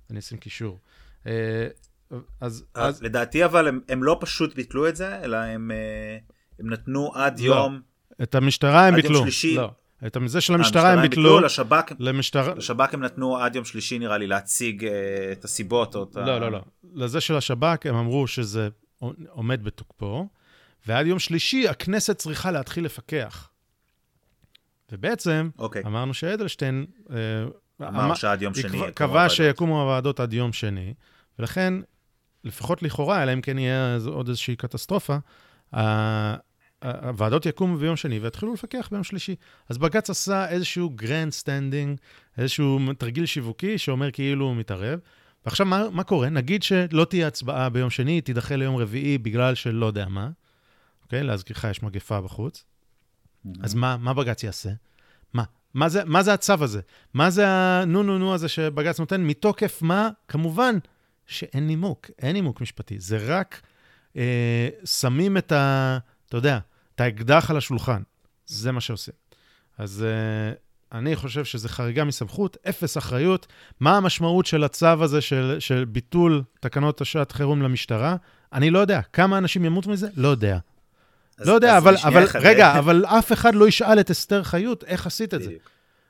[0.09, 0.79] אני אשים קישור.
[1.27, 1.67] אה,
[2.11, 6.17] אז, אז אז לדעתי אבל הם, הם לא פשוט ביטלו את זה, אלא הם, אה,
[6.61, 7.45] הם נתנו עד לא.
[7.45, 7.81] יום,
[8.23, 9.21] את המשטרה הם עד יום ביטלו.
[9.21, 9.55] שלישי.
[9.55, 9.71] לא.
[10.07, 11.39] את זה של המשטרה הם ביטלו.
[11.39, 12.55] לשב"כ, למשטרה...
[12.55, 14.91] לשב"כ הם נתנו עד יום שלישי נראה לי להציג אה,
[15.31, 16.21] את הסיבות או את ה...
[16.21, 16.61] לא, לא, לא.
[16.93, 18.69] לזה של השב"כ, הם אמרו שזה
[19.29, 20.27] עומד בתוקפו,
[20.87, 23.49] ועד יום שלישי הכנסת צריכה להתחיל לפקח.
[24.91, 25.83] ובעצם, אוקיי.
[25.85, 26.85] אמרנו שאדלשטיין...
[27.11, 27.17] אה,
[27.87, 29.35] אמר שעד יום שני קבע- יקומו קבע הוועדות.
[29.35, 30.93] שיקומו הוועדות עד יום שני,
[31.39, 31.73] ולכן,
[32.43, 35.17] לפחות לכאורה, אלא אם כן יהיה עוד איזושהי קטסטרופה,
[36.81, 39.35] הוועדות יקומו ביום שני ויתחילו לפקח ביום שלישי.
[39.69, 41.97] אז בג"ץ עשה איזשהו grandstanding,
[42.37, 44.99] איזשהו תרגיל שיווקי שאומר כאילו הוא מתערב.
[45.45, 46.29] ועכשיו, מה, מה קורה?
[46.29, 50.29] נגיד שלא תהיה הצבעה ביום שני, היא תידחה ליום רביעי בגלל שלא יודע מה.
[51.03, 51.23] אוקיי?
[51.23, 52.63] להזכירך, יש מגפה בחוץ.
[53.63, 54.69] אז מה, מה בג"ץ יעשה?
[55.33, 55.43] מה?
[55.73, 56.81] מה זה, מה זה הצו הזה?
[57.13, 59.21] מה זה הנו-נו-נו הזה שבג"ץ נותן?
[59.21, 60.09] מתוקף מה?
[60.27, 60.77] כמובן
[61.25, 62.99] שאין נימוק, אין נימוק משפטי.
[62.99, 63.61] זה רק
[64.17, 65.97] אה, שמים את ה...
[66.27, 66.59] אתה יודע,
[67.01, 68.01] את האקדח על השולחן.
[68.45, 69.13] זה מה שעושים.
[69.77, 70.53] אז אה,
[70.99, 73.47] אני חושב שזה חריגה מסמכות, אפס אחריות.
[73.79, 78.15] מה המשמעות של הצו הזה של, של ביטול תקנות השעת חירום למשטרה?
[78.53, 79.01] אני לא יודע.
[79.13, 80.07] כמה אנשים ימותו מזה?
[80.15, 80.57] לא יודע.
[81.37, 84.43] אז- לא יודע, אז אבל, אבל אחת, רגע, אבל אף אחד לא ישאל את אסתר
[84.43, 85.51] חיות איך עשית את זה.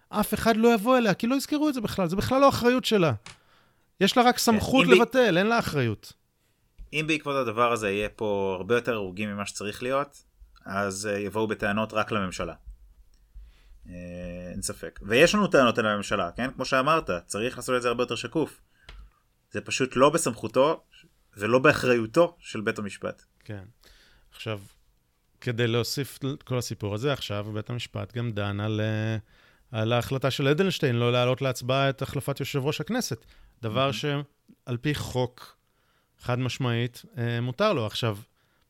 [0.09, 2.85] אף אחד לא יבוא אליה, כי לא יזכרו את זה בכלל, זה בכלל לא אחריות
[2.85, 3.13] שלה.
[4.01, 6.13] יש לה רק סמכות אם ב- לבטל, אין לה אחריות.
[6.93, 10.23] אם בעקבות הדבר הזה יהיה פה הרבה יותר הרוגים ממה שצריך להיות,
[10.65, 12.53] אז אה, יבואו בטענות רק לממשלה.
[13.89, 13.93] אה,
[14.51, 14.99] אין ספק.
[15.03, 16.51] ויש לנו טענות על הממשלה, כן?
[16.51, 18.61] כמו שאמרת, צריך לעשות את זה הרבה יותר שקוף.
[19.51, 20.83] זה פשוט לא בסמכותו
[21.37, 23.23] ולא באחריותו של בית המשפט.
[23.39, 23.63] כן.
[24.31, 24.59] עכשיו,
[25.41, 29.17] כדי להוסיף את כל הסיפור הזה, עכשיו בית המשפט גם דן על, אה,
[29.79, 33.25] על ההחלטה של אדלשטיין לא להעלות להצבעה את החלפת יושב ראש הכנסת.
[33.61, 35.57] דבר שעל פי חוק,
[36.19, 37.05] חד משמעית,
[37.41, 37.85] מותר לו.
[37.85, 38.17] עכשיו,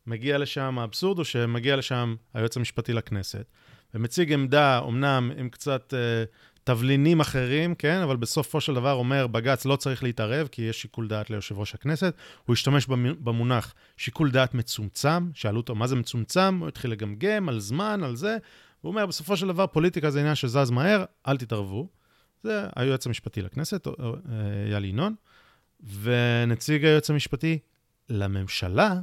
[0.07, 3.45] מגיע לשם, האבסורד הוא שמגיע לשם היועץ המשפטי לכנסת,
[3.93, 6.23] ומציג עמדה, אמנם עם קצת אה,
[6.63, 11.07] תבלינים אחרים, כן, אבל בסופו של דבר אומר, בג"ץ לא צריך להתערב, כי יש שיקול
[11.07, 12.15] דעת ליושב ראש הכנסת.
[12.45, 17.49] הוא השתמש במ- במונח שיקול דעת מצומצם, שאלו אותו מה זה מצומצם, הוא התחיל לגמגם
[17.49, 18.37] על זמן, על זה.
[18.82, 21.89] הוא אומר, בסופו של דבר, פוליטיקה זה עניין שזז מהר, אל תתערבו.
[22.43, 23.93] זה היועץ המשפטי לכנסת, אה,
[24.65, 25.15] אייל ינון,
[26.01, 27.59] ונציג היועץ המשפטי
[28.09, 28.93] לממשלה,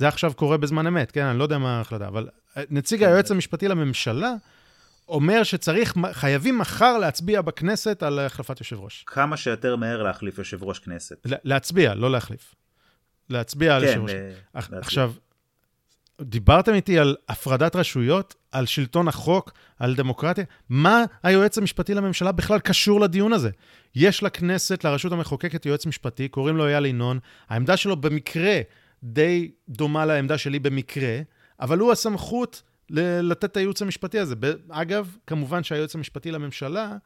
[0.00, 1.24] זה עכשיו קורה בזמן אמת, כן?
[1.24, 4.32] אני לא יודע מה ההחלטה, אבל אה, נציג היועץ המשפטי לממשלה
[5.08, 9.04] אומר שצריך, חייבים מחר להצביע בכנסת על החלפת יושב ראש.
[9.06, 11.16] כמה שיותר מהר להחליף יושב ראש כנסת.
[11.24, 12.54] לה- להצביע, לא להחליף.
[13.30, 14.10] להצביע על כן, יושב ראש.
[14.10, 14.78] אה, אח- להצביע.
[14.78, 15.12] עכשיו,
[16.20, 20.44] דיברתם איתי על הפרדת רשויות, על שלטון החוק, על דמוקרטיה.
[20.68, 23.50] מה היועץ המשפטי לממשלה בכלל קשור לדיון הזה?
[23.94, 27.18] יש לכנסת, לרשות המחוקקת, יועץ משפטי, קוראים לו אייל ינון.
[27.48, 28.60] העמדה שלו במקרה
[29.02, 31.18] די דומה לעמדה שלי במקרה,
[31.60, 34.34] אבל הוא הסמכות ל- לתת את הייעוץ המשפטי הזה.
[34.70, 36.96] אגב, כמובן שהיועץ המשפטי לממשלה,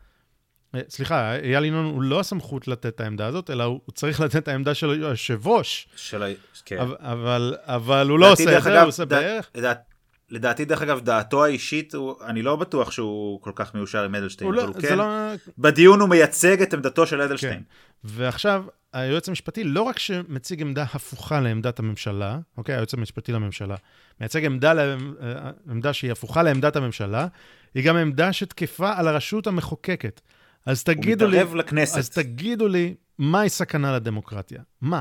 [0.75, 4.37] אה, סליחה, אייל ינון הוא לא הסמכות לתת את העמדה הזאת, אלא הוא צריך לתת
[4.37, 5.89] את העמדה של היושב ראש.
[5.97, 6.27] של ה...
[6.65, 6.79] כן.
[6.79, 9.51] אבל, אבל, אבל הוא לא עושה את זה, הוא עושה דע- בערך.
[9.55, 9.94] לדעת-
[10.31, 14.51] לדעתי, דרך אגב, דעתו האישית, הוא, אני לא בטוח שהוא כל כך מיושר עם אדלשטיין,
[14.51, 15.05] הוא אבל הוא כן, לא...
[15.59, 17.59] בדיון הוא מייצג את עמדתו של אדלשטיין.
[17.59, 17.63] כן.
[18.05, 23.77] ועכשיו, היועץ המשפטי לא רק שמציג עמדה הפוכה לעמדת הממשלה, אוקיי, היועץ המשפטי לממשלה,
[24.21, 24.83] מייצג עמדה, לה-
[25.23, 27.27] אה, עמדה שהיא הפוכה לעמדת הממשלה,
[27.75, 30.21] היא גם עמדה שתקפה על הרשות המחוקקת.
[30.67, 31.99] אז הוא תגידו לי, מתערב לכנסת.
[31.99, 34.61] אז תגידו לי, מהי סכנה לדמוקרטיה?
[34.81, 35.01] מה?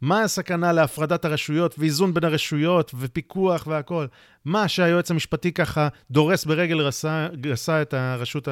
[0.00, 4.08] מה הסכנה להפרדת הרשויות ואיזון בין הרשויות ופיקוח והכול?
[4.44, 8.48] מה שהיועץ המשפטי ככה דורס ברגל גסה, גסה את הרשות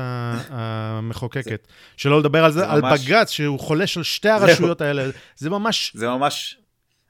[0.51, 1.67] המחוקקת?
[1.97, 5.11] שלא לדבר על זה, זה על ממש- בג"ץ, שהוא חולש על שתי הרשויות האלה.
[5.37, 5.93] זה ממש...
[5.95, 6.59] זה ממש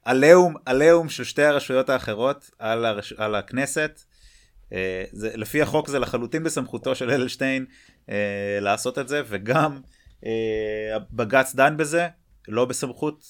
[0.05, 3.13] עליהום, עליהום של שתי הרשויות האחרות על, הרש...
[3.13, 4.03] על הכנסת.
[4.73, 7.65] אה, זה, לפי החוק זה לחלוטין בסמכותו של אדלשטיין
[8.11, 9.81] אה, לעשות את זה, וגם
[10.27, 12.09] אה, בג"ץ דן בזה,
[12.49, 13.25] לא בסמכות,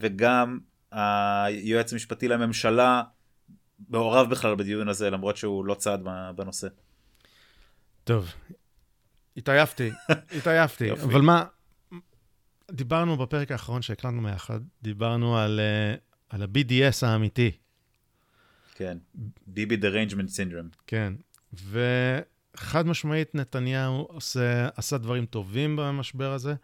[0.00, 0.58] וגם
[0.90, 3.02] היועץ המשפטי לממשלה
[3.88, 6.68] מעורב בכלל בדיון הזה, למרות שהוא לא צד ב- בנושא.
[8.04, 8.32] טוב,
[9.36, 9.90] התעייפתי,
[10.38, 10.92] התעייפתי.
[10.92, 11.44] אבל מה,
[12.70, 15.94] דיברנו בפרק האחרון שהקלטנו ביחד, דיברנו על, אה,
[16.28, 17.50] על ה-BDS האמיתי.
[18.74, 18.98] כן,
[19.46, 20.76] ביבי derangement syndrome.
[20.86, 21.12] כן,
[21.54, 26.54] וחד משמעית נתניהו עושה, עשה דברים טובים במשבר הזה,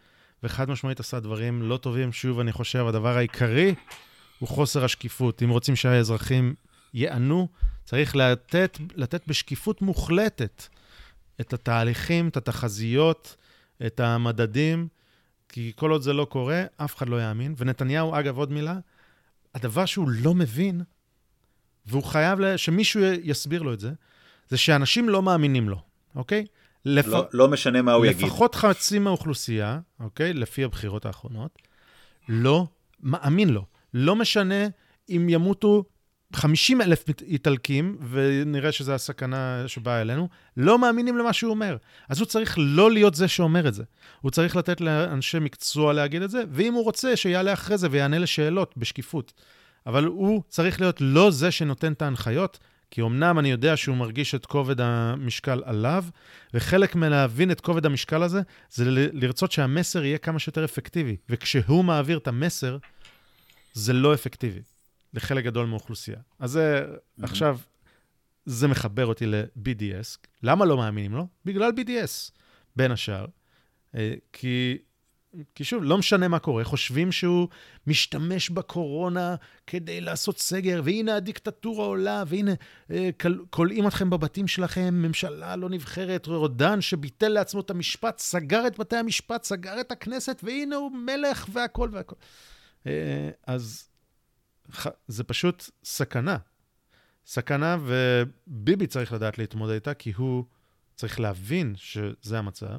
[0.42, 2.12] וחד משמעית עשה דברים לא טובים.
[2.12, 3.74] שוב, אני חושב, הדבר העיקרי
[4.38, 5.42] הוא חוסר השקיפות.
[5.42, 6.54] אם רוצים שהאזרחים
[6.94, 7.48] ייענו,
[7.84, 10.62] צריך לתת, לתת בשקיפות מוחלטת
[11.40, 13.36] את התהליכים, את התחזיות,
[13.86, 14.88] את המדדים,
[15.48, 17.54] כי כל עוד זה לא קורה, אף אחד לא יאמין.
[17.58, 18.78] ונתניהו, אגב, עוד מילה,
[19.54, 20.80] הדבר שהוא לא מבין,
[21.86, 23.92] והוא חייב שמישהו יסביר לו את זה,
[24.48, 25.82] זה שאנשים לא מאמינים לו,
[26.14, 26.46] אוקיי?
[26.88, 27.06] לפ...
[27.06, 28.26] לא, לא משנה מה הוא יגיד.
[28.26, 30.32] לפחות חצי מהאוכלוסייה, אוקיי?
[30.32, 31.58] לפי הבחירות האחרונות,
[32.28, 32.66] לא
[33.02, 33.64] מאמין לו.
[33.94, 34.66] לא משנה
[35.08, 35.84] אם ימותו
[36.32, 41.76] 50 אלף איטלקים, ונראה שזו הסכנה שבאה אלינו, לא מאמינים למה שהוא אומר.
[42.08, 43.82] אז הוא צריך לא להיות זה שאומר את זה.
[44.20, 48.18] הוא צריך לתת לאנשי מקצוע להגיד את זה, ואם הוא רוצה, שיעלה אחרי זה ויענה
[48.18, 49.32] לשאלות בשקיפות.
[49.86, 52.58] אבל הוא צריך להיות לא זה שנותן את ההנחיות,
[52.90, 56.04] כי אמנם אני יודע שהוא מרגיש את כובד המשקל עליו,
[56.54, 58.40] וחלק מלהבין את כובד המשקל הזה,
[58.70, 61.16] זה ל- לרצות שהמסר יהיה כמה שיותר אפקטיבי.
[61.28, 62.78] וכשהוא מעביר את המסר,
[63.72, 64.60] זה לא אפקטיבי
[65.14, 66.18] לחלק גדול מהאוכלוסייה.
[66.38, 66.86] אז זה,
[67.22, 67.58] עכשיו,
[68.46, 70.18] זה מחבר אותי ל-BDS.
[70.42, 71.26] למה לא מאמינים לו?
[71.44, 72.32] בגלל BDS,
[72.76, 73.26] בין השאר.
[73.94, 74.78] אה, כי,
[75.54, 77.48] כי שוב, לא משנה מה קורה, חושבים שהוא
[77.86, 79.34] משתמש בקורונה
[79.66, 82.52] כדי לעשות סגר, והנה הדיקטטורה עולה, והנה
[82.90, 83.10] אה,
[83.50, 88.96] כולאים אתכם בבתים שלכם, ממשלה לא נבחרת, רודן שביטל לעצמו את המשפט, סגר את בתי
[88.96, 92.16] המשפט, סגר את הכנסת, והנה הוא מלך והכל והכל.
[92.86, 93.88] אה, אז
[94.72, 96.36] ח- זה פשוט סכנה.
[97.26, 100.44] סכנה, וביבי צריך לדעת להתמודד איתה, כי הוא
[100.94, 102.76] צריך להבין שזה המצב,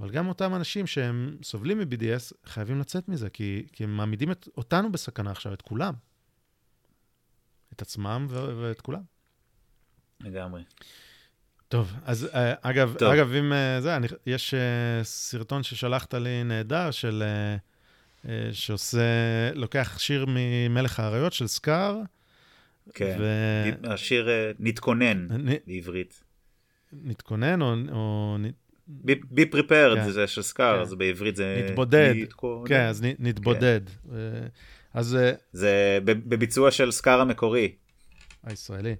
[0.00, 4.48] אבל גם אותם אנשים שהם סובלים מ-BDS חייבים לצאת מזה, כי, כי הם מעמידים את,
[4.56, 5.94] אותנו בסכנה עכשיו, את כולם.
[7.72, 9.00] את עצמם ו- ואת כולם.
[10.20, 10.62] לגמרי.
[11.68, 13.12] טוב, אז אה, אגב, טוב.
[13.12, 14.60] אגב, אם אה, זה, אני, יש אה,
[15.04, 17.22] סרטון ששלחת לי נהדר של...
[18.52, 19.00] שעושה,
[19.54, 22.00] לוקח שיר ממלך האריות של סקאר,
[22.94, 23.16] כן.
[23.20, 24.28] ו- השיר
[24.58, 26.24] נתכונן אני- בעברית.
[26.92, 28.50] נתכונן או, או נ-
[29.30, 30.10] בי פריפרד כן.
[30.10, 30.80] זה של סקאר, כן.
[30.82, 31.64] אז בעברית זה...
[31.68, 32.14] נתבודד.
[32.16, 32.68] נתכונן.
[32.68, 33.80] כן, אז נ- נתבודד.
[34.12, 34.16] אה,
[34.94, 37.72] אז אה, זה בביצוע של סקאר המקורי.
[38.44, 38.94] הישראלי.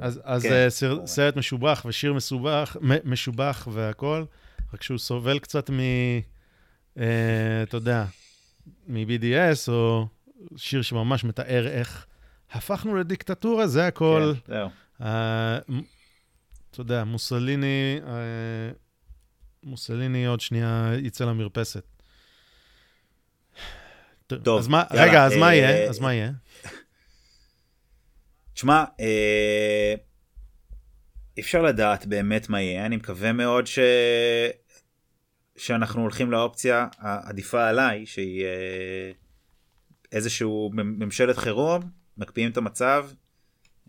[0.00, 1.06] אז, אז כן, אה, סר.
[1.06, 4.26] סרט משובח ושיר מסובך, משובח והכול,
[4.74, 5.78] רק שהוא סובל קצת מ...
[6.98, 7.04] אה,
[7.62, 8.04] אתה יודע,
[8.88, 10.06] מ-BDS, או
[10.56, 12.06] שיר שממש מתאר איך
[12.52, 14.32] הפכנו לדיקטטורה, זה הכל.
[14.46, 14.68] כן, זהו.
[15.02, 15.58] אה,
[16.70, 18.12] אתה יודע, מוסליני, אה,
[19.62, 21.84] מוסליני עוד שנייה יצא למרפסת.
[24.26, 25.90] טוב, אז מה, יאללה, רגע, אז מה אה, יהיה?
[25.90, 26.30] אז מה יהיה?
[28.54, 29.94] תשמע, אה,
[31.38, 33.78] אפשר לדעת באמת מה יהיה, אני מקווה מאוד ש...
[35.56, 39.10] שאנחנו הולכים לאופציה העדיפה עליי, שהיא אה,
[40.12, 41.82] איזשהו ממשלת חירום,
[42.16, 43.08] מקפיאים את המצב,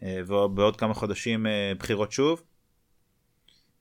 [0.03, 2.43] אה, ובעוד כמה חודשים אה, בחירות שוב.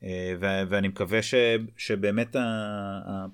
[0.05, 1.35] אה, ו- ואני מקווה ש-
[1.77, 2.41] שבאמת ה-
[3.07, 3.27] ה-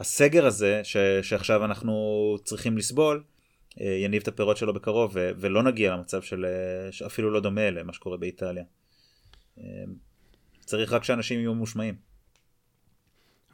[0.00, 3.22] הסגר הזה, ש- שעכשיו אנחנו צריכים לסבול,
[3.80, 7.70] אה, יניב את הפירות שלו בקרוב ו- ולא נגיע למצב של אה, שאפילו לא דומה
[7.70, 8.64] למה שקורה באיטליה.
[10.70, 11.94] צריך רק שאנשים יהיו מושמעים.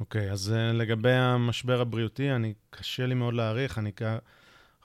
[0.01, 3.93] אוקיי, אז uh, לגבי המשבר הבריאותי, אני, קשה לי מאוד להעריך, אני.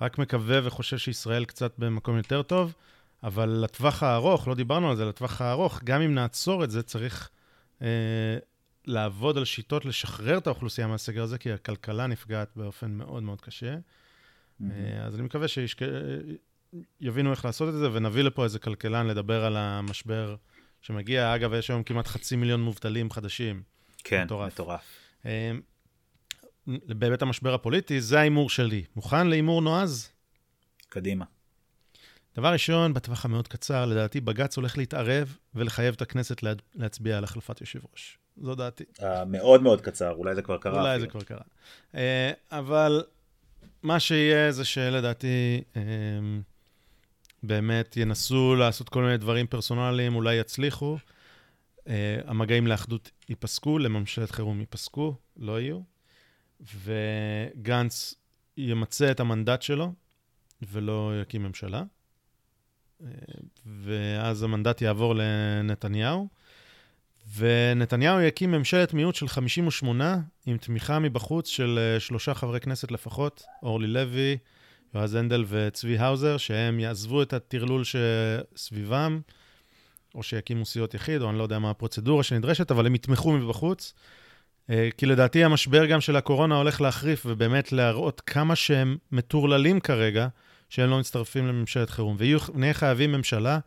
[0.01, 2.73] רק מקווה וחושב שישראל קצת במקום יותר טוב,
[3.23, 7.29] אבל לטווח הארוך, לא דיברנו על זה, לטווח הארוך, גם אם נעצור את זה, צריך
[7.81, 7.87] אה,
[8.85, 13.75] לעבוד על שיטות לשחרר את האוכלוסייה מהסגר הזה, כי הכלכלה נפגעת באופן מאוד מאוד קשה.
[13.75, 14.63] Mm-hmm.
[14.71, 15.47] אה, אז אני מקווה
[17.01, 20.35] שיבינו איך לעשות את זה, ונביא לפה איזה כלכלן לדבר על המשבר
[20.81, 21.35] שמגיע.
[21.35, 23.63] אגב, יש היום כמעט חצי מיליון מובטלים חדשים.
[24.03, 24.53] כן, מטורף.
[24.53, 24.83] מטורף.
[25.25, 25.51] אה,
[26.67, 28.83] בהיבט המשבר הפוליטי, זה ההימור שלי.
[28.95, 30.09] מוכן להימור נועז?
[30.89, 31.25] קדימה.
[32.35, 37.23] דבר ראשון, בטווח המאוד קצר, לדעתי בג"ץ הולך להתערב ולחייב את הכנסת לה, להצביע על
[37.23, 38.17] החלפת יושב ראש.
[38.37, 38.83] זו דעתי.
[38.97, 40.79] Uh, מאוד מאוד קצר, אולי זה כבר קרה.
[40.81, 41.01] אולי אפילו.
[41.01, 41.41] זה כבר קרה.
[41.91, 41.97] Uh,
[42.51, 43.03] אבל
[43.83, 45.77] מה שיהיה זה שלדעתי uh,
[47.43, 50.97] באמת ינסו לעשות כל מיני דברים פרסונליים, אולי יצליחו.
[51.79, 51.89] Uh,
[52.25, 55.79] המגעים לאחדות ייפסקו, לממשלת חירום ייפסקו, לא יהיו.
[56.83, 58.15] וגנץ
[58.57, 59.93] ימצה את המנדט שלו
[60.61, 61.83] ולא יקים ממשלה.
[63.83, 66.27] ואז המנדט יעבור לנתניהו,
[67.37, 73.43] ונתניהו יקים ממשלת מיעוט של 58, עם תמיכה מבחוץ של אה, שלושה חברי כנסת לפחות,
[73.63, 74.37] אורלי לוי,
[74.95, 79.21] יועז הנדל וצבי האוזר, שהם יעזבו את הטרלול שסביבם,
[80.15, 83.93] או שיקימו סיעות יחיד, או אני לא יודע מה הפרוצדורה שנדרשת, אבל הם יתמכו מבחוץ.
[84.69, 90.27] אה, כי לדעתי המשבר גם של הקורונה הולך להחריף, ובאמת להראות כמה שהם מטורללים כרגע,
[90.71, 92.17] שהם לא מצטרפים לממשלת חירום.
[92.53, 93.59] ונהיה חייבים ממשלה,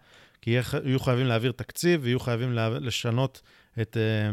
[0.42, 0.50] כי
[0.84, 3.42] יהיו חייבים להעביר תקציב, ויהיו חייבים לשנות
[3.80, 4.30] את, אה,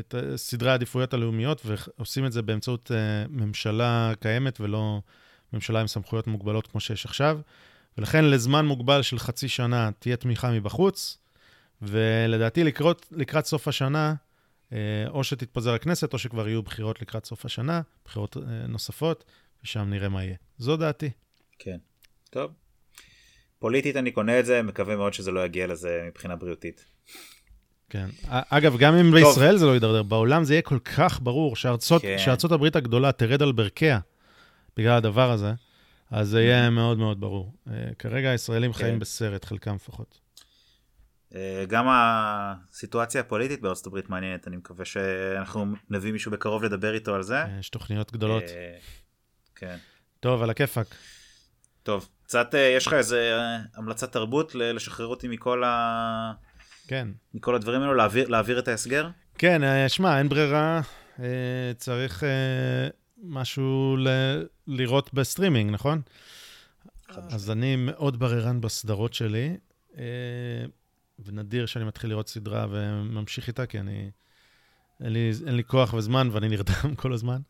[0.00, 5.00] את אה, סדרי העדיפויות הלאומיות, ועושים את זה באמצעות אה, ממשלה קיימת ולא
[5.52, 7.40] ממשלה עם סמכויות מוגבלות כמו שיש עכשיו.
[7.98, 11.18] ולכן לזמן מוגבל של חצי שנה תהיה תמיכה מבחוץ,
[11.82, 14.14] ולדעתי לקרות, לקראת סוף השנה,
[15.08, 18.36] או שתתפזר הכנסת, או שכבר יהיו בחירות לקראת סוף השנה, בחירות
[18.68, 19.24] נוספות,
[19.64, 20.36] ושם נראה מה יהיה.
[20.58, 21.10] זו דעתי.
[21.58, 21.78] כן.
[22.34, 22.50] טוב.
[23.58, 26.84] פוליטית אני קונה את זה, מקווה מאוד שזה לא יגיע לזה מבחינה בריאותית.
[27.90, 28.06] כן.
[28.28, 29.14] אגב, גם אם טוב.
[29.14, 32.18] בישראל זה לא יידרדר, בעולם זה יהיה כל כך ברור שארצות, כן.
[32.18, 33.98] שארצות הברית הגדולה תרד על ברכיה
[34.76, 35.52] בגלל הדבר הזה,
[36.10, 37.54] אז זה יהיה מאוד מאוד ברור.
[37.66, 38.78] Uh, כרגע הישראלים כן.
[38.78, 40.20] חיים בסרט, חלקם לפחות.
[41.32, 41.36] Uh,
[41.68, 47.22] גם הסיטואציה הפוליטית בארצות הברית מעניינת, אני מקווה שאנחנו נביא מישהו בקרוב לדבר איתו על
[47.22, 47.38] זה.
[47.60, 48.44] יש תוכניות גדולות.
[49.54, 49.76] כן.
[50.20, 50.86] טוב, על הכיפאק.
[51.84, 56.32] טוב, קצת אה, יש לך איזה אה, המלצת תרבות לשחרר אותי מכל ה...
[56.88, 57.08] כן.
[57.34, 59.08] מכל הדברים האלו, להעביר, להעביר את ההסגר?
[59.38, 60.80] כן, אה, שמע, אין ברירה,
[61.76, 62.22] צריך
[63.22, 64.08] משהו ל...
[64.66, 66.02] לראות בסטרימינג, נכון?
[67.08, 69.56] אז אני מאוד בררן בסדרות שלי,
[71.24, 74.10] ונדיר שאני מתחיל לראות סדרה וממשיך איתה, כי אני...
[75.00, 77.40] אין לי, אין לי כוח וזמן ואני נרדם כל הזמן.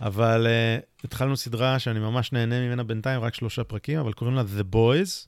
[0.00, 4.42] אבל אה, התחלנו סדרה שאני ממש נהנה ממנה בינתיים, רק שלושה פרקים, אבל קוראים לה
[4.42, 5.26] The Boys,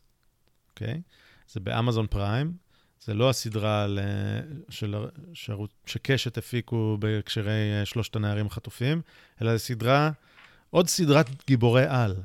[0.70, 0.94] אוקיי?
[0.94, 1.52] Okay?
[1.52, 2.52] זה באמזון פריים.
[3.04, 3.98] זה לא הסדרה ל...
[4.68, 4.94] של...
[5.32, 5.70] שערוץ...
[5.86, 9.02] שקשת הפיקו בהקשרי uh, שלושת הנערים החטופים,
[9.42, 10.10] אלא זו סדרה,
[10.70, 12.16] עוד סדרת גיבורי על,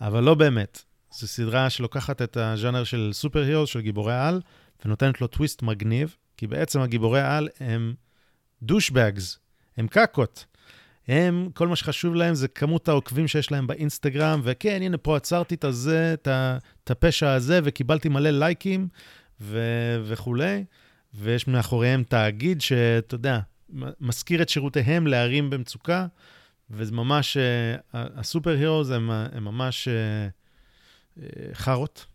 [0.00, 0.82] אבל לא באמת.
[1.12, 4.40] זו סדרה שלוקחת את הז'אנר של סופר הירו, של גיבורי על,
[4.84, 7.94] ונותנת לו טוויסט מגניב, כי בעצם הגיבורי על הם
[8.62, 9.38] דושבגס,
[9.76, 10.44] הם קקות.
[11.08, 15.54] הם, כל מה שחשוב להם זה כמות העוקבים שיש להם באינסטגרם, וכן, הנה, פה עצרתי
[15.54, 18.88] את הזה, את הפשע הזה, וקיבלתי מלא לייקים
[19.40, 20.64] ו- וכולי,
[21.14, 23.40] ויש מאחוריהם תאגיד שאתה יודע,
[24.00, 26.06] מזכיר את שירותיהם לערים במצוקה,
[26.70, 27.36] וזה ממש,
[27.92, 30.28] הסופר הירוז הם, הם ממש אה,
[31.22, 32.06] אה, חארות,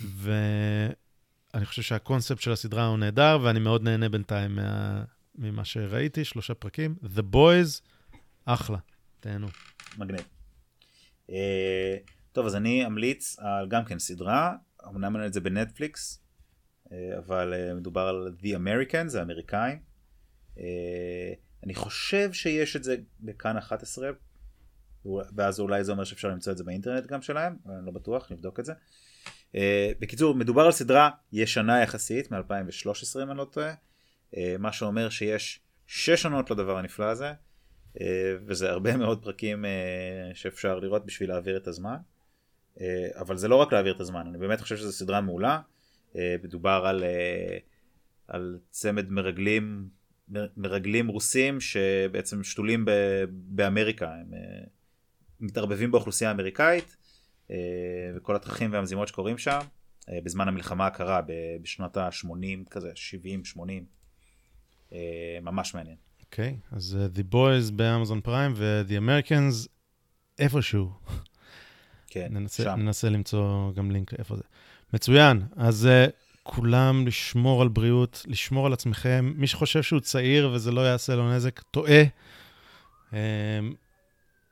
[0.00, 5.02] ואני חושב שהקונספט של הסדרה הוא נהדר, ואני מאוד נהנה בינתיים מה...
[5.34, 6.96] ממה שראיתי, שלושה פרקים.
[7.02, 7.82] The Boys,
[8.44, 8.78] אחלה,
[9.20, 9.46] תהנו.
[9.98, 10.28] מגניב.
[11.30, 11.32] Uh,
[12.32, 14.54] טוב, אז אני אמליץ על גם כן סדרה,
[14.88, 16.22] אמנם אין את זה בנטפליקס,
[16.84, 19.78] uh, אבל uh, מדובר על The Americans, זה האמריקאים.
[20.56, 20.60] Uh,
[21.64, 24.10] אני חושב שיש את זה בכאן 11,
[25.36, 28.60] ואז אולי זה אומר שאפשר למצוא את זה באינטרנט גם שלהם, אני לא בטוח, נבדוק
[28.60, 28.72] את זה.
[29.52, 29.58] Uh,
[30.00, 33.74] בקיצור, מדובר על סדרה ישנה יחסית, מ-2013 אם אני לא טועה.
[34.36, 37.32] אה, מה שאומר שיש שש עונות לדבר הנפלא הזה,
[38.00, 41.96] אה, וזה הרבה מאוד פרקים אה, שאפשר לראות בשביל להעביר את הזמן.
[43.14, 45.60] אבל זה לא רק להעביר את הזמן, אני באמת חושב שזו סדרה מעולה.
[46.42, 47.04] מדובר על,
[48.28, 49.88] על צמד מרגלים,
[50.56, 52.90] מרגלים רוסים שבעצם שתולים ב,
[53.28, 54.30] באמריקה, הם
[55.40, 56.96] מתערבבים באוכלוסייה האמריקאית
[58.16, 59.60] וכל התככים והמזימות שקורים שם
[60.10, 61.20] בזמן המלחמה הקרה
[61.62, 64.01] בשנות ה-80 כזה, 70, 80.
[64.92, 65.96] אה, ממש מעניין.
[66.20, 69.68] אוקיי, okay, אז uh, The Boys באמזון פריים ו-The Americans
[70.38, 70.90] איפשהו.
[72.08, 72.80] כן, ננסה, שם.
[72.80, 74.42] ננסה למצוא גם לינק איפה זה.
[74.92, 75.42] מצוין.
[75.56, 76.10] אז uh,
[76.42, 79.32] כולם לשמור על בריאות, לשמור על עצמכם.
[79.36, 82.02] מי שחושב שהוא צעיר וזה לא יעשה לו נזק, טועה.
[83.10, 83.14] Um,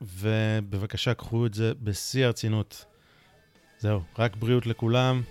[0.02, 2.84] ובבקשה, קחו את זה בשיא הרצינות.
[3.78, 5.22] זהו, רק בריאות לכולם.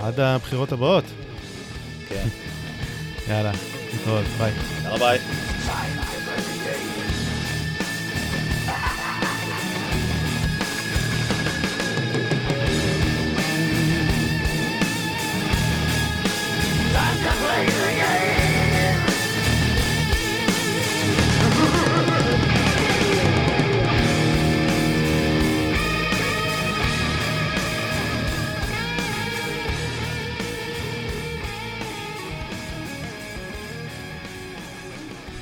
[0.00, 1.04] עד הבחירות הבאות.
[2.08, 2.28] כן.
[3.28, 3.50] יאללה,
[3.92, 4.52] להתראות, ביי.
[4.84, 5.18] יאללה ביי.
[5.66, 6.05] Time